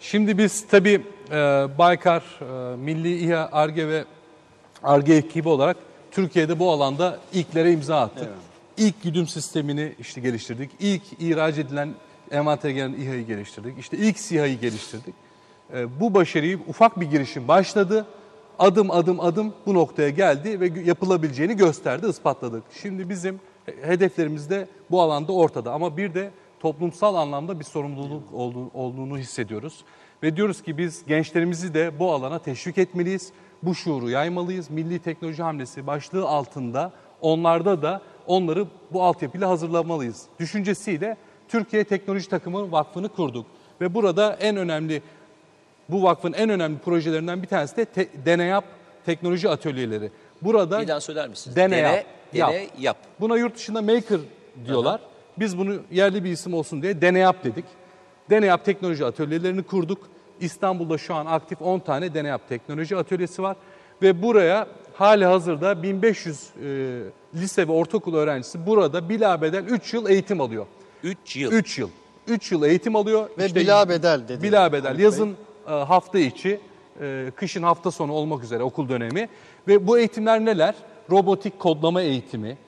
[0.00, 1.34] Şimdi biz tabii e,
[1.78, 4.04] Baykar, e, Milli İHA, ARGE ve
[4.82, 5.76] ARGE ekibi olarak
[6.12, 8.24] Türkiye'de bu alanda ilklere imza attık.
[8.28, 8.36] Evet.
[8.76, 10.70] İlk güdüm sistemini işte geliştirdik.
[10.80, 11.94] İlk ihraç edilen
[12.30, 13.78] envantere gelen İHA'yı geliştirdik.
[13.78, 15.14] İşte ilk SİHA'yı geliştirdik.
[15.74, 18.06] E, bu başarıyı ufak bir girişim başladı.
[18.58, 22.62] Adım adım adım bu noktaya geldi ve yapılabileceğini gösterdi, ispatladık.
[22.82, 23.40] Şimdi bizim
[23.82, 26.30] hedeflerimiz de bu alanda ortada ama bir de
[26.60, 29.84] toplumsal anlamda bir sorumluluk olduğu- olduğunu hissediyoruz.
[30.22, 33.32] Ve diyoruz ki biz gençlerimizi de bu alana teşvik etmeliyiz.
[33.62, 34.70] Bu şuuru yaymalıyız.
[34.70, 40.22] Milli Teknoloji Hamlesi başlığı altında onlarda da onları bu altyapıyla hazırlamalıyız.
[40.40, 41.16] Düşüncesiyle
[41.48, 43.46] Türkiye Teknoloji Takımı Vakfı'nı kurduk.
[43.80, 45.02] Ve burada en önemli
[45.88, 48.64] bu vakfın en önemli projelerinden bir tanesi de te, Deneyap
[49.06, 50.10] Teknoloji Atölyeleri.
[50.42, 51.56] Burada Bir daha söyler misiniz?
[51.56, 52.52] Dene, Dene, dene, yap.
[52.78, 52.96] yap.
[53.20, 54.20] Buna yurt dışında maker
[54.66, 55.00] diyorlar.
[55.38, 57.64] Biz bunu yerli bir isim olsun diye Deneyap dedik.
[58.30, 60.08] Deneyap Teknoloji Atölyelerini kurduk.
[60.42, 63.56] İstanbul'da şu an aktif 10 tane Deneyap Teknoloji Atölyesi var.
[64.02, 67.00] Ve buraya hali hazırda 1500 e,
[67.34, 70.66] lise ve ortaokul öğrencisi burada bilabeden 3 yıl eğitim alıyor.
[71.04, 71.52] 3 yıl.
[71.52, 71.88] 3 yıl.
[72.28, 73.30] 3 yıl eğitim alıyor.
[73.38, 74.98] Ve bilabedel dedi Bilabedel.
[74.98, 75.36] Yazın
[75.68, 76.60] e, hafta içi,
[77.00, 79.28] e, kışın hafta sonu olmak üzere okul dönemi.
[79.68, 80.74] Ve bu eğitimler neler?
[81.10, 82.58] Robotik kodlama eğitimi,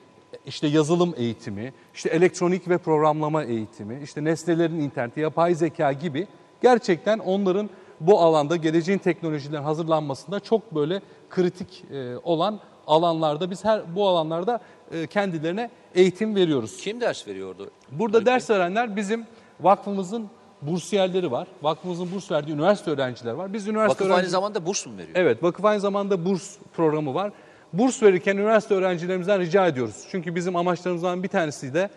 [0.45, 6.27] işte yazılım eğitimi, işte elektronik ve programlama eğitimi, işte nesnelerin interneti, yapay zeka gibi
[6.61, 7.69] gerçekten onların
[7.99, 14.59] bu alanda geleceğin teknolojilerin hazırlanmasında çok böyle kritik e, olan alanlarda biz her bu alanlarda
[14.91, 16.77] e, kendilerine eğitim veriyoruz.
[16.77, 17.71] Kim ders veriyordu?
[17.91, 19.25] Burada ders verenler bizim
[19.61, 20.27] vakfımızın
[20.61, 21.47] bursiyerleri var.
[21.61, 23.53] Vakfımızın burs verdiği üniversite öğrenciler var.
[23.53, 25.15] Biz üniversite Vakıf aynı öğrenci- zamanda burs mu veriyor?
[25.15, 27.31] Evet, vakıf aynı zamanda burs programı var.
[27.73, 29.95] Burs verirken üniversite öğrencilerimizden rica ediyoruz.
[30.11, 31.89] Çünkü bizim amaçlarımızdan bir tanesi de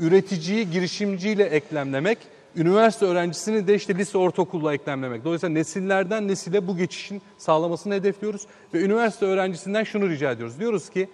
[0.00, 2.18] üreticiyi girişimciyle eklemlemek,
[2.56, 5.24] üniversite öğrencisini de işte lise ortaokulla eklemlemek.
[5.24, 10.60] Dolayısıyla nesillerden nesile bu geçişin sağlamasını hedefliyoruz ve üniversite öğrencisinden şunu rica ediyoruz.
[10.60, 11.08] Diyoruz ki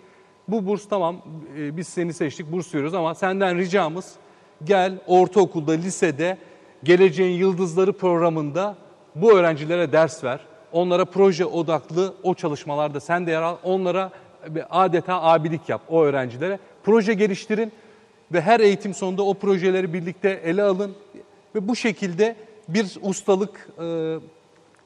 [0.48, 1.22] bu burs tamam
[1.58, 4.14] e, biz seni seçtik burs veriyoruz ama senden ricamız
[4.64, 6.38] gel ortaokulda, lisede
[6.84, 8.76] geleceğin yıldızları programında
[9.14, 10.40] bu öğrencilere ders ver.
[10.72, 13.56] Onlara proje odaklı o çalışmalarda sen de yer al.
[13.62, 14.10] Onlara
[14.70, 16.58] adeta abilik yap o öğrencilere.
[16.84, 17.72] Proje geliştirin
[18.32, 20.94] ve her eğitim sonunda o projeleri birlikte ele alın.
[21.54, 22.36] Ve bu şekilde
[22.68, 24.16] bir ustalık, e,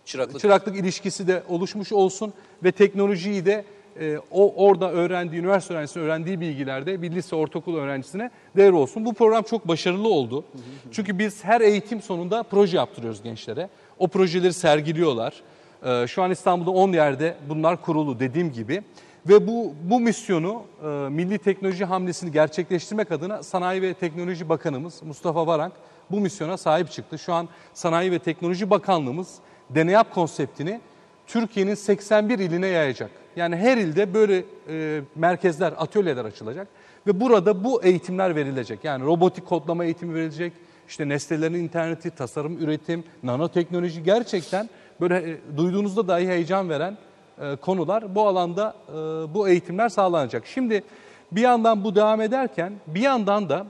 [0.04, 0.40] Çıraklık.
[0.40, 2.32] çıraklık ilişkisi de oluşmuş olsun
[2.64, 3.64] ve teknolojiyi de
[4.00, 9.04] e, o orada öğrendiği, üniversite öğrencisinin öğrendiği bilgilerde bir lise ortaokul öğrencisine değer olsun.
[9.04, 10.44] Bu program çok başarılı oldu.
[10.92, 13.68] Çünkü biz her eğitim sonunda proje yaptırıyoruz gençlere.
[13.98, 15.42] O projeleri sergiliyorlar.
[15.84, 18.82] E, şu an İstanbul'da 10 yerde bunlar kurulu dediğim gibi.
[19.28, 25.46] Ve bu, bu misyonu e, milli teknoloji hamlesini gerçekleştirmek adına Sanayi ve Teknoloji Bakanımız Mustafa
[25.46, 25.72] Varank
[26.10, 27.18] bu misyona sahip çıktı.
[27.18, 29.34] Şu an Sanayi ve Teknoloji Bakanlığımız
[29.70, 30.80] Deneyap konseptini
[31.26, 33.10] Türkiye'nin 81 iline yayacak.
[33.36, 36.68] Yani her ilde böyle e, merkezler, atölyeler açılacak
[37.06, 38.84] ve burada bu eğitimler verilecek.
[38.84, 40.52] Yani robotik kodlama eğitimi verilecek,
[40.88, 44.70] işte nesnelerin interneti, tasarım, üretim, nanoteknoloji gerçekten
[45.00, 46.96] böyle e, duyduğunuzda dahi heyecan veren
[47.40, 48.14] e, konular.
[48.14, 48.94] Bu alanda e,
[49.34, 50.46] bu eğitimler sağlanacak.
[50.46, 50.84] Şimdi
[51.32, 53.66] bir yandan bu devam ederken bir yandan da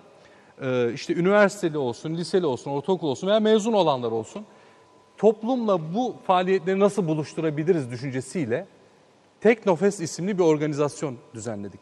[0.95, 4.45] işte üniversiteli olsun, liseli olsun, ortaokul olsun veya mezun olanlar olsun
[5.17, 8.67] toplumla bu faaliyetleri nasıl buluşturabiliriz düşüncesiyle
[9.41, 11.81] Teknofest isimli bir organizasyon düzenledik.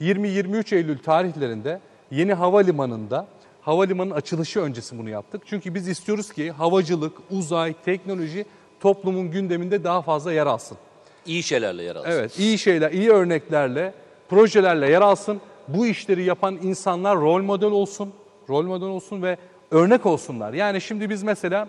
[0.00, 1.80] 20-23 Eylül tarihlerinde
[2.10, 3.26] yeni havalimanında
[3.60, 5.42] havalimanın açılışı öncesi bunu yaptık.
[5.46, 8.46] Çünkü biz istiyoruz ki havacılık, uzay, teknoloji
[8.80, 10.78] toplumun gündeminde daha fazla yer alsın.
[11.26, 12.10] İyi şeylerle yer alsın.
[12.10, 13.94] Evet, iyi şeyler, iyi örneklerle,
[14.28, 15.40] projelerle yer alsın.
[15.68, 18.12] Bu işleri yapan insanlar rol model olsun,
[18.48, 19.36] rol model olsun ve
[19.70, 20.52] örnek olsunlar.
[20.52, 21.68] Yani şimdi biz mesela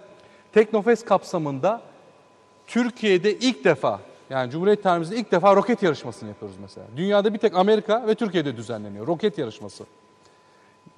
[0.54, 1.82] Teknofest kapsamında
[2.68, 4.00] Türkiye'de ilk defa
[4.30, 6.88] yani Cumhuriyet tarihimizde ilk defa roket yarışmasını yapıyoruz mesela.
[6.98, 9.84] Dünyada bir tek Amerika ve Türkiye'de düzenleniyor roket yarışması.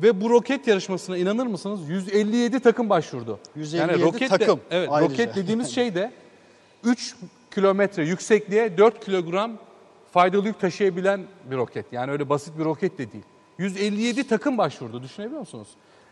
[0.02, 3.40] Ve bu roket yarışmasına inanır mısınız 157 takım başvurdu.
[3.56, 5.12] 157 takım Evet, ayrıca.
[5.14, 6.12] roket dediğimiz şey de
[6.84, 7.16] 3
[7.56, 9.52] kilometre yüksekliğe 4 kilogram
[10.12, 11.22] faydalı yük taşıyabilen
[11.52, 11.86] bir roket.
[11.94, 13.24] Yani öyle basit bir roket de değil.
[13.58, 15.68] 157 takım başvurdu düşünebiliyor musunuz?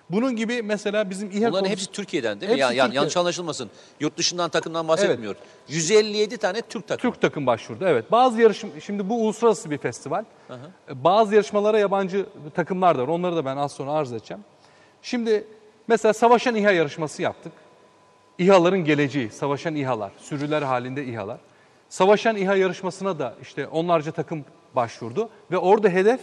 [0.09, 2.53] Bunun gibi mesela bizim İHA Bunların hepsi Türkiye'den değil mi?
[2.53, 2.95] Hepsi Ya, yani Türkiye.
[2.95, 3.69] yanlış anlaşılmasın.
[3.99, 5.35] Yurt dışından takımdan bahsetmiyor.
[5.67, 7.13] 157 tane Türk takımı.
[7.13, 7.85] Türk takım başvurdu.
[7.87, 8.11] Evet.
[8.11, 10.25] Bazı yarışım şimdi bu uluslararası bir festival.
[10.89, 13.07] Bazı yarışmalara yabancı takımlar da var.
[13.07, 14.43] Onları da ben az sonra arz edeceğim.
[15.01, 15.47] Şimdi
[15.87, 17.53] mesela savaşan İHA yarışması yaptık.
[18.37, 21.37] İHA'ların geleceği, savaşan İHA'lar, sürüler halinde İHA'lar.
[21.89, 24.45] Savaşan İHA yarışmasına da işte onlarca takım
[24.75, 26.19] başvurdu ve orada hedef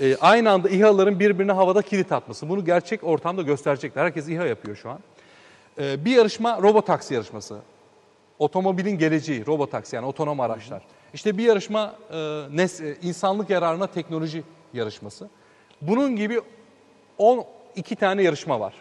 [0.00, 2.48] e, aynı anda İHA'ların birbirine havada kilit atması.
[2.48, 4.04] Bunu gerçek ortamda gösterecekler.
[4.04, 4.98] Herkes İHA yapıyor şu an.
[5.80, 7.58] E, bir yarışma robotaksi yarışması.
[8.38, 10.82] Otomobilin geleceği, robotaksi yani otonom araçlar.
[11.14, 14.42] İşte bir yarışma e, nes, e, insanlık yararına teknoloji
[14.74, 15.28] yarışması.
[15.82, 16.40] Bunun gibi
[17.18, 18.74] 12 tane yarışma var.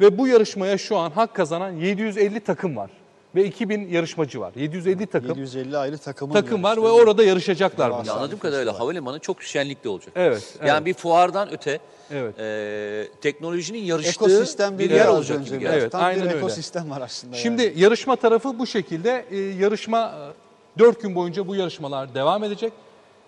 [0.00, 2.90] Ve bu yarışmaya şu an hak kazanan 750 takım var.
[3.34, 4.52] Ve 2000 yarışmacı var.
[4.56, 8.02] 750 takım 750 ayrı takımın takım var ve orada yarışacaklar Devasa.
[8.02, 8.14] bunlar.
[8.14, 10.12] Ya anladığım kadarıyla havalimanı çok şenlikli olacak.
[10.16, 10.86] Evet, Yani evet.
[10.86, 11.78] bir fuardan öte
[12.10, 12.38] Evet.
[12.38, 15.76] e, teknolojinin yarıştığı ekosistem bir bir yer yer olacak gibi geldi.
[15.80, 16.38] Evet, Tam aynen bir öyle.
[16.38, 17.36] ekosistem var aslında.
[17.36, 17.80] Şimdi yani.
[17.80, 19.24] yarışma tarafı bu şekilde.
[19.30, 20.32] Ee, yarışma
[20.78, 22.72] 4 gün boyunca bu yarışmalar devam edecek.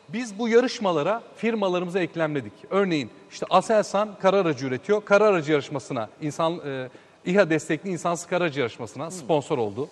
[0.09, 2.53] Biz bu yarışmalara firmalarımıza eklemledik.
[2.70, 5.05] Örneğin işte Aselsan kara aracı üretiyor.
[5.05, 6.89] Kara aracı yarışmasına, insan e,
[7.24, 9.89] İHA destekli insansız kara aracı yarışmasına sponsor oldu.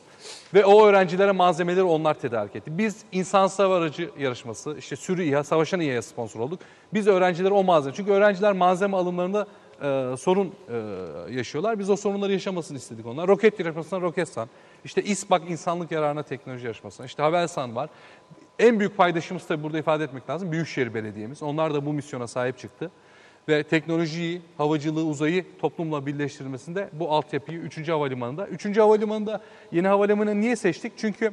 [0.55, 2.79] Ve o öğrencilere malzemeleri onlar tedarik etti.
[2.79, 3.89] Biz insansız hava
[4.19, 6.61] yarışması, işte sürü İHA, savaşan İHA'ya sponsor olduk.
[6.95, 9.47] Biz öğrencilere o malzeme, çünkü öğrenciler malzeme alımlarında
[9.83, 10.77] e, sorun e,
[11.33, 11.79] yaşıyorlar.
[11.79, 13.29] Biz o sorunları yaşamasını istedik onlar.
[13.29, 14.49] Roket yarışmasına Roketsan,
[14.85, 17.91] işte İSBAK insanlık yararına teknoloji yarışmasına, işte Havelsan var.
[18.59, 21.43] En büyük paydaşımız tabii burada ifade etmek lazım Büyükşehir Belediye'miz.
[21.43, 22.91] Onlar da bu misyona sahip çıktı.
[23.49, 27.89] Ve teknolojiyi, havacılığı, uzayı toplumla birleştirilmesinde bu altyapıyı 3.
[27.89, 28.47] Havalimanı'nda.
[28.47, 28.79] 3.
[28.79, 29.41] Havalimanı'nda
[29.73, 30.93] yeni havalimanı niye seçtik?
[30.97, 31.33] Çünkü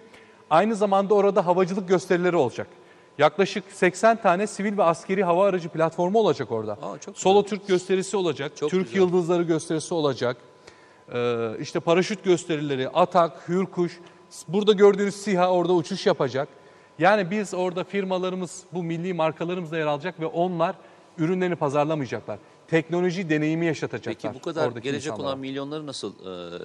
[0.50, 2.68] aynı zamanda orada havacılık gösterileri olacak.
[3.18, 6.74] Yaklaşık 80 tane sivil ve askeri hava aracı platformu olacak orada.
[6.74, 9.00] Aa, çok Solo Türk gösterisi olacak, Çok Türk güzel.
[9.00, 10.38] Yıldızları gösterisi olacak.
[11.14, 14.00] Ee, işte paraşüt gösterileri, Atak, Hürkuş.
[14.48, 16.48] Burada gördüğünüz SİHA orada uçuş yapacak.
[17.00, 20.76] Yani biz orada firmalarımız, bu milli markalarımızla yer alacak ve onlar
[21.18, 22.40] ürünlerini pazarlamayacaklar.
[22.68, 24.32] Teknoloji deneyimi yaşatacaklar.
[24.32, 25.28] Peki bu kadar gelecek insanlara.
[25.28, 26.60] olan milyonları nasıl e,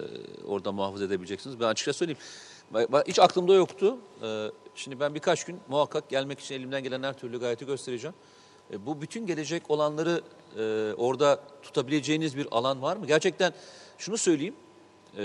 [0.47, 1.61] orada muhafaza edebileceksiniz?
[1.61, 2.19] Ben açıkça söyleyeyim.
[3.07, 3.97] Hiç aklımda yoktu.
[4.23, 8.15] E, şimdi ben birkaç gün muhakkak gelmek için elimden gelen her türlü gayreti göstereceğim.
[8.73, 10.20] E, bu bütün gelecek olanları
[10.59, 13.07] e, orada tutabileceğiniz bir alan var mı?
[13.07, 13.53] Gerçekten
[13.99, 14.55] şunu söyleyeyim.
[15.19, 15.24] e,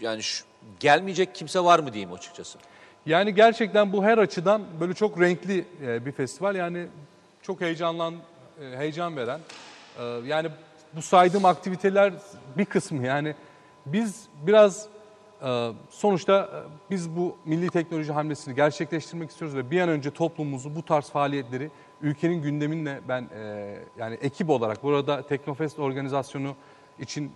[0.00, 0.44] yani şu-
[0.80, 2.58] gelmeyecek kimse var mı diyeyim açıkçası.
[3.06, 6.54] Yani gerçekten bu her açıdan böyle çok renkli bir festival.
[6.54, 6.86] Yani
[7.46, 8.14] çok heyecanlan,
[8.60, 9.40] e, heyecan veren.
[9.98, 10.48] e, Yani
[10.92, 12.12] bu saydığım aktiviteler
[12.56, 13.34] bir kısmı yani
[13.86, 14.88] biz biraz
[15.42, 20.84] e, Sonuçta biz bu milli teknoloji hamlesini gerçekleştirmek istiyoruz ve bir an önce toplumumuzu bu
[20.84, 21.70] tarz faaliyetleri
[22.02, 23.28] ülkenin gündeminle ben
[23.98, 26.54] yani ekip olarak burada Teknofest organizasyonu
[26.98, 27.32] için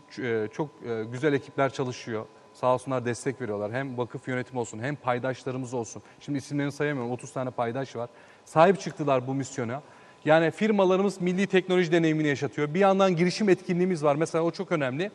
[0.52, 0.68] çok
[1.12, 2.26] güzel ekipler çalışıyor.
[2.52, 3.72] Sağ olsunlar destek veriyorlar.
[3.72, 6.02] Hem vakıf yönetimi olsun hem paydaşlarımız olsun.
[6.20, 8.10] Şimdi isimlerini sayamıyorum 30 tane paydaş var.
[8.44, 9.82] Sahip çıktılar bu misyona.
[10.24, 12.74] Yani firmalarımız milli teknoloji deneyimini yaşatıyor.
[12.74, 14.16] Bir yandan girişim etkinliğimiz var.
[14.16, 15.10] Mesela o çok önemli.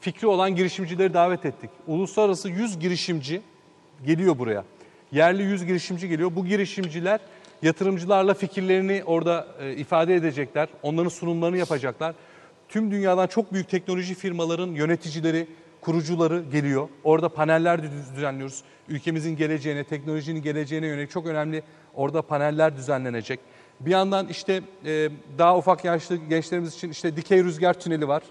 [0.00, 1.70] Fikri olan girişimcileri davet ettik.
[1.86, 3.40] Uluslararası 100 girişimci
[4.06, 4.64] geliyor buraya.
[5.12, 6.36] Yerli 100 girişimci geliyor.
[6.36, 7.20] Bu girişimciler
[7.62, 10.68] yatırımcılarla fikirlerini orada e, ifade edecekler.
[10.82, 12.14] Onların sunumlarını yapacaklar.
[12.68, 15.46] Tüm dünyadan çok büyük teknoloji firmaların yöneticileri,
[15.80, 16.88] kurucuları geliyor.
[17.04, 18.62] Orada paneller düz- düzenliyoruz.
[18.88, 21.62] Ülkemizin geleceğine, teknolojinin geleceğine yönelik çok önemli
[21.94, 23.40] orada paneller düzenlenecek.
[23.80, 28.22] Bir yandan işte e, daha ufak yaşlı gençlerimiz için işte dikey rüzgar tüneli var.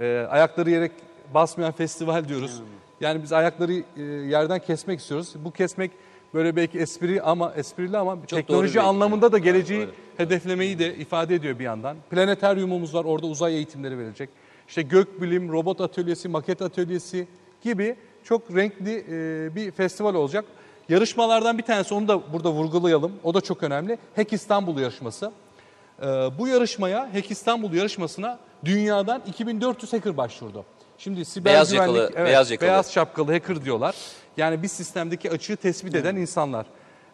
[0.00, 0.90] E, ayakları yere
[1.34, 2.62] basmayan festival diyoruz.
[3.00, 5.34] Yani biz ayakları e, yerden kesmek istiyoruz.
[5.44, 5.90] Bu kesmek
[6.34, 11.34] böyle belki espri ama esprili ama doğru teknoloji anlamında da geleceği Evet, hedeflemeyi de ifade
[11.34, 11.96] ediyor bir yandan.
[12.10, 14.30] Planeteryumumuz var orada uzay eğitimleri verilecek.
[14.68, 17.26] İşte gökbilim, robot atölyesi, maket atölyesi
[17.62, 20.44] gibi çok renkli e, bir festival olacak.
[20.88, 23.12] Yarışmalardan bir tanesi onu da burada vurgulayalım.
[23.22, 23.98] O da çok önemli.
[24.16, 25.32] Hack İstanbul yarışması.
[26.02, 26.06] Ee,
[26.38, 30.64] bu yarışmaya, Hack İstanbul yarışmasına dünyadan 2400 hacker başvurdu.
[30.98, 32.68] Şimdi siber Beyaz güvenlik, yakalı, evet, beyaz yakalı.
[32.68, 33.94] beyaz şapkalı hacker diyorlar.
[34.36, 36.66] Yani bir sistemdeki açığı tespit eden insanlar.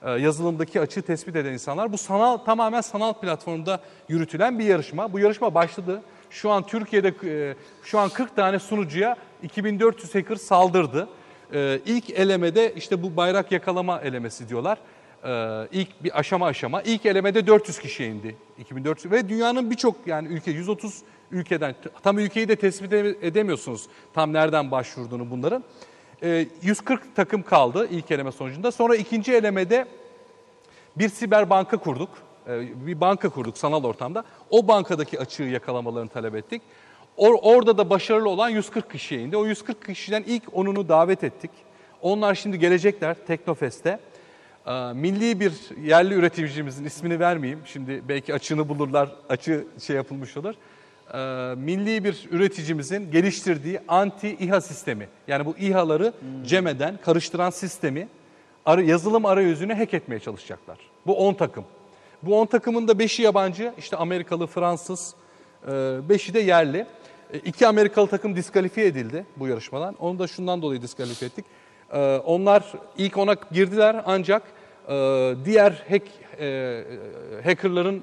[0.03, 1.93] Ee, yazılımdaki açığı tespit eden insanlar.
[1.93, 5.13] Bu sanal tamamen sanal platformda yürütülen bir yarışma.
[5.13, 6.03] Bu yarışma başladı.
[6.31, 11.09] Şu an Türkiye'de e, şu an 40 tane sunucuya 2400 hacker saldırdı.
[11.55, 14.79] Ee, ilk elemede işte bu bayrak yakalama elemesi diyorlar.
[15.25, 16.83] Ee, ilk bir aşama aşama.
[16.83, 18.37] İlk elemede 400 kişiye indi.
[18.59, 20.99] 2400 ve dünyanın birçok yani ülke 130
[21.31, 23.87] ülkeden tam ülkeyi de tespit ede- edemiyorsunuz.
[24.15, 25.65] Tam nereden başvurduğunu bunların.
[26.23, 28.73] Ee, 140 takım kaldı ilk eleme sonucunda.
[28.73, 29.87] Sonra ikinci elemede
[30.97, 32.09] bir siber banka kurduk.
[32.49, 34.25] Ee, Bir banka kurduk sanal ortamda.
[34.51, 36.63] O bankadaki açığı yakalamalarını talep ettik.
[37.19, 39.37] Or- orada da başarılı olan 140 kişiye indi.
[39.37, 41.51] O 140 kişiden ilk 10'unu davet ettik.
[42.03, 44.01] Onlar şimdi gelecekler Teknofest'te.
[44.67, 45.53] Ee, Milli bir
[45.85, 47.61] yerli üreticimizin ismini vermeyeyim.
[47.67, 50.55] Şimdi belki açığını bulurlar, açığı şey yapılmış olur.
[51.15, 55.09] Ee, Milli bir üreticimizin geliştirdiği anti İHA sistemi.
[55.29, 56.13] Yani bu İHA'ları
[56.47, 58.09] cem eden, karıştıran sistemi
[58.85, 60.79] yazılım arayüzünü hack etmeye çalışacaklar.
[61.07, 61.65] Bu 10 takım.
[62.23, 65.15] Bu 10 takımın da 5'i yabancı, işte Amerikalı, Fransız,
[65.69, 66.87] 5'i de yerli.
[67.35, 69.95] E, İki Amerikalı takım diskalifiye edildi bu yarışmadan.
[70.01, 71.45] Onu da şundan dolayı diskalifiye ettik.
[71.93, 72.65] E, Onlar
[72.99, 74.43] ilk ona girdiler ancak
[74.89, 74.93] e,
[75.45, 76.03] diğer hack
[77.45, 78.03] hackerların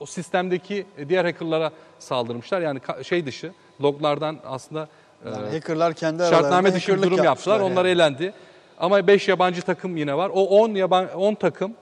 [0.00, 2.60] o, sistemdeki diğer hackerlara saldırmışlar.
[2.60, 3.52] Yani şey dışı,
[3.82, 4.88] loglardan aslında
[5.26, 7.24] Yani hackerlar kendi şartname dışı bir durum yaptılar.
[7.24, 7.94] yapmışlar Onlar yani.
[7.94, 8.32] elendi.
[8.78, 10.30] Ama 5 yabancı takım yine var.
[10.34, 11.72] O 10 yaban 10 takım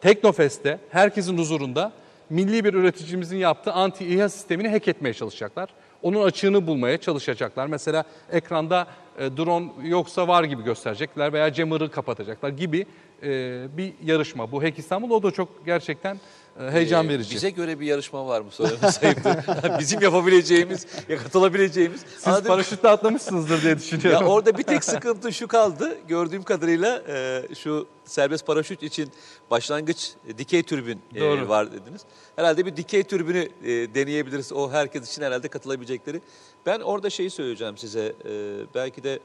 [0.00, 1.92] Teknofest'te herkesin huzurunda
[2.32, 5.68] milli bir üreticimizin yaptığı anti İHA sistemini hack etmeye çalışacaklar.
[6.02, 7.66] Onun açığını bulmaya çalışacaklar.
[7.66, 8.86] Mesela ekranda
[9.18, 12.86] e, drone yoksa var gibi gösterecekler veya jammer'ı kapatacaklar gibi
[13.22, 13.28] e,
[13.76, 14.52] bir yarışma.
[14.52, 16.20] Bu Hack İstanbul o da çok gerçekten
[16.58, 17.34] heyecan Ee, verici.
[17.34, 19.34] Bize göre bir yarışma var mı söylemesi ayıptır.
[19.78, 22.00] Bizim yapabileceğimiz, ya katılabileceğimiz.
[22.16, 22.48] Siz Anladın mı?
[22.48, 24.26] paraşütle atlamışsınızdır diye Ya düşünüyorum.
[24.26, 25.98] orada bir tek sıkıntı şu kaldı.
[26.08, 29.10] Gördüğüm kadarıyla e, şu serbest paraşüt için
[29.50, 31.48] başlangıç e, dikey türbün e, Doğru.
[31.48, 32.00] var dediniz.
[32.36, 34.52] Herhalde bir dikey türbünü e, deneyebiliriz.
[34.52, 36.20] O herkes için herhalde katılabilecekleri.
[36.66, 38.12] Ben orada şeyi söyleyeceğim size.
[38.24, 38.30] E,
[38.74, 39.18] belki de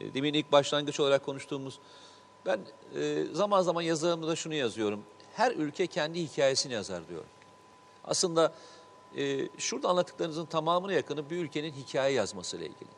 [0.00, 1.78] e, demin ilk başlangıç olarak konuştuğumuz
[2.46, 2.58] ben
[3.00, 5.00] e, zaman zaman yazılarımda şunu yazıyorum.
[5.38, 7.28] Her ülke kendi hikayesini yazar diyorum.
[8.04, 8.52] Aslında
[9.16, 12.88] e, şurada anlattıklarınızın tamamına yakını bir ülkenin hikaye yazmasıyla ilgili.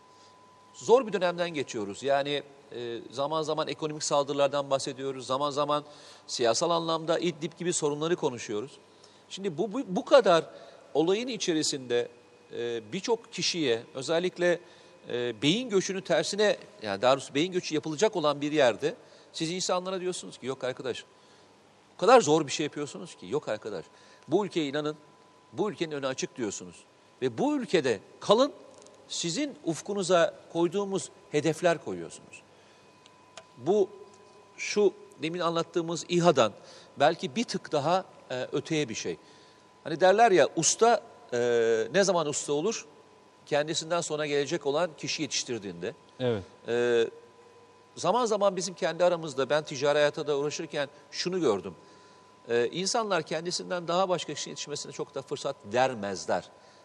[0.74, 2.02] Zor bir dönemden geçiyoruz.
[2.02, 2.42] Yani
[2.72, 5.26] e, zaman zaman ekonomik saldırılardan bahsediyoruz.
[5.26, 5.84] Zaman zaman
[6.26, 8.72] siyasal anlamda İdlib gibi sorunları konuşuyoruz.
[9.28, 10.44] Şimdi bu, bu, bu kadar
[10.94, 12.08] olayın içerisinde
[12.52, 14.60] e, birçok kişiye özellikle
[15.08, 18.94] e, beyin göçünü tersine yani daha doğrusu beyin göçü yapılacak olan bir yerde
[19.32, 21.04] siz insanlara diyorsunuz ki yok arkadaş
[22.00, 23.84] kadar zor bir şey yapıyorsunuz ki yok arkadaş.
[24.28, 24.96] Bu ülkeye inanın.
[25.52, 26.76] Bu ülkenin önü açık diyorsunuz.
[27.22, 28.52] Ve bu ülkede kalın
[29.08, 32.42] sizin ufkunuza koyduğumuz hedefler koyuyorsunuz.
[33.58, 33.88] Bu
[34.56, 36.52] şu demin anlattığımız İHA'dan
[36.98, 39.16] belki bir tık daha e, öteye bir şey.
[39.84, 41.02] Hani derler ya usta
[41.32, 41.38] e,
[41.94, 42.86] ne zaman usta olur?
[43.46, 45.94] Kendisinden sonra gelecek olan kişi yetiştirdiğinde.
[46.20, 46.42] Evet.
[46.68, 47.08] Ee,
[47.96, 51.74] zaman zaman bizim kendi aramızda ben ticari hayata da uğraşırken şunu gördüm.
[52.48, 56.44] Ee, insanlar kendisinden daha başka kişinin yetişmesine çok da fırsat vermezler.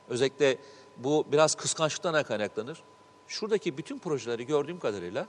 [0.10, 0.57] Özellikle
[0.98, 2.84] bu biraz kıskançlıktan kaynaklanır.
[3.27, 5.27] şuradaki bütün projeleri gördüğüm kadarıyla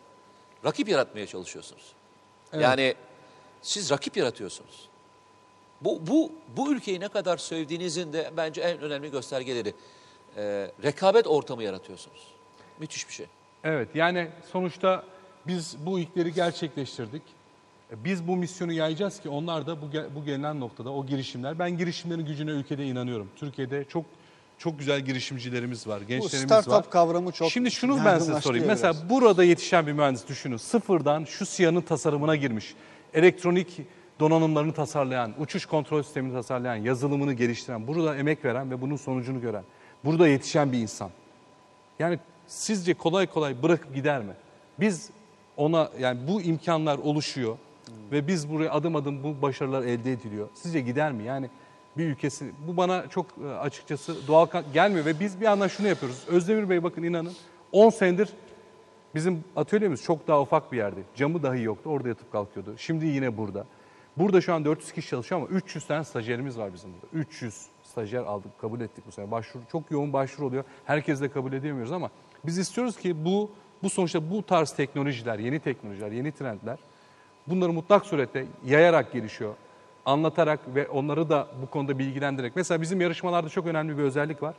[0.65, 1.93] rakip yaratmaya çalışıyorsunuz.
[2.53, 2.95] Yani
[3.63, 4.89] siz rakip yaratıyorsunuz.
[5.81, 9.75] Bu, bu, bu ülkeyi ne kadar sevdiğinizin de bence en önemli göstergeleri.
[10.37, 12.29] Ee, rekabet ortamı yaratıyorsunuz.
[12.79, 13.27] Müthiş bir şey.
[13.65, 15.05] Evet yani sonuçta
[15.47, 17.23] biz bu ilkleri gerçekleştirdik.
[17.93, 21.59] E, Biz bu misyonu yayacağız ki onlar da bu, bu gelinen noktada o girişimler.
[21.59, 23.29] Ben girişimlerin gücüne ülkede inanıyorum.
[23.37, 24.05] Türkiye'de çok
[24.59, 26.63] çok güzel girişimcilerimiz var, Bu gençlerimiz var.
[26.63, 28.65] startup kavramı çok Şimdi şunu ben size sorayım.
[28.67, 29.11] ya Mesela biraz.
[29.11, 30.57] burada yetişen bir mühendis düşünün.
[30.57, 32.75] Sıfırdan şu siyanın tasarımına girmiş.
[33.15, 33.81] Elektronik
[34.21, 39.65] donanımlarını tasarlayan, uçuş kontrol sistemini tasarlayan, yazılımını geliştiren, burada emek veren ve bunun sonucunu gören,
[40.05, 41.11] burada yetişen bir insan.
[41.99, 44.33] Yani sizce kolay kolay bırakıp gider mi?
[44.81, 45.11] Biz
[45.57, 47.57] ona yani bu imkanlar oluşuyor
[48.13, 50.49] ve biz buraya adım adım bu başarılar elde ediliyor.
[50.55, 51.25] Sizce gider mi?
[51.25, 51.51] Yani
[51.99, 56.25] bir ülkesi bu bana çok e, açıkçası doğal gelmiyor ve biz bir yandan şunu yapıyoruz.
[56.29, 57.33] Özdemir Bey bakın inanın
[57.73, 58.29] 10 senedir
[59.15, 61.01] bizim atölyemiz çok daha ufak bir yerdi.
[61.15, 61.91] Camı dahi yoktu.
[61.91, 62.75] Orada yatıp kalkıyordu.
[62.79, 63.67] Şimdi yine burada.
[64.17, 67.07] Burada şu an 400 kişi çalışıyor ama 300 tane stajyerimiz var bizim burada.
[67.13, 69.31] 300 stajyer aldık, kabul ettik bu sene.
[69.31, 70.65] Başvuru çok yoğun başvuru oluyor.
[70.85, 72.11] Herkes de kabul edemiyoruz ama
[72.47, 73.51] biz istiyoruz ki bu
[73.83, 76.79] bu sonuçta bu tarz teknolojiler, yeni teknolojiler, yeni trendler
[77.47, 79.55] bunları mutlak surette yayarak gelişiyor.
[80.05, 82.57] Anlatarak ve onları da bu konuda bilgilendirerek.
[82.57, 84.55] Mesela bizim yarışmalarda çok önemli bir özellik var.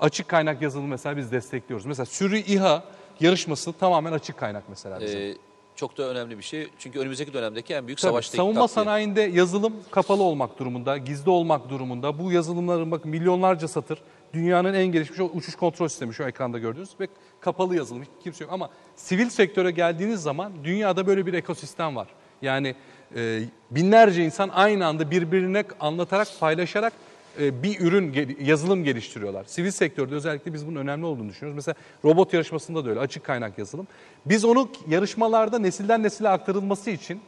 [0.00, 1.86] Açık kaynak yazılımı mesela biz destekliyoruz.
[1.86, 2.84] Mesela sürü İHA
[3.20, 5.20] yarışması tamamen açık kaynak mesela bizim.
[5.20, 5.34] Ee,
[5.76, 6.68] çok da önemli bir şey.
[6.78, 8.84] Çünkü önümüzdeki dönemdeki en büyük Tabii, savaştaki savunma takviye.
[8.84, 12.18] sanayinde yazılım kapalı olmak durumunda, gizli olmak durumunda.
[12.18, 13.98] Bu yazılımların bakın milyonlarca satır.
[14.36, 17.08] Dünyanın en gelişmiş uçuş kontrol sistemi şu ekranda gördüğünüz ve
[17.40, 18.52] kapalı yazılım hiç kimse yok.
[18.52, 22.08] Ama sivil sektöre geldiğiniz zaman dünyada böyle bir ekosistem var.
[22.42, 22.74] Yani
[23.16, 23.40] e,
[23.70, 26.92] binlerce insan aynı anda birbirine anlatarak, paylaşarak
[27.40, 29.44] e, bir ürün, yazılım geliştiriyorlar.
[29.44, 31.56] Sivil sektörde özellikle biz bunun önemli olduğunu düşünüyoruz.
[31.56, 33.88] Mesela robot yarışmasında da öyle açık kaynak yazılım.
[34.26, 37.20] Biz onu yarışmalarda nesilden nesile aktarılması için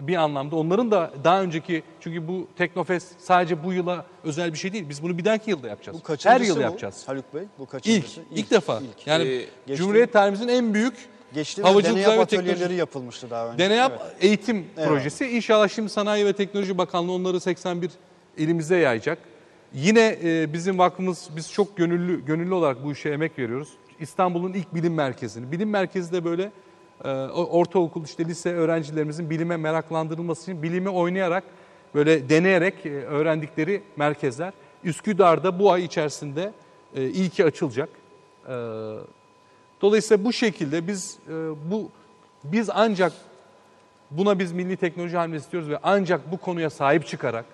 [0.00, 4.72] bir anlamda onların da daha önceki çünkü bu Teknofest sadece bu yıla özel bir şey
[4.72, 4.88] değil.
[4.88, 5.98] Biz bunu bir dahaki yılda yapacağız.
[5.98, 7.02] Bu kaçıncısı Her yıl bu, yapacağız.
[7.08, 7.42] Haluk Bey?
[7.58, 8.20] Bu İlk, kaçıncısı?
[8.34, 8.80] ilk, defa.
[8.80, 9.06] ilk.
[9.06, 10.94] Yani Ee, geçti- Cumhuriyet tarihimizin en büyük
[11.34, 13.58] Geçtiğimiz havacılık deney ve teknoloji yapılmıştı daha önce.
[13.64, 14.16] Deneyap Evet.
[14.20, 14.88] eğitim Evet.
[14.88, 15.26] projesi.
[15.28, 17.90] İnşallah şimdi Sanayi ve Teknoloji Bakanlığı onları 81
[18.36, 19.18] ilimize yayacak.
[19.74, 23.68] Yine e, bizim vakfımız biz çok gönüllü gönüllü olarak bu işe emek veriyoruz.
[24.00, 25.52] İstanbul'un ilk bilim merkezini.
[25.52, 26.50] Bilim merkezi de böyle
[27.32, 31.44] ortaokul işte lise öğrencilerimizin bilime meraklandırılması için bilimi oynayarak
[31.94, 34.52] böyle deneyerek e, öğrendikleri merkezler.
[34.84, 36.52] Üsküdar'da bu ay içerisinde
[36.94, 37.88] e, ilki açılacak.
[38.48, 38.54] E,
[39.82, 41.32] Dolayısıyla bu şekilde biz e,
[41.70, 41.90] bu
[42.44, 43.12] biz ancak
[44.10, 47.44] buna biz milli teknoloji hamlesi istiyoruz ve ancak bu konuya sahip çıkarak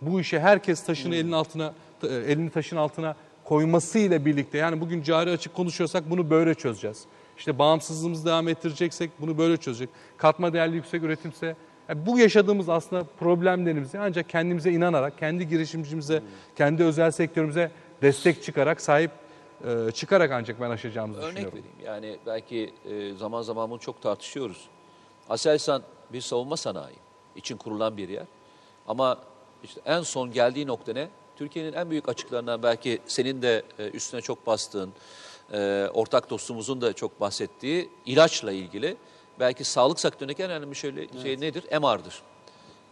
[0.00, 5.54] bu işe herkes taşını elinin altına elini taşın altına koymasıyla birlikte yani bugün cari açık
[5.54, 7.04] konuşuyorsak bunu böyle çözeceğiz.
[7.38, 9.88] İşte bağımsızlığımızı devam ettireceksek bunu böyle çözecek.
[10.16, 11.56] Katma değerli yüksek üretimse
[11.88, 16.22] yani bu yaşadığımız aslında problemlerimizi ancak kendimize inanarak, kendi girişimcimize,
[16.56, 17.70] kendi özel sektörümüze
[18.02, 19.10] destek çıkarak, sahip
[19.64, 21.58] e, çıkarak ancak ben aşacağımızı Örnek düşünüyorum.
[21.58, 21.76] vereyim.
[21.84, 24.68] Yani belki e, zaman zaman bunu çok tartışıyoruz.
[25.28, 25.82] Aselsan
[26.12, 26.96] bir savunma sanayi
[27.36, 28.26] için kurulan bir yer.
[28.88, 29.18] Ama
[29.64, 31.08] işte en son geldiği nokta ne?
[31.36, 34.92] Türkiye'nin en büyük açıklarından belki senin de e, üstüne çok bastığın,
[35.52, 38.96] e, ortak dostumuzun da çok bahsettiği ilaçla ilgili
[39.40, 40.92] belki sağlık sektöründeki en önemli şey,
[41.22, 41.64] şey nedir?
[41.80, 42.22] MR'dır.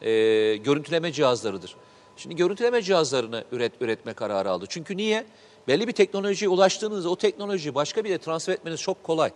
[0.03, 1.77] E, görüntüleme cihazlarıdır.
[2.17, 4.65] Şimdi görüntüleme cihazlarını üret, üretme kararı aldı.
[4.69, 5.27] Çünkü niye?
[5.69, 9.31] Belli bir teknolojiye ulaştığınızda o teknolojiyi başka bir yere transfer etmeniz çok kolay.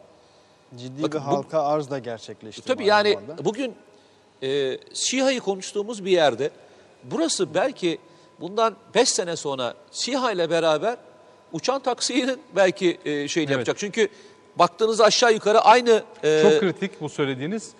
[0.76, 2.62] Ciddi Bakın bir bu- halka arz da gerçekleşti.
[2.62, 3.44] Tabii bu yani arada.
[3.44, 3.74] bugün
[4.42, 6.50] e, SİHA'yı konuştuğumuz bir yerde
[7.04, 7.98] burası belki
[8.40, 10.96] bundan 5 sene sonra SİHA ile beraber
[11.54, 13.58] uçan taksinin belki e, şeyini Evet.
[13.58, 13.78] yapacak.
[13.78, 14.08] Çünkü
[14.56, 17.72] baktığınızda aşağı yukarı aynı e, Çok kritik bu söylediğiniz.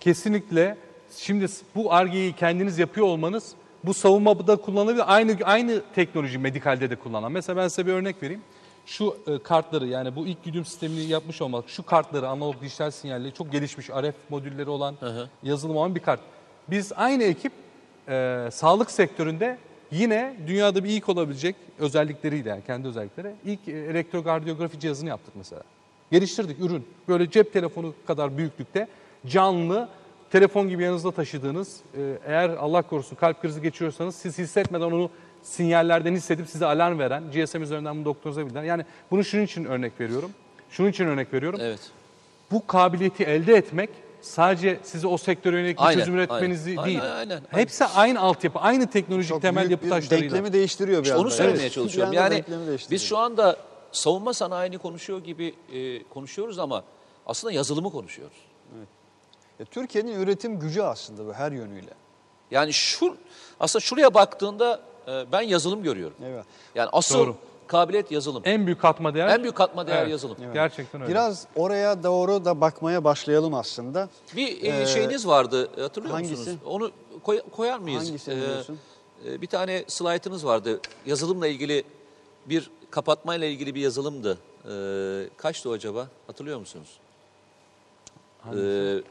[0.00, 0.76] Kesinlikle
[1.16, 3.52] şimdi bu argeyi kendiniz yapıyor olmanız
[3.84, 5.14] bu savunmada kullanılabilir.
[5.14, 7.32] Aynı aynı teknoloji medikalde de kullanılan.
[7.32, 8.42] Mesela ben size bir örnek vereyim.
[8.86, 13.34] Şu e, kartları yani bu ilk güdüm sistemini yapmış olmak, şu kartları analog dijital sinyalli
[13.34, 14.96] çok gelişmiş RF modülleri olan
[15.42, 16.20] yazılım olan bir kart.
[16.68, 17.52] Biz aynı ekip
[18.08, 19.58] e, sağlık sektöründe
[19.92, 25.62] yine dünyada bir ilk olabilecek özellikleriyle yani kendi özellikleri ilk e, elektrokardiyografi cihazını yaptık mesela.
[26.10, 26.86] Geliştirdik ürün.
[27.08, 28.88] Böyle cep telefonu kadar büyüklükte
[29.26, 29.88] canlı
[30.30, 35.10] telefon gibi yanınızda taşıdığınız e, eğer Allah korusun kalp krizi geçiriyorsanız siz hissetmeden onu
[35.42, 38.64] sinyallerden hissedip size alarm veren GSM üzerinden bunu doktorunuza bildiren.
[38.64, 40.30] Yani bunu şunun için örnek veriyorum.
[40.70, 41.60] Şunun için örnek veriyorum.
[41.62, 41.80] evet.
[42.50, 43.90] Bu kabiliyeti elde etmek
[44.22, 46.84] sadece size o sektöre yönelik bir Aynen, çözüm üretmenizi aynen.
[46.86, 47.02] değil.
[47.02, 47.42] Aynen, aynen, aynen.
[47.50, 50.22] Hepsi aynı altyapı, aynı teknolojik Çok temel yapı taşlarıyla.
[50.30, 51.22] denklemi değiştiriyor bir İşte anda.
[51.22, 51.72] onu söylemeye Evet.
[51.72, 52.12] çalışıyorum.
[52.12, 52.44] Yani
[52.90, 53.56] biz şu anda
[53.92, 56.84] savunma sanayini konuşuyor gibi e, konuşuyoruz ama
[57.26, 58.36] aslında yazılımı konuşuyoruz.
[59.60, 61.90] E, Türkiye'nin üretim gücü aslında bu her yönüyle.
[62.50, 63.16] Yani şu
[63.60, 66.16] aslında şuraya baktığında e, ben yazılım görüyorum.
[66.24, 66.44] Evet.
[66.74, 67.36] Yani asıl Doğru.
[67.72, 68.42] Kabiliyet yazılım.
[68.46, 69.28] En büyük katma değer.
[69.28, 70.10] En büyük katma değer Evet.
[70.10, 70.36] yazılım.
[70.54, 71.10] Gerçekten öyle.
[71.12, 74.08] Biraz oraya doğru da bakmaya başlayalım aslında.
[74.36, 76.36] Bir e, Ee, şeyiniz vardı hatırlıyor hangisi?
[76.36, 76.58] musunuz?
[76.66, 76.90] Onu
[77.22, 78.04] koy- koyar mıyız?
[78.08, 78.78] Hangisini Ee, diyorsun?
[79.28, 80.80] e, bir tane slaytınız vardı.
[81.06, 81.84] Yazılımla ilgili
[82.46, 84.38] bir kapatmayla ilgili bir yazılımdı.
[84.70, 86.08] Ee, kaçtı o acaba?
[86.26, 86.88] Hatırlıyor musunuz?
[88.46, 89.02] Ee,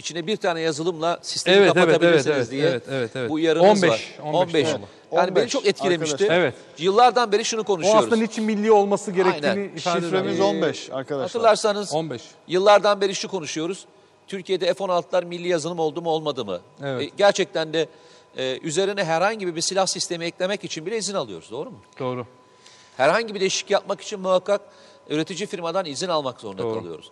[0.00, 2.68] içine bir tane yazılımla sistemi Evet, kapatabilirsiniz evet, evet, diye.
[2.68, 3.30] evet, evet, evet.
[3.30, 4.18] Bu uyarınız 15, var.
[4.22, 4.68] 15 15.
[4.74, 4.80] oldu.
[5.12, 6.14] Yani beni 15 çok etkilemişti.
[6.14, 6.36] arkadaşlar.
[6.38, 6.54] Evet.
[6.78, 8.04] Yıllardan beri şunu o konuşuyoruz.
[8.04, 9.76] aslında niçin milli olması gerektiğini Aynen.
[9.76, 10.44] ifade Şifremiz eder.
[10.44, 11.26] 15 arkadaşlar.
[11.26, 12.22] Hatırlarsanız 15.
[12.48, 13.86] Yıllardan beri şu konuşuyoruz.
[14.26, 16.60] Türkiye'de F-16'lar milli yazılım oldu mu olmadı mı?
[16.84, 17.02] Evet.
[17.02, 17.88] E, gerçekten de
[18.36, 21.50] e, üzerine herhangi bir silah sistemi eklemek için bile izin alıyoruz.
[21.50, 21.78] Doğru mu?
[21.98, 22.26] Doğru.
[22.96, 24.60] Herhangi bir değişiklik yapmak için muhakkak
[25.08, 26.74] üretici firmadan izin almak zorunda Doğru.
[26.74, 27.10] kalıyoruz.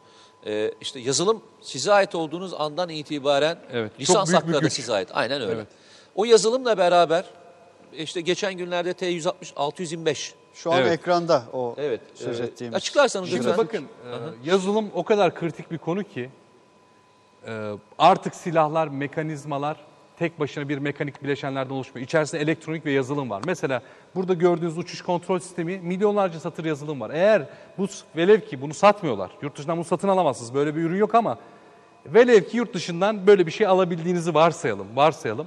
[0.49, 5.09] E, işte yazılım size ait olduğunuz andan itibaren Evet, lisans hakları da size ait.
[5.13, 5.53] Aynen öyle.
[5.53, 5.67] Evet.
[6.15, 7.25] O yazılımla beraber
[7.93, 10.93] işte geçen günlerde T160 625 Şu an Evet.
[10.93, 12.77] ekranda o evet söz e, ettiğimiz.
[12.77, 13.59] açıklarsanız Şimdi lütfen.
[13.59, 16.31] bakın e, yazılım o kadar kritik bir konu ki
[17.47, 19.77] e, artık silahlar, mekanizmalar
[20.19, 22.07] tek başına bir mekanik bileşenlerden oluşmuyor.
[22.07, 23.43] İçerisinde elektronik ve yazılım var.
[23.47, 23.83] Mesela
[24.15, 27.11] burada gördüğünüz uçuş kontrol sistemi milyonlarca satır yazılım var.
[27.11, 27.47] Eğer
[27.79, 27.87] bu
[28.17, 29.31] velev ki bunu satmıyorlar.
[29.43, 30.55] Yurt dışından bunu satın alamazsınız.
[30.55, 31.39] Böyle bir ürün yok ama
[32.07, 34.87] velev ki yurt dışından böyle bir şey alabildiğinizi varsayalım.
[34.95, 35.47] Varsayalım.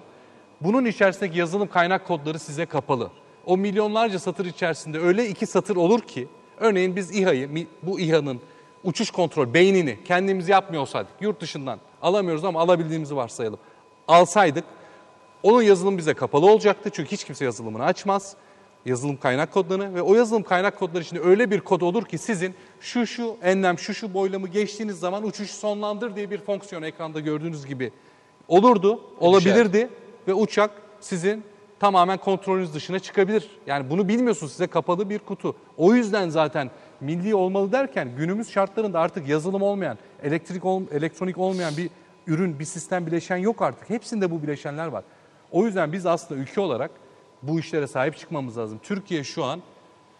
[0.62, 3.10] Bunun içerisindeki yazılım kaynak kodları size kapalı.
[3.46, 6.28] O milyonlarca satır içerisinde öyle iki satır olur ki,
[6.58, 8.42] örneğin biz İHA'yı, bu İHA'nın
[8.84, 13.60] uçuş kontrol beynini kendimiz yapmıyor olsaydık, yurt dışından alamıyoruz ama alabildiğimizi varsayalım.
[14.08, 14.64] Alsaydık,
[15.44, 18.36] onun yazılımı bize kapalı olacaktı çünkü hiç kimse yazılımını açmaz.
[18.86, 22.56] Yazılım kaynak kodlarını ve o yazılım kaynak kodları içinde öyle bir kod olur ki sizin
[22.80, 27.66] şu şu enlem şu şu boylamı geçtiğiniz zaman uçuşu sonlandır diye bir fonksiyon ekranda gördüğünüz
[27.66, 27.92] gibi
[28.48, 29.90] olurdu, olabilirdi
[30.28, 31.44] ve uçak sizin
[31.80, 33.50] tamamen kontrolünüz dışına çıkabilir.
[33.68, 35.56] Yani bunu bilmiyorsunuz size kapalı bir kutu.
[35.78, 36.72] O yüzden zaten
[37.02, 41.90] milli olmalı derken günümüz şartlarında artık yazılım olmayan, elektrik ol- elektronik olmayan bir
[42.28, 43.90] ürün, bir sistem bileşen yok artık.
[43.90, 45.04] Hepsinde bu bileşenler var.
[45.52, 46.92] O yüzden biz aslında ülke olarak
[47.42, 48.80] bu işlere sahip çıkmamız lazım.
[48.84, 49.62] Türkiye şu an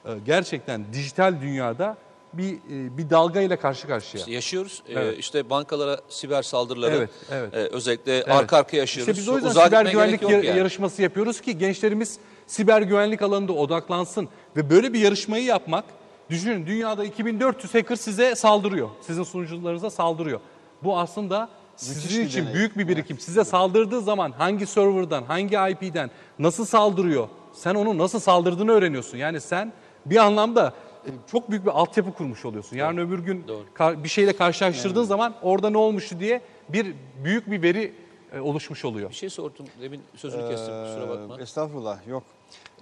[0.06, 1.98] e, gerçekten dijital dünyada
[2.34, 4.24] bir e, bir dalgayla karşı karşıya.
[4.28, 4.84] yaşıyoruz.
[4.88, 5.20] Ee, Evet.
[5.20, 7.54] işte bankalara siber saldırıları Evet, evet.
[7.54, 9.10] e, özellikle arka arkaya yaşıyoruz.
[9.10, 10.58] İşte biz o yüzden Uzağa siber güvenlik yar- yani.
[10.60, 14.30] yarışması yapıyoruz ki gençlerimiz siber güvenlik alanında odaklansın.
[14.56, 15.86] Ve böyle bir yarışmayı yapmak,
[16.30, 18.90] düşünün dünyada 2400 hacker size saldırıyor.
[19.02, 20.40] Sizin sunucularınıza saldırıyor.
[20.84, 21.50] Bu aslında
[21.86, 22.54] sizin için deney.
[22.54, 23.20] büyük bir birikim.
[23.20, 29.18] Size saldırdığı zaman hangi serverdan, hangi IP'den nasıl saldırıyor, sen onun nasıl saldırdığını öğreniyorsun.
[29.18, 29.74] Yani sen
[30.06, 30.74] bir anlamda
[31.06, 32.78] e, çok büyük bir altyapı kurmuş oluyorsun.
[32.78, 33.46] Yarın öbür gün
[33.76, 36.94] ka- bir şeyle karşılaştırdığın zaman orada ne olmuştu diye bir
[37.24, 37.94] büyük bir veri
[38.36, 39.10] e, oluşmuş oluyor.
[39.10, 39.66] Bir şey sordum.
[39.82, 41.40] Demin sözünü kestim kusura bakma.
[41.40, 42.24] Ee, Estağfurullah yok.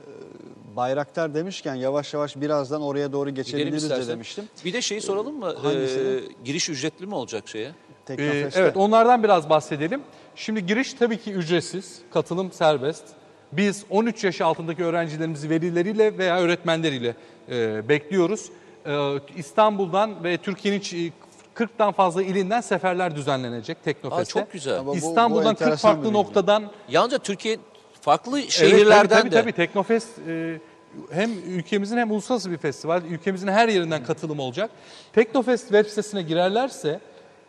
[0.76, 4.44] Bayraktar demişken yavaş yavaş birazdan oraya doğru geçebiliriz de demiştim.
[4.64, 5.54] Bir de şeyi soralım mı?
[5.62, 6.08] Hangisini?
[6.08, 7.72] Ee, giriş ücretli mi olacak şeye?
[8.12, 8.60] Ee, Teknofest'te.
[8.60, 10.02] evet onlardan biraz bahsedelim.
[10.36, 13.04] Şimdi giriş tabii ki ücretsiz, katılım serbest.
[13.52, 17.14] Biz 13 yaş altındaki öğrencilerimizi velileriyle veya öğretmenleriyle
[17.50, 18.46] e, bekliyoruz.
[18.86, 21.10] E, İstanbul'dan ve Türkiye'nin ç-
[21.54, 24.40] 40'tan fazla ilinden seferler düzenlenecek Teknofest'te.
[24.40, 24.74] Aa, çok güzel.
[24.78, 26.14] Ama bu- bu İstanbul'dan 40 enteresan farklı bilgi.
[26.14, 27.56] noktadan Yalnızca Türkiye
[28.00, 29.40] farklı Evet, şehirlerden tabii, tabii, de.
[29.40, 30.60] Tabii Teknofest e,
[31.10, 33.02] hem ülkemizin hem uluslararası bir festival.
[33.10, 34.70] Ülkemizin her yerinden katılım olacak.
[35.12, 37.00] Teknofest web sitesine girerlerse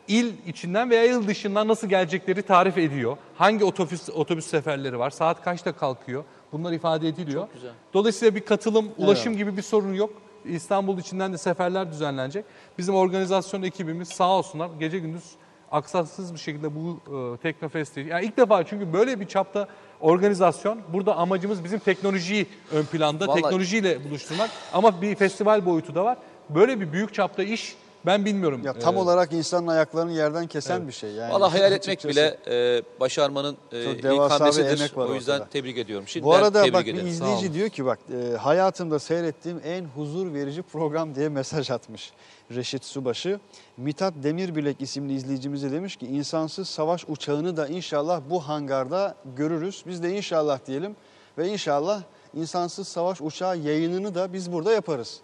[0.09, 3.17] il içinden veya il dışından nasıl gelecekleri tarif ediyor.
[3.37, 7.47] Hangi otobüs otobüs seferleri var, saat kaçta kalkıyor bunlar ifade ediliyor.
[7.53, 7.71] güzel.
[7.93, 10.09] Dolayısıyla bir katılım, ulaşım gibi bir sorun yok.
[10.45, 12.45] İstanbul içinden de seferler düzenlenecek.
[12.77, 15.23] Bizim organizasyon ekibimiz sağ olsunlar gece gündüz
[15.71, 19.67] aksaksız bir şekilde bu e, Teknofest'i, yani ilk defa çünkü böyle bir çapta
[20.01, 26.05] organizasyon, burada amacımız bizim teknolojiyi ön planda, Vallahi- teknolojiyle buluşturmak ama bir festival boyutu da
[26.05, 26.17] var.
[26.49, 28.61] Böyle bir büyük çapta iş ben bilmiyorum.
[28.65, 31.11] Ya tam Ee, olarak insanın ayaklarını yerden kesen bir şey.
[31.11, 32.37] Yani Valla hayal etmek açıkçası.
[32.47, 34.79] bile e, başarmanın e, Çok ilk hamlesidir.
[34.79, 35.49] emek var O yüzden ortada.
[35.49, 36.07] tebrik ediyorum.
[36.07, 37.05] Şimdi Bu arada tebrik bak ederim.
[37.05, 37.99] bir izleyici diyor ki bak
[38.33, 42.11] e, hayatımda seyrettiğim en huzur verici program diye mesaj atmış
[42.55, 43.39] Reşit Subaşı.
[43.77, 49.83] Mithat Demirbilek isimli izleyicimize demiş ki insansız savaş uçağını da inşallah bu hangarda görürüz.
[49.87, 50.95] Biz de inşallah diyelim
[51.37, 52.01] ve inşallah
[52.33, 55.19] insansız savaş uçağı yayınını da biz burada yaparız.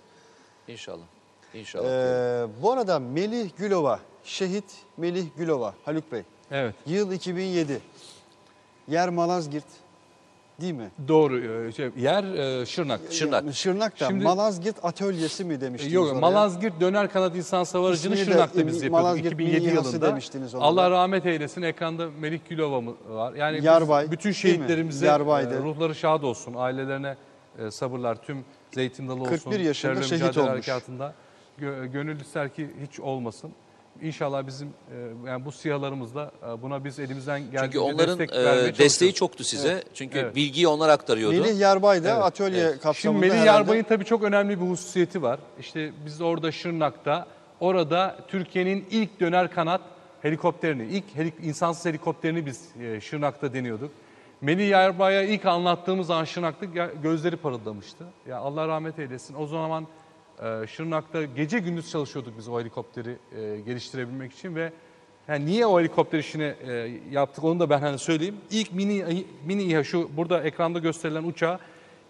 [0.68, 1.04] İnşallah.
[1.56, 1.86] İnşallah.
[1.90, 4.66] Ee, bu arada Melih Gülova, şehit
[4.98, 6.22] Melih Gülova, Haluk Bey.
[6.52, 6.76] Evet.
[6.86, 7.80] Yıl 2007.
[8.88, 9.64] Yer Malazgirt.
[10.62, 10.92] değil mi?
[11.08, 11.40] Doğru.
[11.68, 13.00] e, Şey, yer e, Şırnak.
[13.12, 13.44] Şırnak.
[13.54, 16.20] Şırnak'ta Şimdi- Malazgirt Atölyesi mi demiştiniz Yok oraya?
[16.20, 19.90] Malazgirt Döner Kanat İnsan Savarıcı'nı İsmini de, Şırnak'ta biz İ- yapıyorduk Malazgirt 2007 Milli İHA'sı
[19.90, 20.08] yılında.
[20.08, 20.56] demiştiniz.
[20.56, 21.62] Allah rahmet eylesin.
[21.62, 23.34] Ekranda Melik Gülova mı var?
[23.34, 25.56] Yani Yarbay, bütün şehitlerimize Yarbay'da.
[25.56, 26.54] e, ruhları şad olsun.
[26.58, 27.16] Ailelerine
[27.60, 28.16] e, sabırlar.
[28.24, 29.32] Tüm Zeytin Dalı olsun.
[29.32, 30.50] 41 yaşında şehit olmuş.
[30.52, 31.14] Harekatında
[31.94, 33.52] gönül ister ki hiç olmasın.
[34.02, 38.36] İnşallah bizim e, yani bu siyalarımızla e, buna biz elimizden geldiğince Çünkü onların destek
[38.76, 39.84] e, desteği çoktu size.
[39.94, 40.36] Çünkü Evet.
[40.36, 41.42] bilgiyi onlar aktarıyordu.
[41.42, 43.48] Melih Yarbay da Evet, atölye Şimdi kapsamında Melih herhalde.
[43.50, 45.40] Yarbay'ın tabii çok önemli bir hususiyeti var.
[45.60, 47.26] İşte biz orada Şırnak'ta,
[47.60, 49.82] orada Türkiye'nin ilk döner kanat
[50.22, 53.92] helikopterini, ilk helik- insansız helikopterini biz e, Şırnak'ta deniyorduk.
[54.42, 56.66] Melih Yarbay'a ilk anlattığımız an Şırnak'ta
[57.04, 58.04] gözleri parıldamıştı.
[58.30, 59.36] Ya Allah rahmet eylesin.
[59.40, 59.88] O zaman
[60.44, 64.72] e, Şırnak'ta gece gündüz çalışıyorduk biz o helikopteri e, geliştirebilmek için ve
[65.28, 68.36] yani niye o helikopter işini e, yaptık onu da ben hani söyleyeyim.
[68.52, 71.60] İlk mini mini İHA şu burada ekranda gösterilen uçağı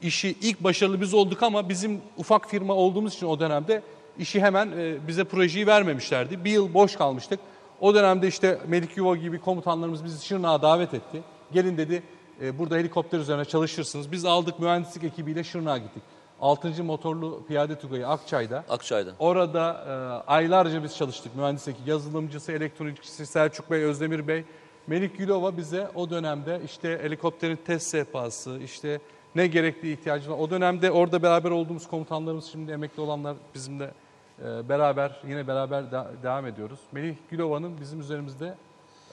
[0.02, 3.82] işi ilk başarılı biz olduk ama bizim ufak firma olduğumuz için o dönemde
[4.20, 6.46] işi hemen e, bize projeyi vermemişlerdi.
[6.46, 7.40] Bir yıl boş kalmıştık.
[7.82, 11.24] O dönemde işte Melik Yuva gibi komutanlarımız bizi Şırnak'a davet etti.
[11.54, 12.04] Gelin dedi
[12.42, 14.12] e, burada helikopter üzerine çalışırsınız.
[14.12, 16.04] Biz aldık mühendislik ekibiyle Şırnak'a gittik.
[16.42, 16.84] 6.
[16.84, 18.64] motorlu piyade tugayı Akçay'da.
[18.70, 19.14] Akçay'da.
[19.20, 19.86] Orada
[20.28, 21.36] e, aylarca biz çalıştık.
[21.36, 24.44] Mühendislik, yazılımcısı, elektronikçisi Selçuk Bey, Özdemir Bey.
[24.88, 29.00] Melik Gülova bize o dönemde işte helikopterin test sehpası, işte
[29.36, 30.38] ne gerektiği ihtiyacı var.
[30.40, 33.92] O dönemde orada beraber olduğumuz komutanlarımız şimdi emekli olanlar bizimle
[34.40, 36.80] e, beraber yine beraber da- devam ediyoruz.
[36.92, 38.56] Melih Gülova'nın bizim üzerimizde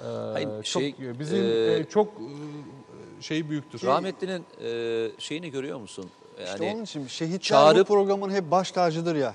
[0.05, 3.87] e, Hayır, çok şey, bizim e, e, çok e, şeyi büyüktür.
[3.87, 6.11] Rahmetlinin e, şeyini görüyor musun?
[6.47, 9.35] Yani İşte onun için şehitler bu çağırıp- programın hep baş tacıdır ya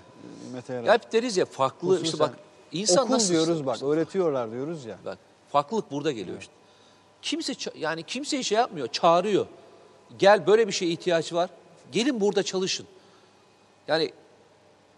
[0.54, 0.94] Mete Yarar.
[0.94, 2.04] hep deriz ya farklı Hususen.
[2.06, 2.38] işte bak
[2.72, 4.98] insan Okul nasıl diyoruz bak, öğretiyorlar diyoruz ya.
[5.06, 5.18] Bak
[5.52, 6.54] farklılık burada geliyor işte.
[7.22, 9.46] Kimse yani kimseyi şey yapmıyor, çağırıyor.
[10.20, 11.50] Gel böyle bir şeye ihtiyaç var.
[11.92, 12.86] Gelin burada çalışın.
[13.88, 14.12] Yani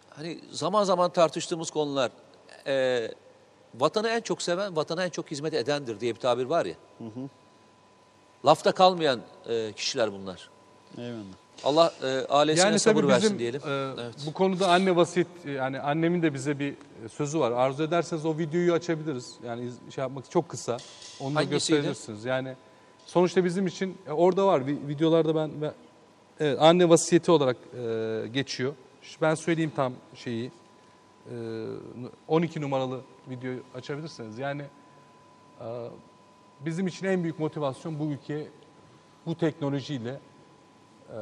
[0.10, 2.12] hani zaman zaman tartıştığımız konular
[2.68, 3.08] e,
[3.76, 6.76] vatanı en çok seven, vatana en çok hizmet edendir diye bir tabir var ya.
[8.46, 10.50] Lafta kalmayan e, kişiler bunlar.
[10.98, 11.24] Eyvallah.
[11.64, 13.62] Allah e, ailesine Yani sabır tabii versin bizim diyelim.
[13.66, 14.16] e, evet.
[14.26, 16.76] bu konuda anne vasiyet yani annemin de bize bir
[17.12, 17.52] sözü var.
[17.52, 19.34] Arzu ederseniz o videoyu açabiliriz.
[19.46, 20.78] Yani şey yapmak çok kısa.
[21.20, 22.26] Onu da gösterebilirsiniz.
[22.26, 22.56] Yani
[23.06, 25.74] sonuçta bizim için e, orada var vi- videolarda ben, ben
[26.40, 28.74] evet, anne vasiyeti olarak e, geçiyor.
[29.22, 30.52] Ben söyleyeyim tam şeyi.
[31.32, 31.36] E,
[32.28, 34.40] 12 numaralı videoyu açabilirsiniz.
[34.40, 34.62] Yani
[35.62, 35.68] e,
[36.66, 38.48] bizim için en büyük motivasyon bu ülkeye
[39.26, 40.20] bu teknolojiyle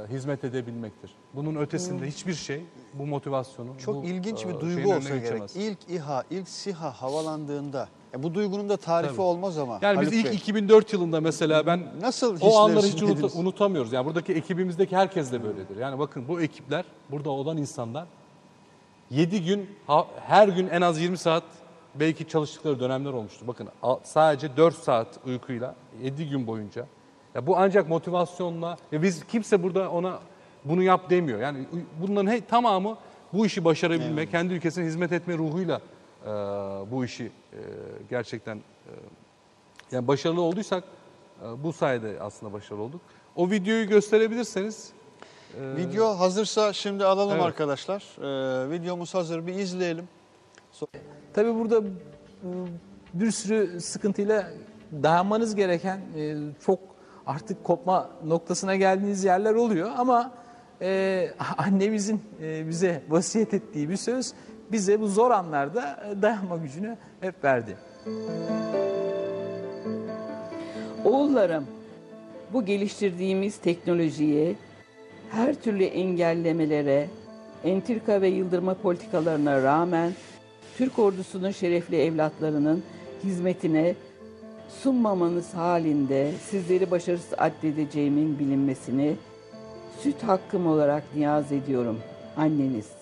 [0.09, 1.11] hizmet edebilmektir.
[1.34, 3.77] Bunun ötesinde hiçbir şey bu motivasyonu Hmm.
[3.77, 5.22] Çok bu, ilginç e, bir şeyin duygu olsa gerek.
[5.23, 5.55] geçemez.
[5.55, 9.22] İlk İHA, ilk SİHA havalandığında, ya bu duygunun da tarifi Tabii.
[9.22, 9.80] olmaz ama.
[9.81, 13.93] Yani biz Haluk ilk Bey, 2004 yılında mesela ben Nasıl o anları hiç unut- unutamıyoruz.
[13.93, 15.77] Yani buradaki ekibimizdeki herkes de böyledir.
[15.77, 18.05] Yani bakın bu ekipler, burada olan insanlar
[19.11, 19.69] 7 gün,
[20.22, 21.43] her gün en az 20 saat
[21.95, 23.47] belki çalıştıkları dönemler olmuştur.
[23.47, 23.68] Bakın
[24.03, 26.85] sadece 4 saat uykuyla 7 gün boyunca.
[27.38, 30.19] Ya bu ancak motivasyonla, ya biz kimse burada ona
[30.65, 31.39] bunu yap demiyor.
[31.39, 31.65] Yani
[32.01, 32.97] bunların he- tamamı
[33.34, 35.81] bu işi başarabilme, kendi ülkesine hizmet etme ruhuyla
[36.26, 36.30] e,
[36.91, 37.59] bu işi e,
[38.09, 38.91] gerçekten e,
[39.91, 40.84] yani başarılı olduysak
[41.43, 43.01] e, bu sayede aslında başarılı olduk.
[43.35, 44.91] O videoyu gösterebilirseniz
[45.77, 47.43] Video hazırsa şimdi alalım Evet.
[47.45, 48.03] arkadaşlar.
[48.19, 50.09] Ee, videomuz hazır bir izleyelim.
[51.34, 51.84] Tabii burada e,
[53.14, 54.49] bir sürü sıkıntıyla
[55.03, 56.35] dayanmanız gereken e,
[56.65, 56.80] çok
[57.28, 60.32] artık kopma noktasına geldiğiniz yerler oluyor ama
[60.82, 64.34] e, annemizin e, bize vasiyet ettiği bir söz
[64.72, 67.78] bize bu zor anlarda e, dayanma gücünü hep verdi.
[71.06, 71.66] Oğullarım,
[72.54, 74.56] bu geliştirdiğimiz teknolojiye,
[75.32, 77.08] her türlü engellemelere,
[77.64, 80.12] entrika ve yıldırma politikalarına rağmen
[80.78, 82.84] Türk ordusunun şerefli evlatlarının
[83.24, 83.95] hizmetine
[84.69, 89.15] sunmamanız halinde sizleri başarısız addedeceğimin bilinmesini
[90.03, 91.99] süt hakkım olarak niyaz ediyorum.
[92.38, 92.97] Anneniz.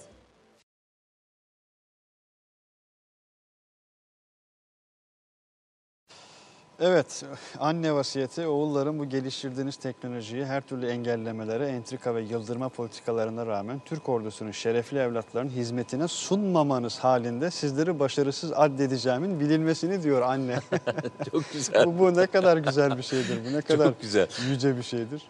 [6.80, 7.24] Evet,
[7.60, 14.10] anne vasiyeti oğulların bu geliştirdiğiniz teknolojiyi her türlü engellemelere, entrika ve yıldırma politikalarına rağmen Türk
[14.10, 20.60] ordusunun şerefli evlatlarının hizmetine sunmamanız halinde sizleri başarısız addedeceğimin bilinmesini diyor anne.
[21.32, 21.86] Çok güzel.
[21.86, 24.28] bu, bu ne kadar güzel bir şeydir, bu ne kadar Çok güzel.
[24.50, 25.22] yüce bir şeydir.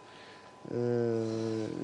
[0.72, 0.76] Ee,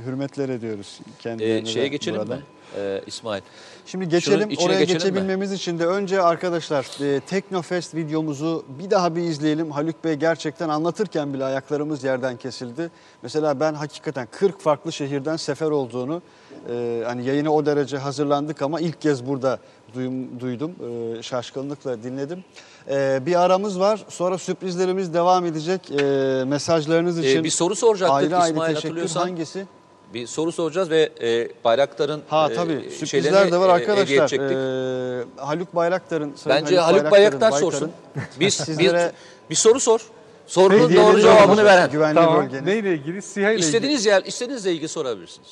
[0.05, 1.69] hürmetler ediyoruz kendilerine.
[1.69, 2.37] Ee, şeye geçelim buradan.
[2.37, 2.43] mi
[2.77, 3.41] Ee, İsmail?
[3.85, 4.49] Şimdi geçelim.
[4.49, 4.93] Oraya geçelim mi?
[4.93, 9.71] geçebilmemiz için de önce arkadaşlar e, Teknofest videomuzu bir daha bir izleyelim.
[9.71, 12.91] Haluk Bey gerçekten anlatırken bile ayaklarımız yerden kesildi.
[13.23, 16.21] Mesela ben hakikaten 40 farklı şehirden sefer olduğunu
[16.69, 19.59] e, hani yayına o derece hazırlandık ama ilk kez burada
[19.93, 20.71] duyum, duydum.
[21.19, 22.43] E, şaşkınlıkla dinledim.
[22.89, 24.05] E, bir aramız var.
[24.09, 25.91] Sonra sürprizlerimiz devam edecek.
[25.91, 26.03] E,
[26.47, 28.87] mesajlarınız Ee, için bir soru soracaktık ayrı ayrı İsmail teşekkür.
[28.89, 29.21] hatırlıyorsan.
[29.21, 29.65] Hangisi?
[30.13, 34.05] Bir soru soracağız ve e, Bayraktar'ın Ha e, tabii şeylerini, sürprizler de var e, arkadaşlar.
[34.05, 34.51] hediye edecektik.
[34.51, 37.91] Ee, Haluk Bayraktar'ın Sayın Bence Haluk Bayraktar sorsun.
[38.39, 39.11] Biz Sizlere-
[39.45, 40.01] bir, bir soru sor.
[40.47, 41.91] Sorunun hediyeleri doğru cevabını veren.
[41.91, 42.43] Güvenli Tamam.
[42.43, 42.65] bölgenin.
[42.65, 43.21] Neyle ilgili?
[43.21, 43.65] SİHA ile ilgili.
[43.67, 45.49] İstediğiniz yer, istediğinizle ilgili sorabilirsiniz.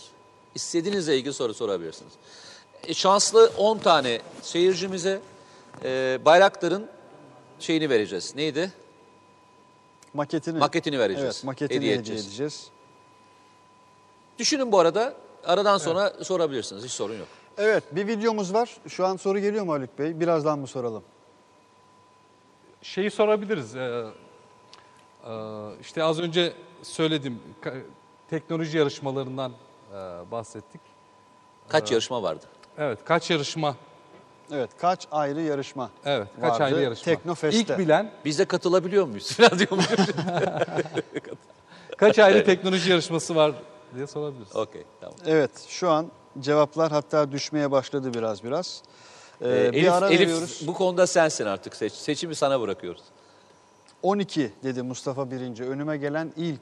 [0.56, 2.14] İstediğinizle ilgili soru sorabilirsiniz.
[2.88, 5.20] E, şanslı 10 tane seyircimize
[5.84, 6.86] e, Bayraktar'ın
[7.60, 8.36] şeyini vereceğiz.
[8.36, 8.74] Neydi?
[10.14, 10.58] Maketini.
[10.60, 11.36] Maketini vereceğiz.
[11.36, 12.28] Evet maketini Hediye hediye, edeceğiz.
[12.28, 12.70] edeceğiz.
[14.40, 15.14] Düşünün bu arada.
[15.46, 16.84] Aradan sonra sorabilirsiniz.
[16.84, 17.28] Hiç sorun yok.
[17.58, 18.78] Evet bir videomuz var.
[18.88, 20.20] Şu an soru geliyor mu Haluk Bey?
[20.20, 21.04] Birazdan mı soralım?
[22.82, 23.76] Şeyi sorabiliriz.
[23.76, 24.06] Ee,
[25.28, 25.32] e,
[25.82, 26.54] işte az önce
[26.84, 27.40] söyledim.
[28.30, 29.52] Teknoloji yarışmalarından
[29.92, 29.96] e,
[30.32, 30.82] bahsettik.
[31.68, 32.46] Kaç yarışma vardı?
[32.78, 33.76] Evet, kaç yarışma?
[34.54, 37.06] Evet kaç ayrı yarışma Evet, kaç vardı ayrı yarışma?
[37.06, 37.74] Teknofest'te.
[37.74, 39.32] İlk bilen Biz de katılabiliyor muyuz?
[39.38, 39.96] Falan diyormuşum.
[41.98, 43.52] kaç ayrı teknoloji yarışması var
[43.96, 44.56] diye sorabiliriz.
[44.56, 45.16] Okey tamam.
[45.26, 46.08] Evet şu an
[46.40, 48.82] cevaplar hatta düşmeye başladı biraz biraz.
[49.42, 50.64] Ee, Ee, bir Elif, ara Elif veriyoruz.
[50.68, 51.76] bu konuda sensin artık.
[51.76, 53.02] Seç, seçimi sana bırakıyoruz.
[54.04, 55.64] 12 dedi Mustafa Birinci.
[55.64, 56.62] Önüme gelen ilk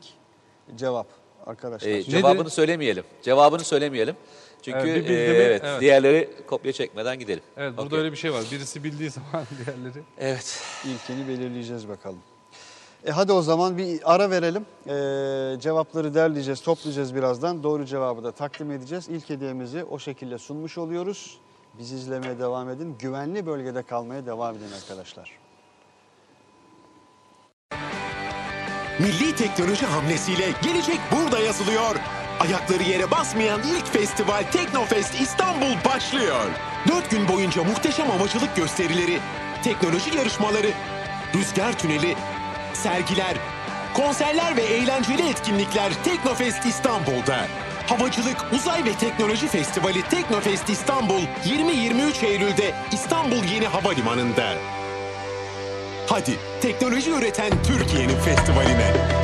[0.75, 1.07] cevap
[1.45, 1.89] arkadaşlar.
[1.89, 2.51] Ee, cevabını Nedir?
[2.51, 3.03] söylemeyelim.
[3.21, 4.15] Cevabını söylemeyelim.
[4.61, 5.15] Çünkü Evet, e, mi?
[5.17, 5.81] evet, Evet.
[5.81, 7.43] diğerleri kopya çekmeden gidelim.
[7.57, 7.99] Evet, burada Okey.
[7.99, 8.43] öyle bir şey var.
[8.51, 10.03] Birisi bildiği zaman diğerleri.
[10.17, 10.61] Evet.
[10.85, 12.19] İlkini belirleyeceğiz bakalım.
[13.05, 14.65] E hadi o zaman bir ara verelim.
[14.87, 17.63] Ee, cevapları derleyeceğiz, toplayacağız birazdan.
[17.63, 19.07] Doğru cevabı da takdim edeceğiz.
[19.09, 21.37] İlk hediyemizi o şekilde sunmuş oluyoruz.
[21.79, 22.95] Bizi izlemeye devam edin.
[22.99, 25.31] Güvenli bölgede kalmaya devam edin arkadaşlar.
[28.99, 31.95] Milli teknoloji hamlesiyle gelecek burada yazılıyor.
[32.39, 36.45] Ayakları yere basmayan ilk festival Teknofest İstanbul başlıyor.
[36.87, 39.19] Dört gün boyunca muhteşem havacılık gösterileri,
[39.63, 40.69] teknoloji yarışmaları,
[41.35, 42.15] rüzgar tüneli,
[42.73, 43.37] sergiler,
[43.93, 47.47] konserler ve eğlenceli etkinlikler Teknofest İstanbul'da.
[47.87, 54.53] Havacılık, Uzay ve Teknoloji Festivali Teknofest İstanbul 20-23 Eylül'de İstanbul Yeni Havalimanı'nda.
[56.09, 59.16] Hadi teknoloji üreten Türkiye'nin festivaline.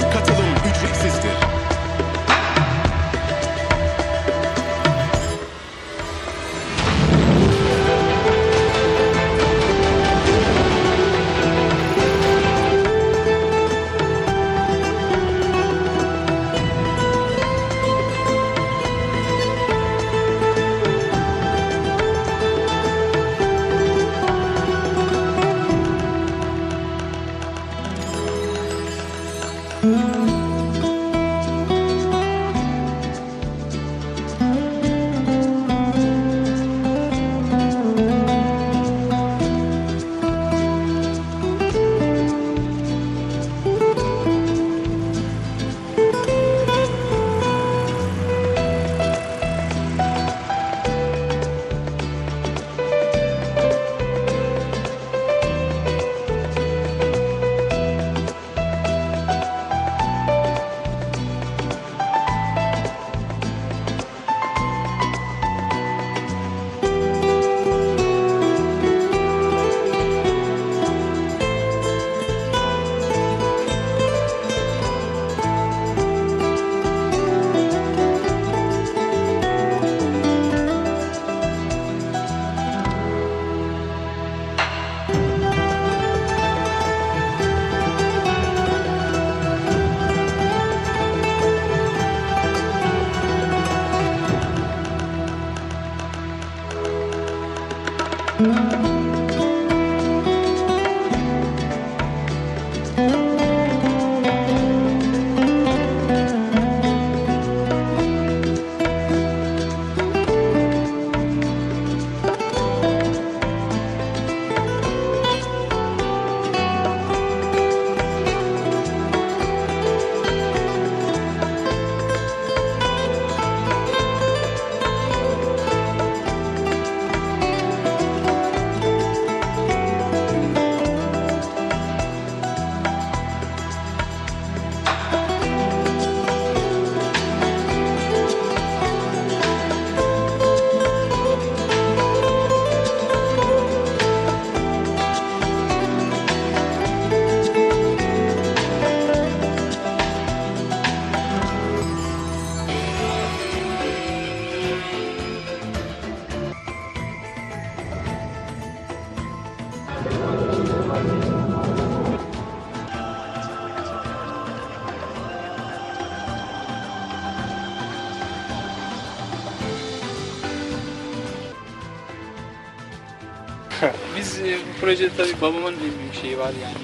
[174.83, 176.75] Projede tabii babamın en büyük şeyi var yani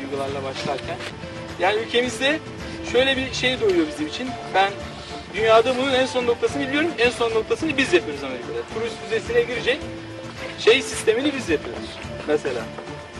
[0.00, 0.96] duygularla başlarken.
[1.60, 2.38] Yani ülkemizde
[2.92, 4.28] şöyle bir şey doğuyor bizim için.
[4.54, 4.72] Ben
[5.34, 6.90] dünyada bunun en son noktasını biliyorum.
[6.98, 8.58] En son noktasını biz yapıyoruz Amerika'da.
[8.74, 9.78] Turist füzesine girecek
[10.58, 11.90] şey sistemini biz yapıyoruz
[12.28, 12.60] mesela.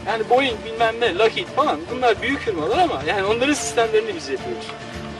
[0.06, 4.66] Yani Boeing bilmem ne, Lockheed falan bunlar büyük firmalar ama yani onların sistemlerini biz yapıyoruz.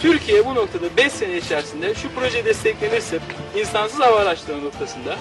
[0.00, 3.18] Türkiye bu noktada 5 sene içerisinde şu proje desteklenirse
[3.56, 5.16] insansız hava araçları noktasında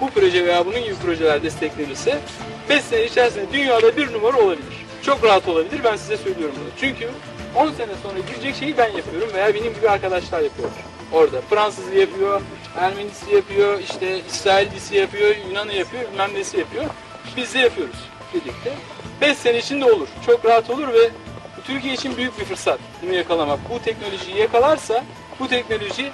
[0.00, 2.18] bu proje veya bunun gibi projeler desteklenirse
[2.72, 4.86] 5 sene içerisinde dünyada bir numara olabilir.
[5.02, 6.70] Çok rahat olabilir ben size söylüyorum bunu.
[6.80, 7.10] Çünkü
[7.56, 10.68] 10 sene sonra girecek şeyi ben yapıyorum veya benim gibi arkadaşlar yapıyor.
[11.12, 12.40] Orada Fransızı yapıyor,
[12.76, 16.84] Ermenisi yapıyor, işte İsraillisi yapıyor, Yunan'ı yapıyor, bilmem yapıyor.
[17.36, 17.96] Biz de yapıyoruz
[18.34, 18.72] birlikte.
[19.20, 20.08] 5 sene içinde olur.
[20.26, 21.10] Çok rahat olur ve
[21.66, 23.58] Türkiye için büyük bir fırsat bunu yakalamak.
[23.70, 25.04] Bu teknolojiyi yakalarsa
[25.40, 26.10] bu teknoloji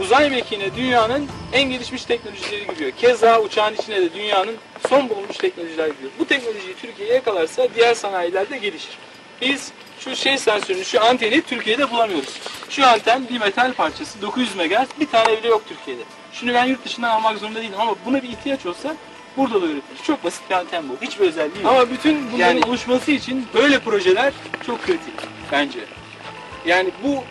[0.00, 2.90] uzay mekiğine dünyanın en gelişmiş teknolojileri giriyor.
[2.90, 4.56] Keza uçağın içine de dünyanın
[4.88, 6.10] son bulunmuş teknolojiler giriyor.
[6.18, 8.98] Bu teknolojiyi Türkiye yakalarsa diğer sanayiler de gelişir.
[9.40, 12.40] Biz şu şey sensörünü, şu anteni Türkiye'de bulamıyoruz.
[12.70, 16.02] Şu anten bir metal parçası 900 MHz bir tane bile yok Türkiye'de.
[16.32, 18.96] Şunu ben yurt dışından almak zorunda değilim ama buna bir ihtiyaç olsa
[19.36, 20.02] burada da üretilir.
[20.06, 21.06] Çok basit bir anten bu.
[21.06, 21.72] Hiçbir özelliği yok.
[21.72, 24.32] Ama bütün bunların oluşması için böyle projeler
[24.66, 25.14] çok kritik
[25.52, 25.78] bence.
[26.66, 27.24] Yani bu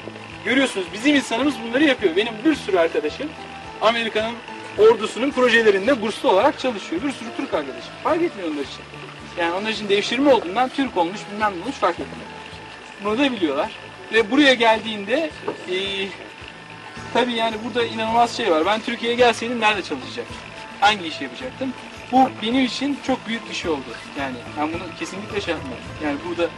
[0.46, 2.16] görüyorsunuz bizim insanımız bunları yapıyor.
[2.16, 3.30] Benim bir sürü arkadaşım
[3.82, 4.36] Amerika'nın
[4.78, 7.02] ordusunun projelerinde burslu olarak çalışıyor.
[7.04, 7.94] Bir sürü Türk arkadaşım.
[8.04, 8.82] Fark etmiyor onlar için.
[9.38, 12.30] Yani onlar için devşirme olduğundan Türk olmuş bilmem ne olmuş fark etmiyor.
[13.04, 13.72] Bunu da biliyorlar.
[14.14, 15.30] Ve buraya geldiğinde
[15.72, 15.78] e,
[17.14, 18.66] tabii yani burada inanılmaz şey var.
[18.66, 20.36] Ben Türkiye'ye gelseydim nerede çalışacaktım?
[20.80, 21.74] Hangi işi yapacaktım?
[22.12, 23.90] Bu benim için çok büyük bir şey oldu.
[24.20, 25.86] Yani ben bunu kesinlikle şey yapmıyorum.
[26.04, 26.50] Yani burada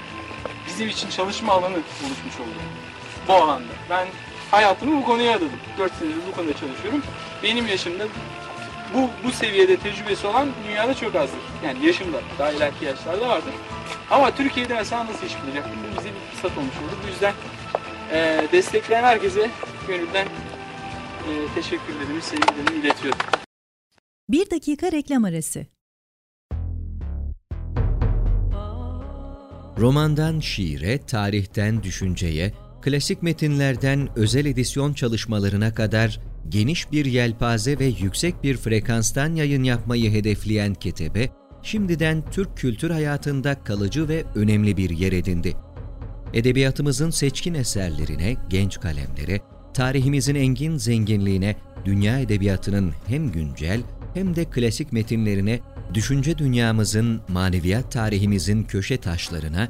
[0.68, 2.60] bizim için çalışma alanı oluşmuş oldu.
[3.28, 3.74] Bu alanda.
[3.90, 4.08] Ben
[4.52, 5.60] hayatımı bu konuya adadım.
[5.78, 7.04] 4 senedir bu konuda çalışıyorum.
[7.44, 8.08] Benim yaşımda
[8.94, 11.40] bu bu seviyede tecrübesi olan dünyada çok azdır.
[11.66, 13.54] Yani yaşımda, daha ileriki yaşlarda vardır.
[14.10, 15.74] Ama Türkiye'de mesela nasıl iş bulacaktım?
[15.94, 16.98] Bu bize bir fırsat olmuş oldu.
[17.04, 17.34] Bu yüzden
[18.12, 19.50] e, destekleyen herkese
[19.88, 23.20] gönülden e, teşekkürlerimi, sevgilerimi iletiyorum.
[24.30, 25.66] Bir dakika reklam arası.
[29.78, 36.20] Romandan şiire, tarihten düşünceye, klasik metinlerden özel edisyon çalışmalarına kadar
[36.50, 41.30] geniş bir yelpaze ve yüksek bir frekanstan yayın yapmayı hedefleyen Ketebe,
[41.64, 45.56] şimdiden Türk kültür hayatında kalıcı ve önemli bir yer edindi.
[46.34, 49.42] Edebiyatımızın seçkin eserlerine, genç kalemlere,
[49.74, 53.82] tarihimizin engin zenginliğine, dünya edebiyatının hem güncel
[54.14, 55.60] hem de klasik metinlerine,
[55.94, 59.70] düşünce dünyamızın, maneviyat tarihimizin köşe taşlarına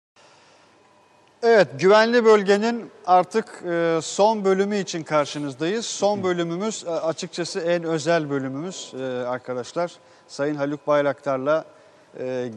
[1.43, 5.85] Evet, güvenli bölgenin artık e, son bölümü için karşınızdayız.
[5.85, 9.91] Son bölümümüz e, açıkçası en özel bölümümüz e, arkadaşlar.
[10.27, 11.65] Sayın Haluk Bayraktar'la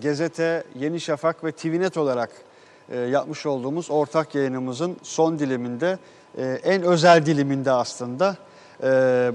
[0.01, 2.31] Gezete, Yeni Şafak ve TVNet olarak
[3.11, 5.99] yapmış olduğumuz ortak yayınımızın son diliminde,
[6.65, 8.37] en özel diliminde aslında.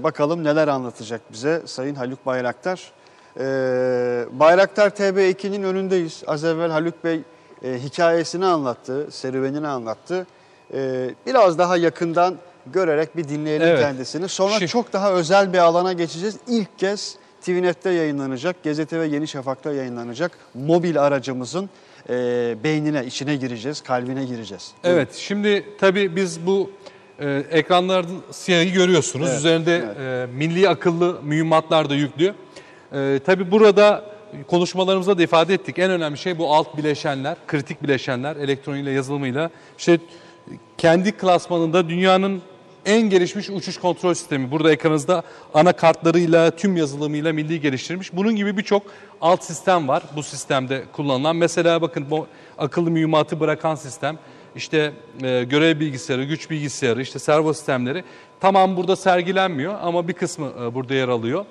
[0.02, 2.92] Bakalım neler anlatacak bize Sayın Haluk Bayraktar.
[4.38, 6.22] Bayraktar TB2'nin önündeyiz.
[6.26, 7.22] Az evvel Haluk Bey
[7.64, 10.26] e, hikayesini anlattı, serüvenini anlattı.
[10.74, 12.34] E, biraz daha yakından
[12.66, 13.80] görerek bir dinleyelim Evet.
[13.80, 14.28] kendisini.
[14.28, 16.36] Sonra Şi- çok daha özel bir alana geçeceğiz.
[16.48, 21.70] İlk kez TVNet'te yayınlanacak, Gazete ve Yeni Şafak'ta yayınlanacak mobil aracımızın
[22.08, 22.14] e,
[22.64, 24.72] beynine, içine gireceğiz, kalbine gireceğiz.
[24.84, 26.70] Evet, şimdi tabii biz bu
[27.18, 29.28] e, ekranlarda siyahı görüyorsunuz.
[29.28, 32.34] Evet, Üzerinde e, milli akıllı mühimmatlar da yüklü.
[32.92, 34.04] E, tabii burada
[34.48, 35.78] konuşmalarımızda da ifade ettik.
[35.78, 39.50] En önemli şey bu alt bileşenler, kritik bileşenler, elektroniğiyle, yazılımıyla.
[39.78, 39.98] İşte
[40.78, 42.42] kendi klasmanında dünyanın
[42.86, 44.50] en gelişmiş uçuş kontrol sistemi.
[44.50, 45.22] Burada ekranınızda
[45.54, 48.12] anakartlarıyla, tüm yazılımıyla milli geliştirmiş.
[48.12, 48.82] Bunun gibi birçok
[49.20, 51.36] alt sistem var bu sistemde kullanılan.
[51.36, 52.26] Mesela bakın bu
[52.58, 54.18] akıllı mühimmatı bırakan sistem,
[54.56, 54.92] işte
[55.22, 58.04] e, görev bilgisayarı, güç bilgisayarı, işte servo sistemleri
[58.40, 61.44] tamam burada sergilenmiyor ama bir kısmı e, burada yer alıyor.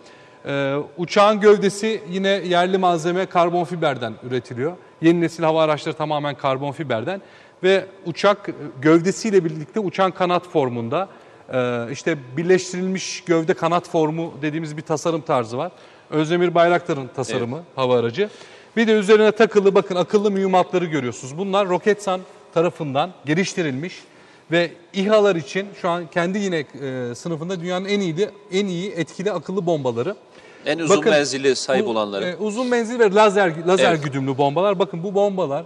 [0.46, 4.74] E, uçağın gövdesi yine yerli malzeme karbon fiberden üretiliyor.
[5.02, 7.22] Yeni nesil hava araçları tamamen karbon fiberden.
[7.64, 8.50] ve uçak
[8.82, 11.10] gövdesiyle birlikte uçan kanat formunda.
[11.54, 15.72] Ee, işte birleştirilmiş gövde kanat formu dediğimiz bir tasarım tarzı var.
[16.10, 18.30] Özdemir Bayraktar'ın tasarımı hava aracı.
[18.78, 21.38] Bir de üzerine takılı bakın akıllı mühimmatları görüyorsunuz.
[21.38, 22.22] Bunlar Roketsan
[22.54, 24.04] tarafından geliştirilmiş
[24.52, 29.32] ve İHA'lar için şu an kendi yine e, sınıfında dünyanın en iyi en iyi etkili
[29.32, 30.16] akıllı bombaları.
[30.66, 32.26] En uzun Bakın, menzilli sahip bu, olanları.
[32.26, 34.04] e, uzun menzil ve lazer lazer Evet.
[34.04, 34.80] güdümlü bombalar.
[34.80, 35.66] Bakın bu bombalar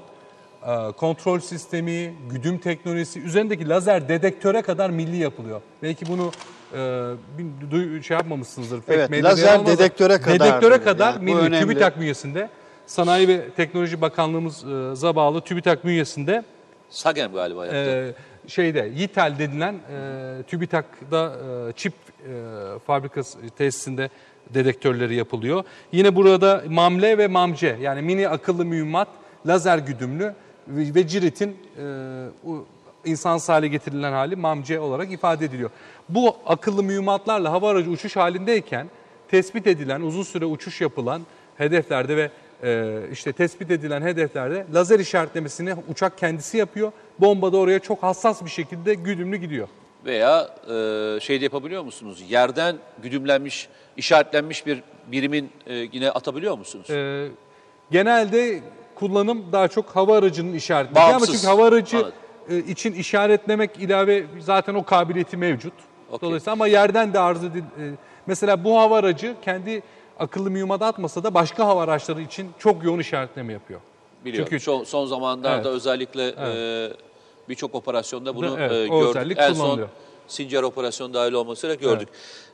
[0.68, 5.62] e, kontrol sistemi, güdüm teknolojisi, üzerindeki lazer dedektöre kadar milli yapılıyor.
[5.84, 6.32] Belki bunu
[6.74, 6.78] e,
[7.38, 8.82] bir duy- şey yapmamışsınızdır.
[8.82, 11.60] pek Evet, lazer dedektöre kadar Dedektöre kadar Yani milli.
[11.60, 12.50] TÜBİTAK bünyesinde.
[12.88, 16.44] Sanayi ve Teknoloji Bakanlığımıza bağlı TÜBİTAK bünyesinde
[16.90, 17.78] Sagem galiba yaptı.
[17.80, 21.34] e, şeyde Yitel denilen e, TÜBİTAK'da
[21.70, 22.03] e, çip e,
[22.88, 24.10] fabrikası tesisinde
[24.54, 25.64] dedektörleri yapılıyor.
[25.92, 29.08] Yine burada MAMLE ve MAMCE yani mini akıllı mühimmat,
[29.48, 30.34] lazer güdümlü
[30.68, 31.86] ve, Cirit'in e,
[33.06, 35.70] insansız hale getirilen hali MAMCE olarak ifade ediliyor.
[36.10, 38.88] Bu akıllı mühimmatlarla hava aracı uçuş halindeyken
[39.28, 41.22] tespit edilen, uzun süre uçuş yapılan
[41.58, 42.30] hedeflerde ve
[42.64, 46.92] e, işte tespit edilen hedeflerde lazer işaretlemesini uçak kendisi yapıyor.
[47.20, 49.68] Bomba da oraya çok hassas bir şekilde güdümlü gidiyor.
[50.06, 52.24] Veya e, şey de yapabiliyor musunuz?
[52.30, 53.68] Yerden güdümlenmiş,
[53.98, 56.90] işaretlenmiş bir birimin e, yine atabiliyor musunuz?
[56.90, 57.28] E,
[57.92, 58.60] genelde
[58.96, 61.32] kullanım daha çok hava aracının işaretlediği ama Bağımsız.
[61.36, 62.14] çünkü hava aracı Anladım.
[62.50, 65.74] e, için işaretlemek ilave zaten o kabiliyeti mevcut.
[66.12, 66.28] Okey.
[66.30, 67.92] Dolayısıyla ama yerden de arz edil, e,
[68.28, 69.82] mesela bu hava aracı kendi
[70.20, 73.80] akıllı mühimmat atmasa da başka hava araçları için çok yoğun işaretleme yapıyor.
[74.26, 74.48] Biliyorum.
[74.50, 75.66] çünkü- son, son zamanlarda Evet.
[75.66, 76.90] özellikle e,
[77.50, 79.38] birçok operasyonda bunu Evet, e, gördük.
[79.40, 79.88] En son.
[80.28, 82.10] Sincar operasyonu dahil olmasıyla gördük.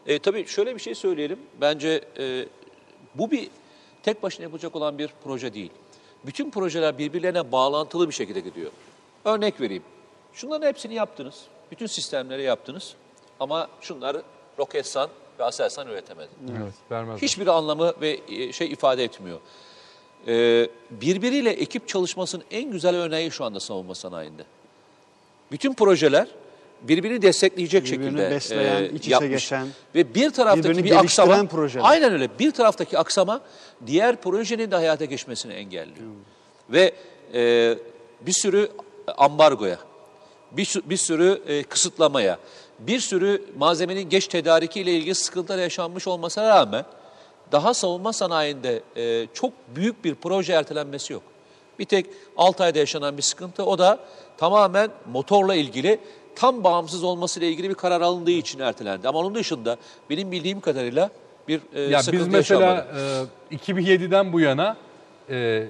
[0.08, 1.40] E, tabii şöyle bir şey söyleyelim.
[1.62, 2.46] Bence e,
[3.16, 3.50] bu bir
[4.04, 5.72] tek başına yapılacak olan bir proje değil.
[6.26, 8.72] Bütün projeler birbirlerine bağlantılı bir şekilde gidiyor.
[9.26, 9.84] Örnek vereyim.
[10.34, 11.36] Şunların hepsini yaptınız.
[11.72, 12.94] Bütün sistemleri yaptınız.
[13.40, 14.22] Ama şunları
[14.60, 15.10] Roketsan
[15.40, 16.30] ve Aselsan üretemedi.
[16.62, 17.22] Evet, vermez.
[17.22, 19.40] Hiçbir anlamı ve e, şey ifade etmiyor.
[20.28, 24.44] Ee, birbiriyle ekip çalışmasının en güzel örneği şu anda savunma sanayinde.
[25.52, 26.28] Bütün projeler
[26.82, 29.30] birbirini destekleyecek Birbirini şekilde besleyen, e, iç içe yapmış.
[29.30, 31.86] geçen, ve bir taraftaki bir aksama projeler.
[31.86, 33.42] aynen öyle bir taraftaki aksama
[33.88, 35.98] diğer projenin de hayata geçmesini engelliyor.
[35.98, 36.74] Hmm.
[36.74, 36.94] Ve
[37.34, 37.76] e,
[38.22, 38.70] bir sürü
[39.18, 39.78] ambargoya,
[40.52, 42.40] bir, bir sürü e, kısıtlamaya,
[42.80, 46.86] bir sürü malzemenin geç tedariki ile ilgili sıkıntılar yaşanmış olmasına rağmen
[47.52, 51.24] daha savunma sanayinde e, çok büyük bir proje ertelenmesi yok.
[51.80, 52.06] Bir tek
[52.38, 54.00] Altay'da yaşanan bir sıkıntı o da
[54.40, 56.00] tamamen motorla ilgili
[56.36, 59.08] tam bağımsız olmasıyla ilgili bir karar alındığı için ertelendi.
[59.08, 59.78] Ama onun dışında
[60.10, 61.10] benim bildiğim kadarıyla
[61.48, 62.88] bir e, Ya sıkıntı biz mesela
[63.52, 64.78] e, 2007'den bu yana
[65.30, 65.68] e,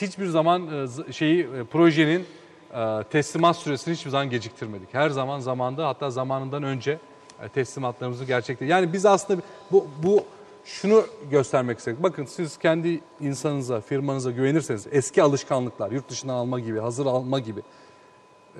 [0.00, 2.26] hiçbir zaman e, şeyi e, projenin
[2.74, 4.88] e, teslimat süresini hiçbir zaman geciktirmedik.
[4.92, 6.98] Her zaman zamanda hatta zamanından önce
[7.42, 8.70] e, teslimatlarımızı gerçekleştirdik.
[8.70, 10.24] Yani biz aslında bu bu
[10.64, 12.02] şunu göstermek istedik.
[12.02, 17.60] Bakın siz kendi insanınıza, firmanıza güvenirseniz eski alışkanlıklar, yurt dışından alma gibi, hazır alma gibi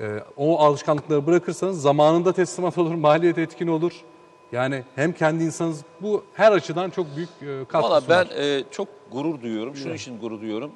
[0.00, 3.92] e, o alışkanlıkları bırakırsanız zamanında teslimat olur, maliyet etkin olur.
[4.52, 8.88] Yani hem kendi insanınız bu her açıdan çok büyük e, katkı Valla ben e, çok
[9.12, 9.76] gurur duyuyorum.
[9.76, 10.70] Şunun için gurur duyuyorum.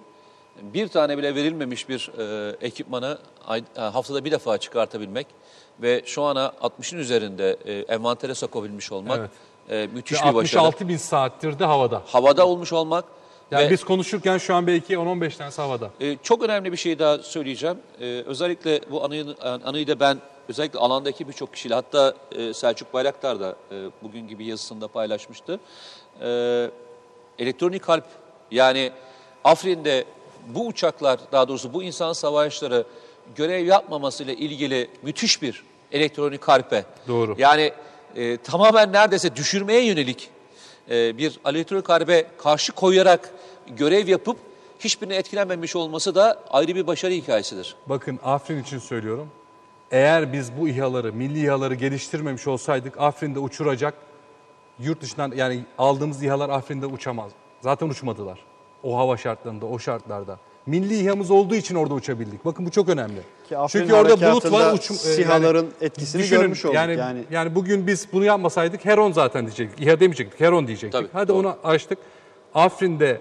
[0.62, 5.26] Bir tane bile verilmemiş bir e, ekipmanı ay- e, haftada bir defa çıkartabilmek
[5.82, 9.30] ve şu ana 60'ın üzerinde e, envantere sokabilmiş olmak Evet.
[9.70, 10.60] E, müthiş bir başarı.
[10.62, 12.02] 66 bin saattir de havada.
[12.06, 13.04] Havada olmuş olmak
[13.50, 15.90] Yani ve biz konuşurken şu an belki 10-15 tanesi havada.
[16.00, 17.78] e, çok önemli bir şey daha söyleyeceğim.
[18.00, 20.18] E, özellikle bu anıyı, anıyı da ben
[20.48, 25.60] özellikle alandaki birçok kişiyle hatta e, Selçuk Bayraktar da e, bugün gibi yazısında paylaşmıştı.
[26.20, 26.70] E,
[27.38, 28.04] elektronik harp
[28.50, 28.92] yani
[29.44, 30.04] Afrin'de
[30.48, 32.84] bu uçaklar daha doğrusu bu insan savaşları
[33.36, 35.62] görev yapmamasıyla ilgili müthiş bir
[35.92, 36.84] elektronik harpe.
[37.08, 37.34] Doğru.
[37.38, 37.72] Yani
[38.16, 40.30] e, tamamen neredeyse düşürmeye yönelik
[40.90, 43.30] e, bir elektronik harbe karşı koyarak
[43.76, 44.36] görev yapıp
[44.80, 47.76] hiçbirine etkilenmemiş olması da ayrı bir başarı hikayesidir.
[47.86, 49.28] Bakın Afrin için söylüyorum.
[49.90, 53.94] Eğer biz bu İHA'ları, milli İHA'ları geliştirmemiş olsaydık Afrin'de uçuracak
[54.78, 57.32] yurt dışından yani aldığımız İHA'lar Afrin'de uçamaz.
[57.60, 58.38] Zaten uçmadılar.
[58.82, 60.38] O hava şartlarında, o şartlarda.
[60.66, 62.44] Milli İHA'mız olduğu için orada uçabildik.
[62.44, 63.20] Bakın bu çok önemli.
[63.48, 64.72] Ki Çünkü orada bulut var.
[64.72, 67.24] Uçum, e, SİHA'ların etkisini düşünün, görmüş olduk yani, yani.
[67.30, 67.54] yani.
[67.54, 69.86] bugün biz bunu yapmasaydık Heron zaten diyecektik.
[69.86, 71.00] İHA demeyecektik, Heron diyecektik.
[71.00, 71.38] Tabii, Hadi doğru.
[71.38, 71.98] onu açtık.
[72.54, 73.20] Afrin'de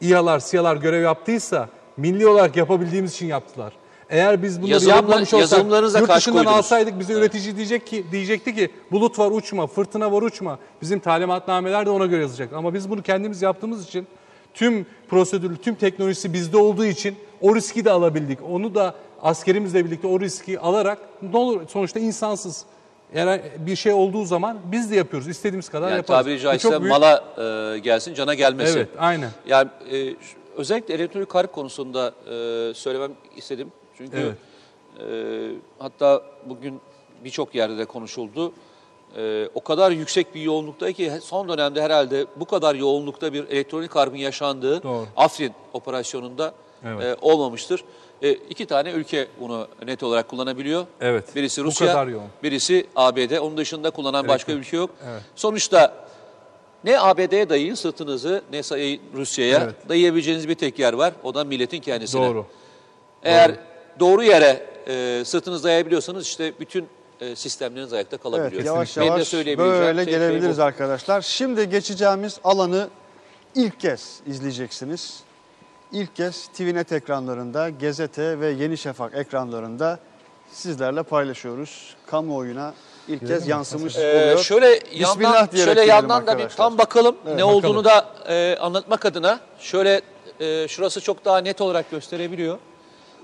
[0.00, 3.72] İHA'lar, SİHA'lar görev yaptıysa milli olarak yapabildiğimiz için yaptılar.
[4.10, 6.58] Eğer biz bunları Yazılımla- yapmamış olsaydık, yazılımlarınıza yurt karşı dışından koydunuz.
[6.58, 10.58] alsaydık bize üretici diyecek ki diyecekti ki bulut var uçma, fırtına var uçma.
[10.82, 12.52] Bizim talimatnameler de ona göre yazacak.
[12.52, 14.06] Ama biz bunu kendimiz yaptığımız için
[14.54, 18.38] tüm prosedürü, tüm teknolojisi bizde olduğu için o riski de alabildik.
[18.50, 22.64] Onu da askerimizle birlikte o riski alarak ne olur sonuçta insansız
[23.12, 25.28] eğer bir şey olduğu zaman biz de yapıyoruz.
[25.28, 26.24] İstediğimiz kadar Yani yaparız.
[26.24, 27.24] tabiri caizse büyük- mala
[27.74, 28.76] e, gelsin cana gelmesin.
[28.78, 29.30] Evet, aynen.
[29.46, 30.14] Yani e,
[30.56, 33.72] özellikle elektronik harp konusunda e, söylemem istedim.
[33.98, 34.34] Çünkü Evet.
[35.10, 36.80] e, hatta bugün
[37.24, 38.52] birçok yerde de konuşuldu.
[39.16, 43.96] E, o kadar yüksek bir yoğunlukta ki son dönemde herhalde bu kadar yoğunlukta bir elektronik
[43.96, 45.06] harbin yaşandığı Doğru.
[45.16, 46.54] Afrin operasyonunda
[46.86, 47.02] Evet.
[47.04, 47.84] e, olmamıştır.
[48.22, 50.86] E, iki tane ülke bunu net olarak kullanabiliyor.
[51.00, 51.36] Evet.
[51.36, 52.06] Birisi Rusya,
[52.42, 53.38] birisi ABD.
[53.38, 54.90] Onun dışında kullanan başka ülke yok.
[55.10, 55.22] Evet.
[55.36, 56.06] Sonuçta
[56.84, 58.58] ne ABD'ye dayayın sırtınızı ne
[59.14, 59.88] Rusya'ya Evet.
[59.88, 61.12] dayayabileceğiniz bir tek yer var.
[61.22, 62.26] O da milletin kendisine.
[62.26, 62.46] Doğru.
[63.22, 63.52] Eğer
[64.00, 66.88] doğru, yere e, sırtınızı dayayabiliyorsanız işte bütün
[67.20, 68.52] e, sistemleriniz ayakta kalabiliyor.
[68.52, 70.62] Evet yavaş Benim de yavaş böyle tek şey gelebiliriz bu.
[70.62, 71.20] arkadaşlar.
[71.22, 72.88] Şimdi geçeceğimiz alanı
[73.54, 75.20] ilk kez izleyeceksiniz.
[75.92, 79.98] İlk kez TVNet ekranlarında, Gezete ve Yeni Şafak ekranlarında
[80.52, 81.94] sizlerle paylaşıyoruz.
[82.06, 82.74] Kamuoyuna
[83.08, 84.38] ilk kez yansımış Ee, oluyor.
[84.38, 86.56] şöyle Bismillah yandan, şöyle yandan da bir arkadaşlar.
[86.56, 87.56] tam bakalım Evet, ne bakalım.
[87.56, 90.00] olduğunu da e, anlatmak adına şöyle
[90.40, 92.58] e, şurası çok daha net olarak gösterebiliyor.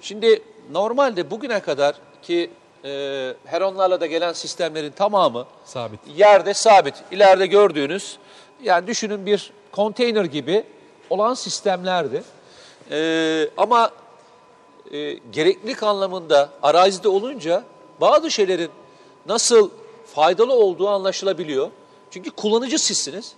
[0.01, 0.43] Şimdi
[0.73, 2.51] normalde bugüne kadar ki
[2.85, 6.01] e, Heronlarla da gelen sistemlerin tamamı Sabit.
[6.17, 6.95] yerde sabit.
[7.11, 8.19] İleride gördüğünüz
[8.63, 10.65] yani düşünün bir konteyner gibi
[11.11, 12.23] olan sistemlerdi.
[12.91, 13.91] E, ama
[14.93, 17.65] e, gereklilik anlamında arazide olunca
[18.01, 18.71] bazı şeylerin
[19.27, 19.71] nasıl
[20.15, 21.71] faydalı olduğu anlaşılabiliyor.
[22.11, 23.33] Çünkü kullanıcı sizsiniz.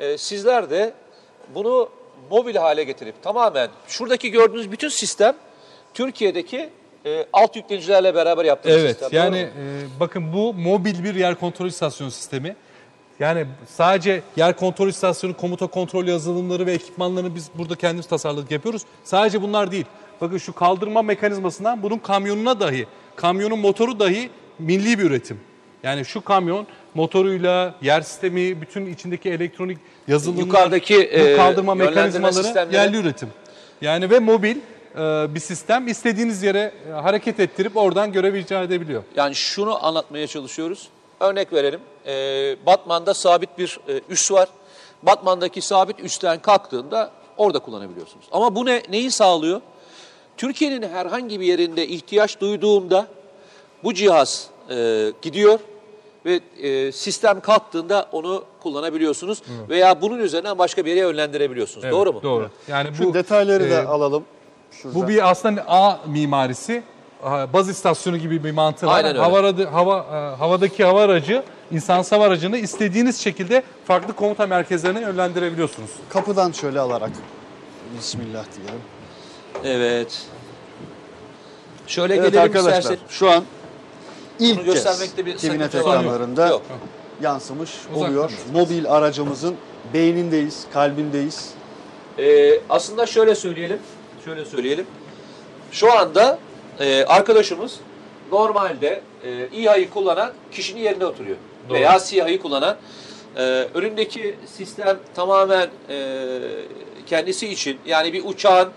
[0.00, 0.94] E, sizler de
[1.54, 1.88] bunu
[2.30, 5.36] mobil hale getirip tamamen şuradaki gördüğünüz bütün sistem
[5.94, 6.70] Türkiye'deki
[7.06, 9.08] e, alt yüklenicilerle beraber yaptığımız Evet sistem.
[9.12, 9.68] yani Doğru mu?
[9.96, 12.56] e, bakın bu mobil bir yer kontrol istasyonu sistemi.
[13.20, 18.82] Yani sadece yer kontrol istasyonu, komuta kontrol yazılımları ve ekipmanlarını biz burada kendimiz tasarladık yapıyoruz.
[19.04, 19.84] Sadece bunlar değil.
[20.20, 25.40] Bakın şu kaldırma mekanizmasından bunun kamyonuna dahi, kamyonun motoru dahi milli bir üretim.
[25.82, 31.94] Yani şu kamyon motoruyla, yer sistemi, bütün içindeki elektronik yazılımlar, Yukarıdaki, bu e, kaldırma yönlendirme
[32.04, 33.28] mekanizmaları sistemleri- yerli üretim.
[33.80, 34.60] Yani ve mobil e,
[35.34, 39.02] bir sistem istediğiniz yere e, hareket ettirip oradan görev icra edebiliyor.
[39.16, 40.88] Yani şunu anlatmaya çalışıyoruz.
[41.20, 41.80] Örnek verelim.
[42.06, 42.12] E,
[42.66, 44.48] Batman'da sabit bir e, üs var.
[45.02, 48.26] Batman'daki sabit üstten kalktığında orada kullanabiliyorsunuz.
[48.32, 49.60] Ama bu ne neyi sağlıyor?
[50.36, 53.06] Türkiye'nin herhangi bir yerinde ihtiyaç duyduğunda
[53.84, 55.58] bu cihaz e, gidiyor
[56.26, 61.84] ve e, sistem kalktığında onu kullanabiliyorsunuz veya bunun üzerinden başka bir yere yönlendirebiliyorsunuz.
[61.84, 62.22] Evet, Doğru mu?
[62.22, 62.50] Doğru.
[62.68, 64.24] Yani Şu bu detayları e, da alalım.
[64.72, 64.94] Şurada.
[64.94, 66.82] bu bir aslında A mimarisi.
[67.52, 68.96] Baz istasyonu gibi bir mantığı var.
[68.96, 69.18] Aynen öyle.
[69.20, 75.00] Hava, aracı- hava, e, havadaki hava aracı, insansız hava aracını istediğiniz şekilde farklı komuta merkezlerine
[75.00, 75.90] yönlendirebiliyorsunuz.
[76.08, 77.10] kapıdan şöyle alarak
[77.98, 78.80] Bismillah diyelim.
[79.64, 80.22] Evet.
[81.86, 83.00] Şöyle Evet gelelim arkadaşlar isterseniz.
[83.10, 83.44] şu an
[84.38, 86.62] ilk Bunu kez göstermekte bir TVNet ekranlarında Yok.
[87.22, 88.30] yansımış Uzaktan oluyor.
[88.52, 89.56] Mobil aracımızın
[89.94, 91.50] beynindeyiz, kalbindeyiz.
[92.18, 93.78] Ee, aslında şöyle söyleyelim.
[94.24, 94.86] Şöyle söyleyelim.
[95.72, 96.38] Şu anda
[96.80, 97.80] e, arkadaşımız
[98.32, 101.36] normalde e, İHA'yı kullanan kişinin yerine oturuyor.
[101.68, 101.74] Doğru.
[101.78, 102.76] Veya SİHA'yı kullanan
[103.36, 103.42] e,
[103.74, 106.28] önündeki sistem tamamen e,
[107.06, 108.68] kendisi için yani bir uçağın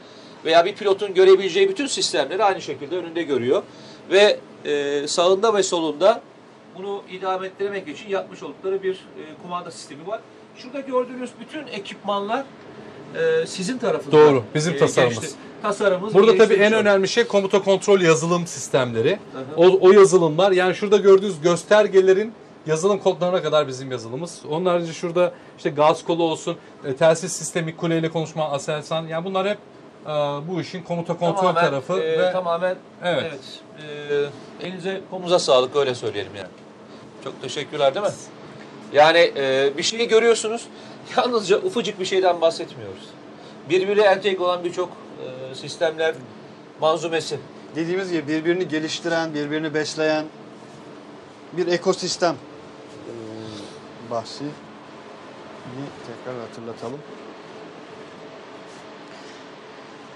[0.45, 3.63] veya bir pilotun görebileceği bütün sistemleri aynı şekilde önünde görüyor.
[4.11, 6.21] Ve e, sağında ve solunda
[6.77, 10.21] bunu idame ettirmek için yapmış oldukları bir e, kumanda sistemi var.
[10.57, 12.45] Şurada gördüğünüz bütün ekipmanlar
[13.15, 14.19] e, sizin tarafınızdan.
[14.19, 15.21] Doğru, bizim tasarımımız.
[15.21, 15.37] geçti.
[15.61, 19.19] Tasarımımız Burada tabii en önemli şey komuta kontrol yazılım sistemleri.
[19.57, 22.33] O, o yazılımlar yani şurada gördüğünüz göstergelerin
[22.67, 24.41] yazılım kodlarına kadar bizim yazılımımız.
[24.49, 29.47] Onun harici şurada işte gaz kolu olsun, e, telsiz sistemi, kuleyle konuşma, Aselsan yani bunlar
[29.47, 29.57] hep
[30.05, 30.09] e,
[30.47, 33.23] bu işin komuta kontrol Tamamen, tarafı e, ve tamamen Evet.
[33.23, 34.29] evet.
[34.61, 36.47] e, elinize kolunuza sağlık öyle söyleyelim yani.
[37.23, 38.11] Çok teşekkürler değil mi?
[38.93, 40.67] Yani e, bir şeyi görüyorsunuz.
[41.17, 43.09] Yalnızca ufacık bir şeyden bahsetmiyoruz.
[43.69, 44.89] Birbiri entegre olan birçok
[45.51, 46.15] e, sistemler
[46.81, 47.39] manzumesi.
[47.75, 50.25] Dediğimiz gibi birbirini geliştiren, birbirini besleyen
[51.53, 54.43] bir ekosistem ee, bahsi.
[56.07, 56.99] Tekrar hatırlatalım.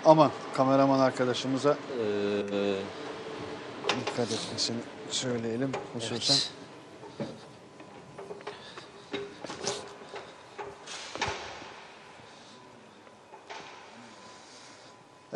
[0.05, 2.75] Aman kameraman arkadaşımıza E,
[3.99, 4.77] dikkat etmesini
[5.09, 6.35] söyleyelim hususen.
[7.19, 7.29] evet.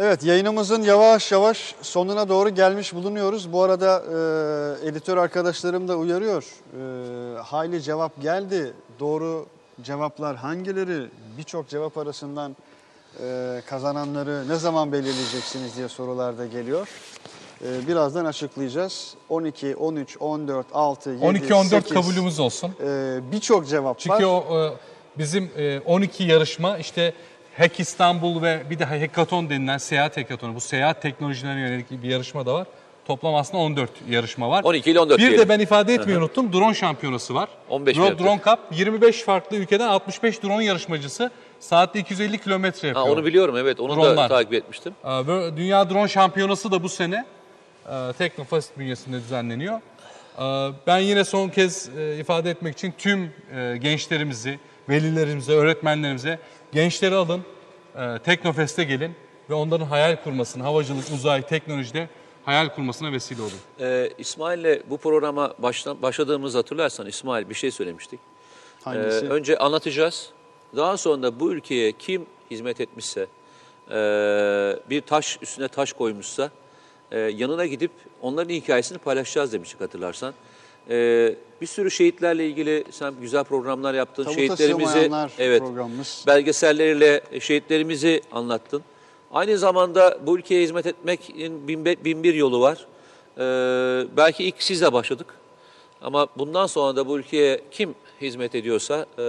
[0.03, 3.53] Evet yayınımızın yavaş yavaş sonuna doğru gelmiş bulunuyoruz.
[3.53, 4.03] Bu arada
[4.83, 6.43] e, editör arkadaşlarım da uyarıyor.
[6.43, 8.73] E, hayli cevap geldi.
[8.99, 9.45] Doğru
[9.81, 11.07] cevaplar hangileri?
[11.37, 12.55] Birçok cevap arasından
[13.23, 16.87] e, kazananları ne zaman belirleyeceksiniz diye sorular da geliyor.
[17.65, 19.15] e, birazdan açıklayacağız.
[19.29, 22.71] 12, 13, 14, 6, 7, 12-14 8, kabulümüz olsun.
[22.87, 24.43] e, birçok cevap Çünkü var.
[24.49, 24.73] o e,
[25.17, 27.13] bizim e, 12 yarışma işte
[27.57, 30.55] Hack İstanbul ve bir de Hackathon denilen seyahat hackathonu.
[30.55, 32.67] Bu seyahat teknolojilerine yönelik bir yarışma da var.
[33.05, 34.63] Toplam aslında 14 yarışma var.
[34.63, 35.49] 12 ile 14 Bir de diyelim.
[35.49, 36.53] ben ifade etmeyi unuttum.
[36.53, 37.49] Drone şampiyonası var.
[37.69, 38.23] 15 drone, metre.
[38.25, 43.17] drone Cup 25 farklı ülkeden 65 drone yarışmacısı saatte 250 kilometre Ha, yapıyor.
[43.17, 44.29] onu biliyorum evet onu da Dronlar.
[44.29, 44.93] takip etmiştim.
[45.57, 47.25] Dünya Drone Şampiyonası da bu sene
[48.17, 49.79] Teknofest bünyesinde düzenleniyor.
[50.87, 54.59] Ben yine son kez e, ifade etmek için tüm e, gençlerimizi,
[54.89, 56.39] velilerimize, öğretmenlerimize
[56.73, 57.41] gençleri alın,
[57.95, 59.15] e, Teknofest'e gelin
[59.49, 62.09] ve onların hayal kurmasını, havacılık, uzay, teknolojide
[62.45, 63.51] hayal kurmasına vesile olun.
[63.79, 68.19] Ee, İsmail'le bu programa başla, başladığımızı hatırlarsan İsmail bir şey söylemiştik.
[68.19, 69.29] Ee, Hangisi?
[69.29, 70.29] önce anlatacağız.
[70.75, 73.27] Daha sonra bu ülkeye kim hizmet etmişse,
[73.91, 73.95] e,
[74.89, 76.51] bir taş üstüne taş koymuşsa
[77.11, 77.91] e, yanına gidip
[78.21, 80.33] onların hikayesini paylaşacağız demiştik hatırlarsan.
[80.89, 84.23] Ee, bir sürü şehitlerle ilgili sen güzel programlar yaptın.
[84.23, 86.23] Tabuta Şehitlerimizi evet programımız.
[86.27, 88.81] belgeselleriyle şehitlerimizi anlattın.
[89.31, 92.85] Aynı zamanda bu ülkeye hizmet etmekin bin, bin bir yolu var.
[93.37, 95.27] Ee, belki ilk sizle başladık.
[96.01, 99.23] Ama bundan sonra da bu ülkeye kim hizmet ediyorsa e,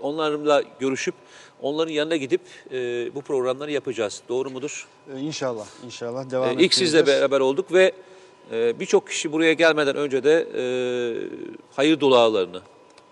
[0.00, 1.14] onlarla görüşüp
[1.62, 2.40] onların yanına gidip
[2.72, 2.76] e,
[3.14, 4.22] bu programları yapacağız.
[4.28, 4.86] Doğru mudur?
[5.16, 7.92] E, İnşallah, inşallah devam Ee, ilk sizle beraber olduk ve e,
[8.50, 10.64] birçok kişi buraya gelmeden önce de e,
[11.76, 12.60] hayır dualarını,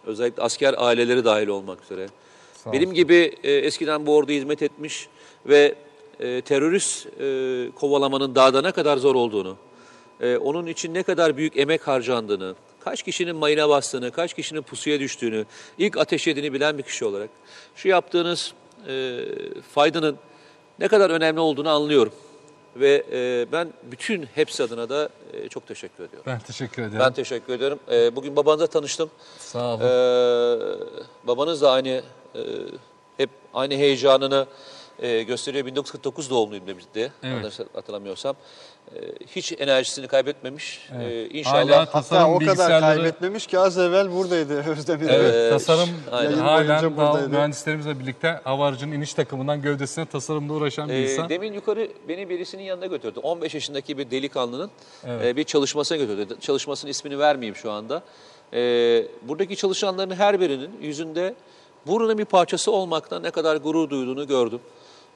[0.07, 2.07] özellikle asker aileleri dahil olmak üzere,
[2.73, 5.09] benim gibi e, eskiden bu orduya hizmet etmiş
[5.47, 5.75] ve
[6.21, 7.07] e, terörist
[7.75, 9.57] kovalamanın dağda ne kadar zor olduğunu,
[10.41, 15.45] onun için ne kadar büyük emek harcandığını, kaç kişinin mayına bastığını, kaç kişinin pusuya düştüğünü,
[15.79, 17.31] ilk ateş edini bilen bir kişi olarak
[17.77, 18.55] şu yaptığınız
[19.75, 20.17] faydanın
[20.79, 22.13] ne kadar önemli olduğunu anlıyorum.
[22.77, 26.25] Ve e, ben bütün hepsi adına da e, çok teşekkür ediyorum.
[26.27, 26.99] Ben teşekkür ederim.
[26.99, 27.79] Ben teşekkür ediyorum.
[27.91, 29.11] E, bugün babanızla tanıştım.
[29.39, 29.81] Sağ olun.
[29.81, 30.59] Ee,
[31.27, 31.89] babanız da aynı
[32.35, 32.43] e,
[33.17, 34.47] hep aynı heyecanını
[35.01, 35.67] e, gösteriyor.
[35.67, 37.13] 1949 doğumluyum demişti.
[37.23, 37.61] Evet.
[37.75, 38.37] Hatırlamıyorsam.
[38.95, 40.89] E, hiç enerjisini kaybetmemiş.
[40.91, 45.09] E, Hala inşallah Hatta tasarım o kadar bilgisayarları- kaybetmemiş ki az evvel buradaydı Özdemir.
[45.09, 50.95] Evet, Ee, tasarım halen daha mühendislerimizle birlikte hava aracının iniş takımından gövdesine tasarımla uğraşan bir
[50.95, 51.29] e, insan.
[51.29, 53.19] demin yukarı beni birisinin yanına götürdü.
[53.23, 54.71] 15 yaşındaki bir delikanlının
[55.07, 55.25] Evet.
[55.27, 56.37] e, bir çalışmasına götürdü.
[56.41, 58.03] Çalışmasının ismini vermeyeyim şu anda.
[58.53, 58.59] E,
[59.23, 61.35] buradaki çalışanların her birinin yüzünde
[61.87, 64.61] buranın bir parçası olmaktan ne kadar gurur duyduğunu gördüm.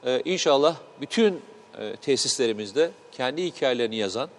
[0.05, 1.41] E, inşallah bütün
[1.79, 4.29] e, tesislerimizde kendi hikayelerini yazan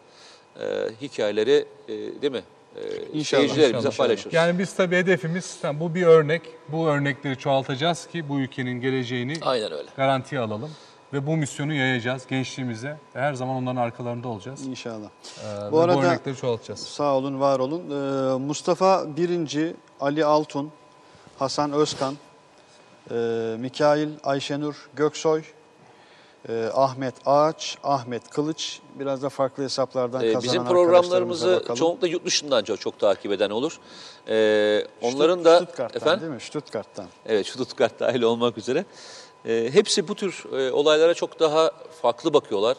[0.60, 0.64] e,
[1.02, 2.42] hikayeleri e, değil mi?
[2.76, 2.80] E,
[3.12, 4.34] İnşallah, seyircilerimize paylaşırız.
[4.34, 6.42] Yani biz tabii hedefimiz yani bu bir örnek.
[6.68, 9.88] Bu örnekleri çoğaltacağız ki bu ülkenin geleceğini Aynen öyle.
[9.96, 10.70] garantiye alalım.
[11.12, 12.96] Ve bu misyonu yayacağız gençliğimize.
[13.12, 14.66] Her zaman onların arkalarında olacağız.
[14.66, 15.08] İnşallah.
[15.08, 16.80] Ee, Bu arada- bu örnekleri çoğaltacağız.
[16.80, 17.82] Sağ olun, var olun.
[17.90, 20.72] Ee, Mustafa Birinci, Ali Altun,
[21.38, 22.14] Hasan Özkan,
[23.10, 23.14] e,
[23.58, 25.42] Mikail Ayşenur Göksoy,
[26.48, 28.80] e, Ahmet Ağaç, Ahmet Kılıç.
[28.94, 33.50] Biraz da farklı hesaplardan Ee, kazanan bizim programlarımızı çoğunlukla yurt dışından çok, çok takip eden
[33.50, 33.78] olur.
[34.28, 36.40] Ee, onların da Stuttgart'tan efendim değil mi?
[36.40, 37.06] Stuttgart'tan.
[37.26, 38.84] evet Stuttgart dahil olmak üzere
[39.48, 41.70] Ee, hepsi bu tür e, olaylara çok daha
[42.02, 42.76] farklı bakıyorlar.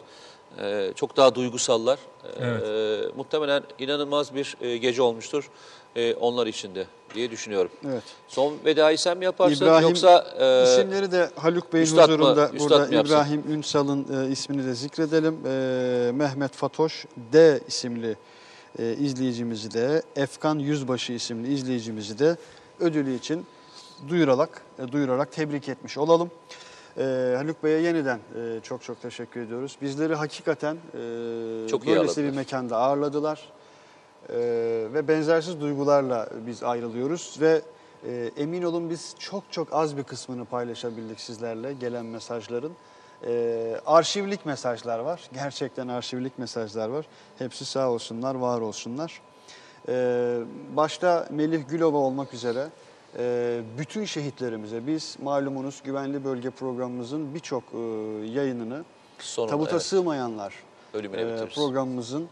[0.60, 1.98] Ee, çok daha duygusallar.
[2.24, 3.16] Ee, Evet.
[3.16, 5.50] muhtemelen inanılmaz bir e, gece olmuştur
[5.96, 7.70] e, onlar için de diye düşünüyorum.
[7.88, 8.02] Evet.
[8.28, 12.50] Son vedayı sen mi yaparsın İbrahim yoksa e, İsimleri de Haluk Bey'in Üstad mı- huzurunda
[12.54, 13.06] Üstad burada mı?
[13.06, 15.38] İbrahim Ünsal'ın e, ismini de zikredelim.
[15.46, 18.16] E, Mehmet Fatoş D isimli
[18.78, 22.36] e, izleyicimizi de Efkan Yüzbaşı isimli izleyicimizi de
[22.80, 23.46] ödülü için
[24.08, 26.30] duyurarak e, duyurarak tebrik etmiş olalım.
[26.98, 29.76] E, Haluk Bey'e yeniden e, çok çok teşekkür ediyoruz.
[29.82, 33.48] Bizleri hakikaten e, Çok böylesi bir mekanda ağırladılar.
[34.30, 34.34] Ee,
[34.94, 37.62] ve benzersiz duygularla biz ayrılıyoruz ve
[38.06, 42.72] e, emin olun biz çok çok az bir kısmını paylaşabildik sizlerle gelen mesajların.
[43.26, 45.30] Ee, arşivlik mesajlar var.
[45.34, 47.06] Gerçekten arşivlik mesajlar var.
[47.38, 49.20] Hepsi sağ olsunlar, var olsunlar.
[49.88, 50.38] Ee,
[50.76, 52.68] başta Melih Gülova olmak üzere
[53.18, 57.78] e, bütün şehitlerimize biz malumunuz güvenli bölge programımızın birçok e,
[58.26, 58.84] yayınını
[59.18, 60.54] sonunda tabuta evet, sığmayanlar
[60.94, 61.54] ölümüne e, bitiririz.
[61.54, 62.26] programımızın e,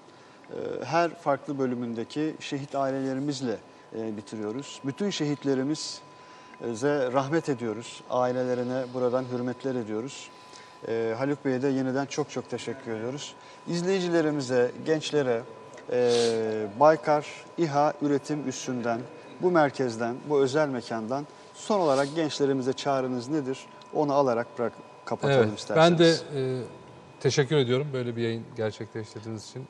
[0.84, 3.56] her farklı bölümündeki şehit ailelerimizle
[3.98, 4.80] e, bitiriyoruz.
[4.84, 8.02] Bütün şehitlerimize rahmet ediyoruz.
[8.10, 10.28] Ailelerine buradan hürmetler ediyoruz.
[10.88, 13.34] E, Haluk Bey'e de yeniden çok çok teşekkür ediyoruz.
[13.68, 15.42] İzleyicilerimize, gençlere
[15.92, 17.26] e, Baykar
[17.58, 19.00] İHA üretim üssünden,
[19.42, 23.58] bu merkezden, bu özel mekandan son olarak gençlerimize çağrınız nedir?
[23.94, 24.72] Onu alarak bırak,
[25.04, 25.90] kapatalım Evet, isterseniz.
[25.90, 26.62] ben de e,
[27.20, 29.66] teşekkür ediyorum böyle bir yayın gerçekleştirdiğiniz için.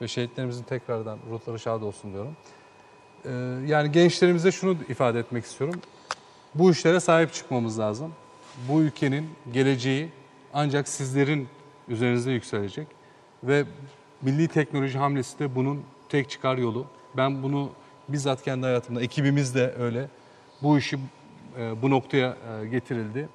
[0.00, 2.36] Ve şehitlerimizin tekrardan ruhları şad olsun diyorum.
[3.24, 3.30] Ee,
[3.66, 5.80] yani gençlerimize şunu ifade etmek istiyorum.
[6.54, 8.12] Bu işlere sahip çıkmamız lazım.
[8.68, 10.08] Bu ülkenin geleceği
[10.54, 11.48] ancak sizlerin
[11.88, 12.86] üzerinizde yükselecek.
[13.44, 13.64] Ve
[14.22, 16.86] milli teknoloji hamlesi de bunun tek çıkar yolu.
[17.16, 17.70] Ben bunu
[18.08, 20.08] bizzat kendi hayatımda, ekibimiz de öyle.
[20.62, 20.98] Bu işi
[21.58, 23.28] e, bu noktaya e, getirildi.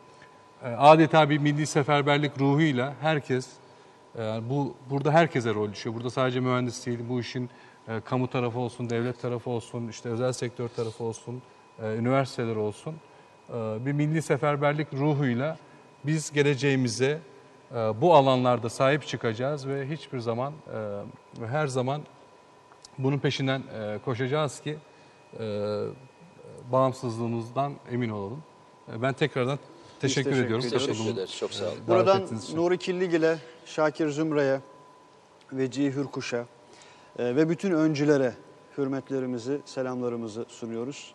[0.64, 3.48] E, adeta bir milli seferberlik ruhuyla herkes,
[4.18, 5.96] e, bu burada herkese rol düşüyor.
[5.96, 7.50] Burada sadece mühendis değil, bu işin
[7.88, 11.42] e, kamu tarafı olsun, devlet tarafı olsun, işte özel sektör tarafı olsun,
[11.84, 12.96] e, üniversiteler olsun.
[13.50, 13.54] E,
[13.86, 15.58] bir milli seferberlik ruhuyla
[16.06, 17.20] biz geleceğimize
[17.72, 20.54] e, bu alanlarda sahip çıkacağız ve hiçbir zaman
[21.42, 22.02] ve her zaman
[22.98, 24.78] bunun peşinden e, koşacağız ki
[25.40, 25.84] e,
[26.72, 28.44] bağımsızlığımızdan emin olalım.
[28.94, 29.60] E, ben tekrardan
[30.02, 30.70] teşekkür, teşekkür ediyoruz.
[30.70, 31.36] Teşekkür ederiz.
[31.38, 31.78] Çok sağ olun.
[31.88, 32.24] Buradan.
[32.56, 34.60] Nuri Killigil'e, Şakir Zümre'ye,
[35.54, 36.46] Vecihi Hürkuş'a
[37.20, 38.34] e, ve bütün öncülere
[38.78, 41.14] hürmetlerimizi, selamlarımızı sunuyoruz.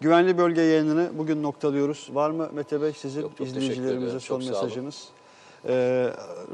[0.00, 2.08] Güvenli bölge yayınını bugün noktalıyoruz.
[2.12, 5.08] Var mı Mete Bey sizin Yok, izleyicilerimize son Çok mesajınız?
[5.68, 5.74] E,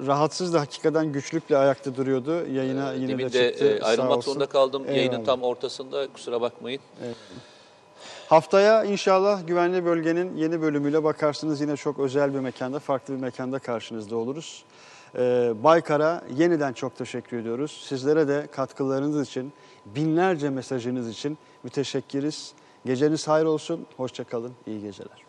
[0.07, 2.47] rahatsız da hakikaten güçlükle ayakta duruyordu.
[2.53, 3.65] Yayına yine Demin de de çıktı.
[3.67, 5.25] e, ayrılmak zorunda kaldım yayının Eyvallah.
[5.27, 6.09] tam ortasında.
[6.13, 6.81] Kusura bakmayın.
[8.29, 13.59] Haftaya inşallah güvenli bölgenin yeni bölümüyle bakarsınız yine çok özel bir mekanda, farklı bir mekanda
[13.59, 14.65] karşınızda oluruz.
[15.15, 17.85] Ee, Baykar'a yeniden çok teşekkür ediyoruz.
[17.89, 19.53] Sizlere de katkılarınız için,
[19.87, 22.53] binlerce mesajınız için müteşekkiriz.
[22.87, 25.28] Geceniz hayır olsun, hoşça kalın, iyi geceler.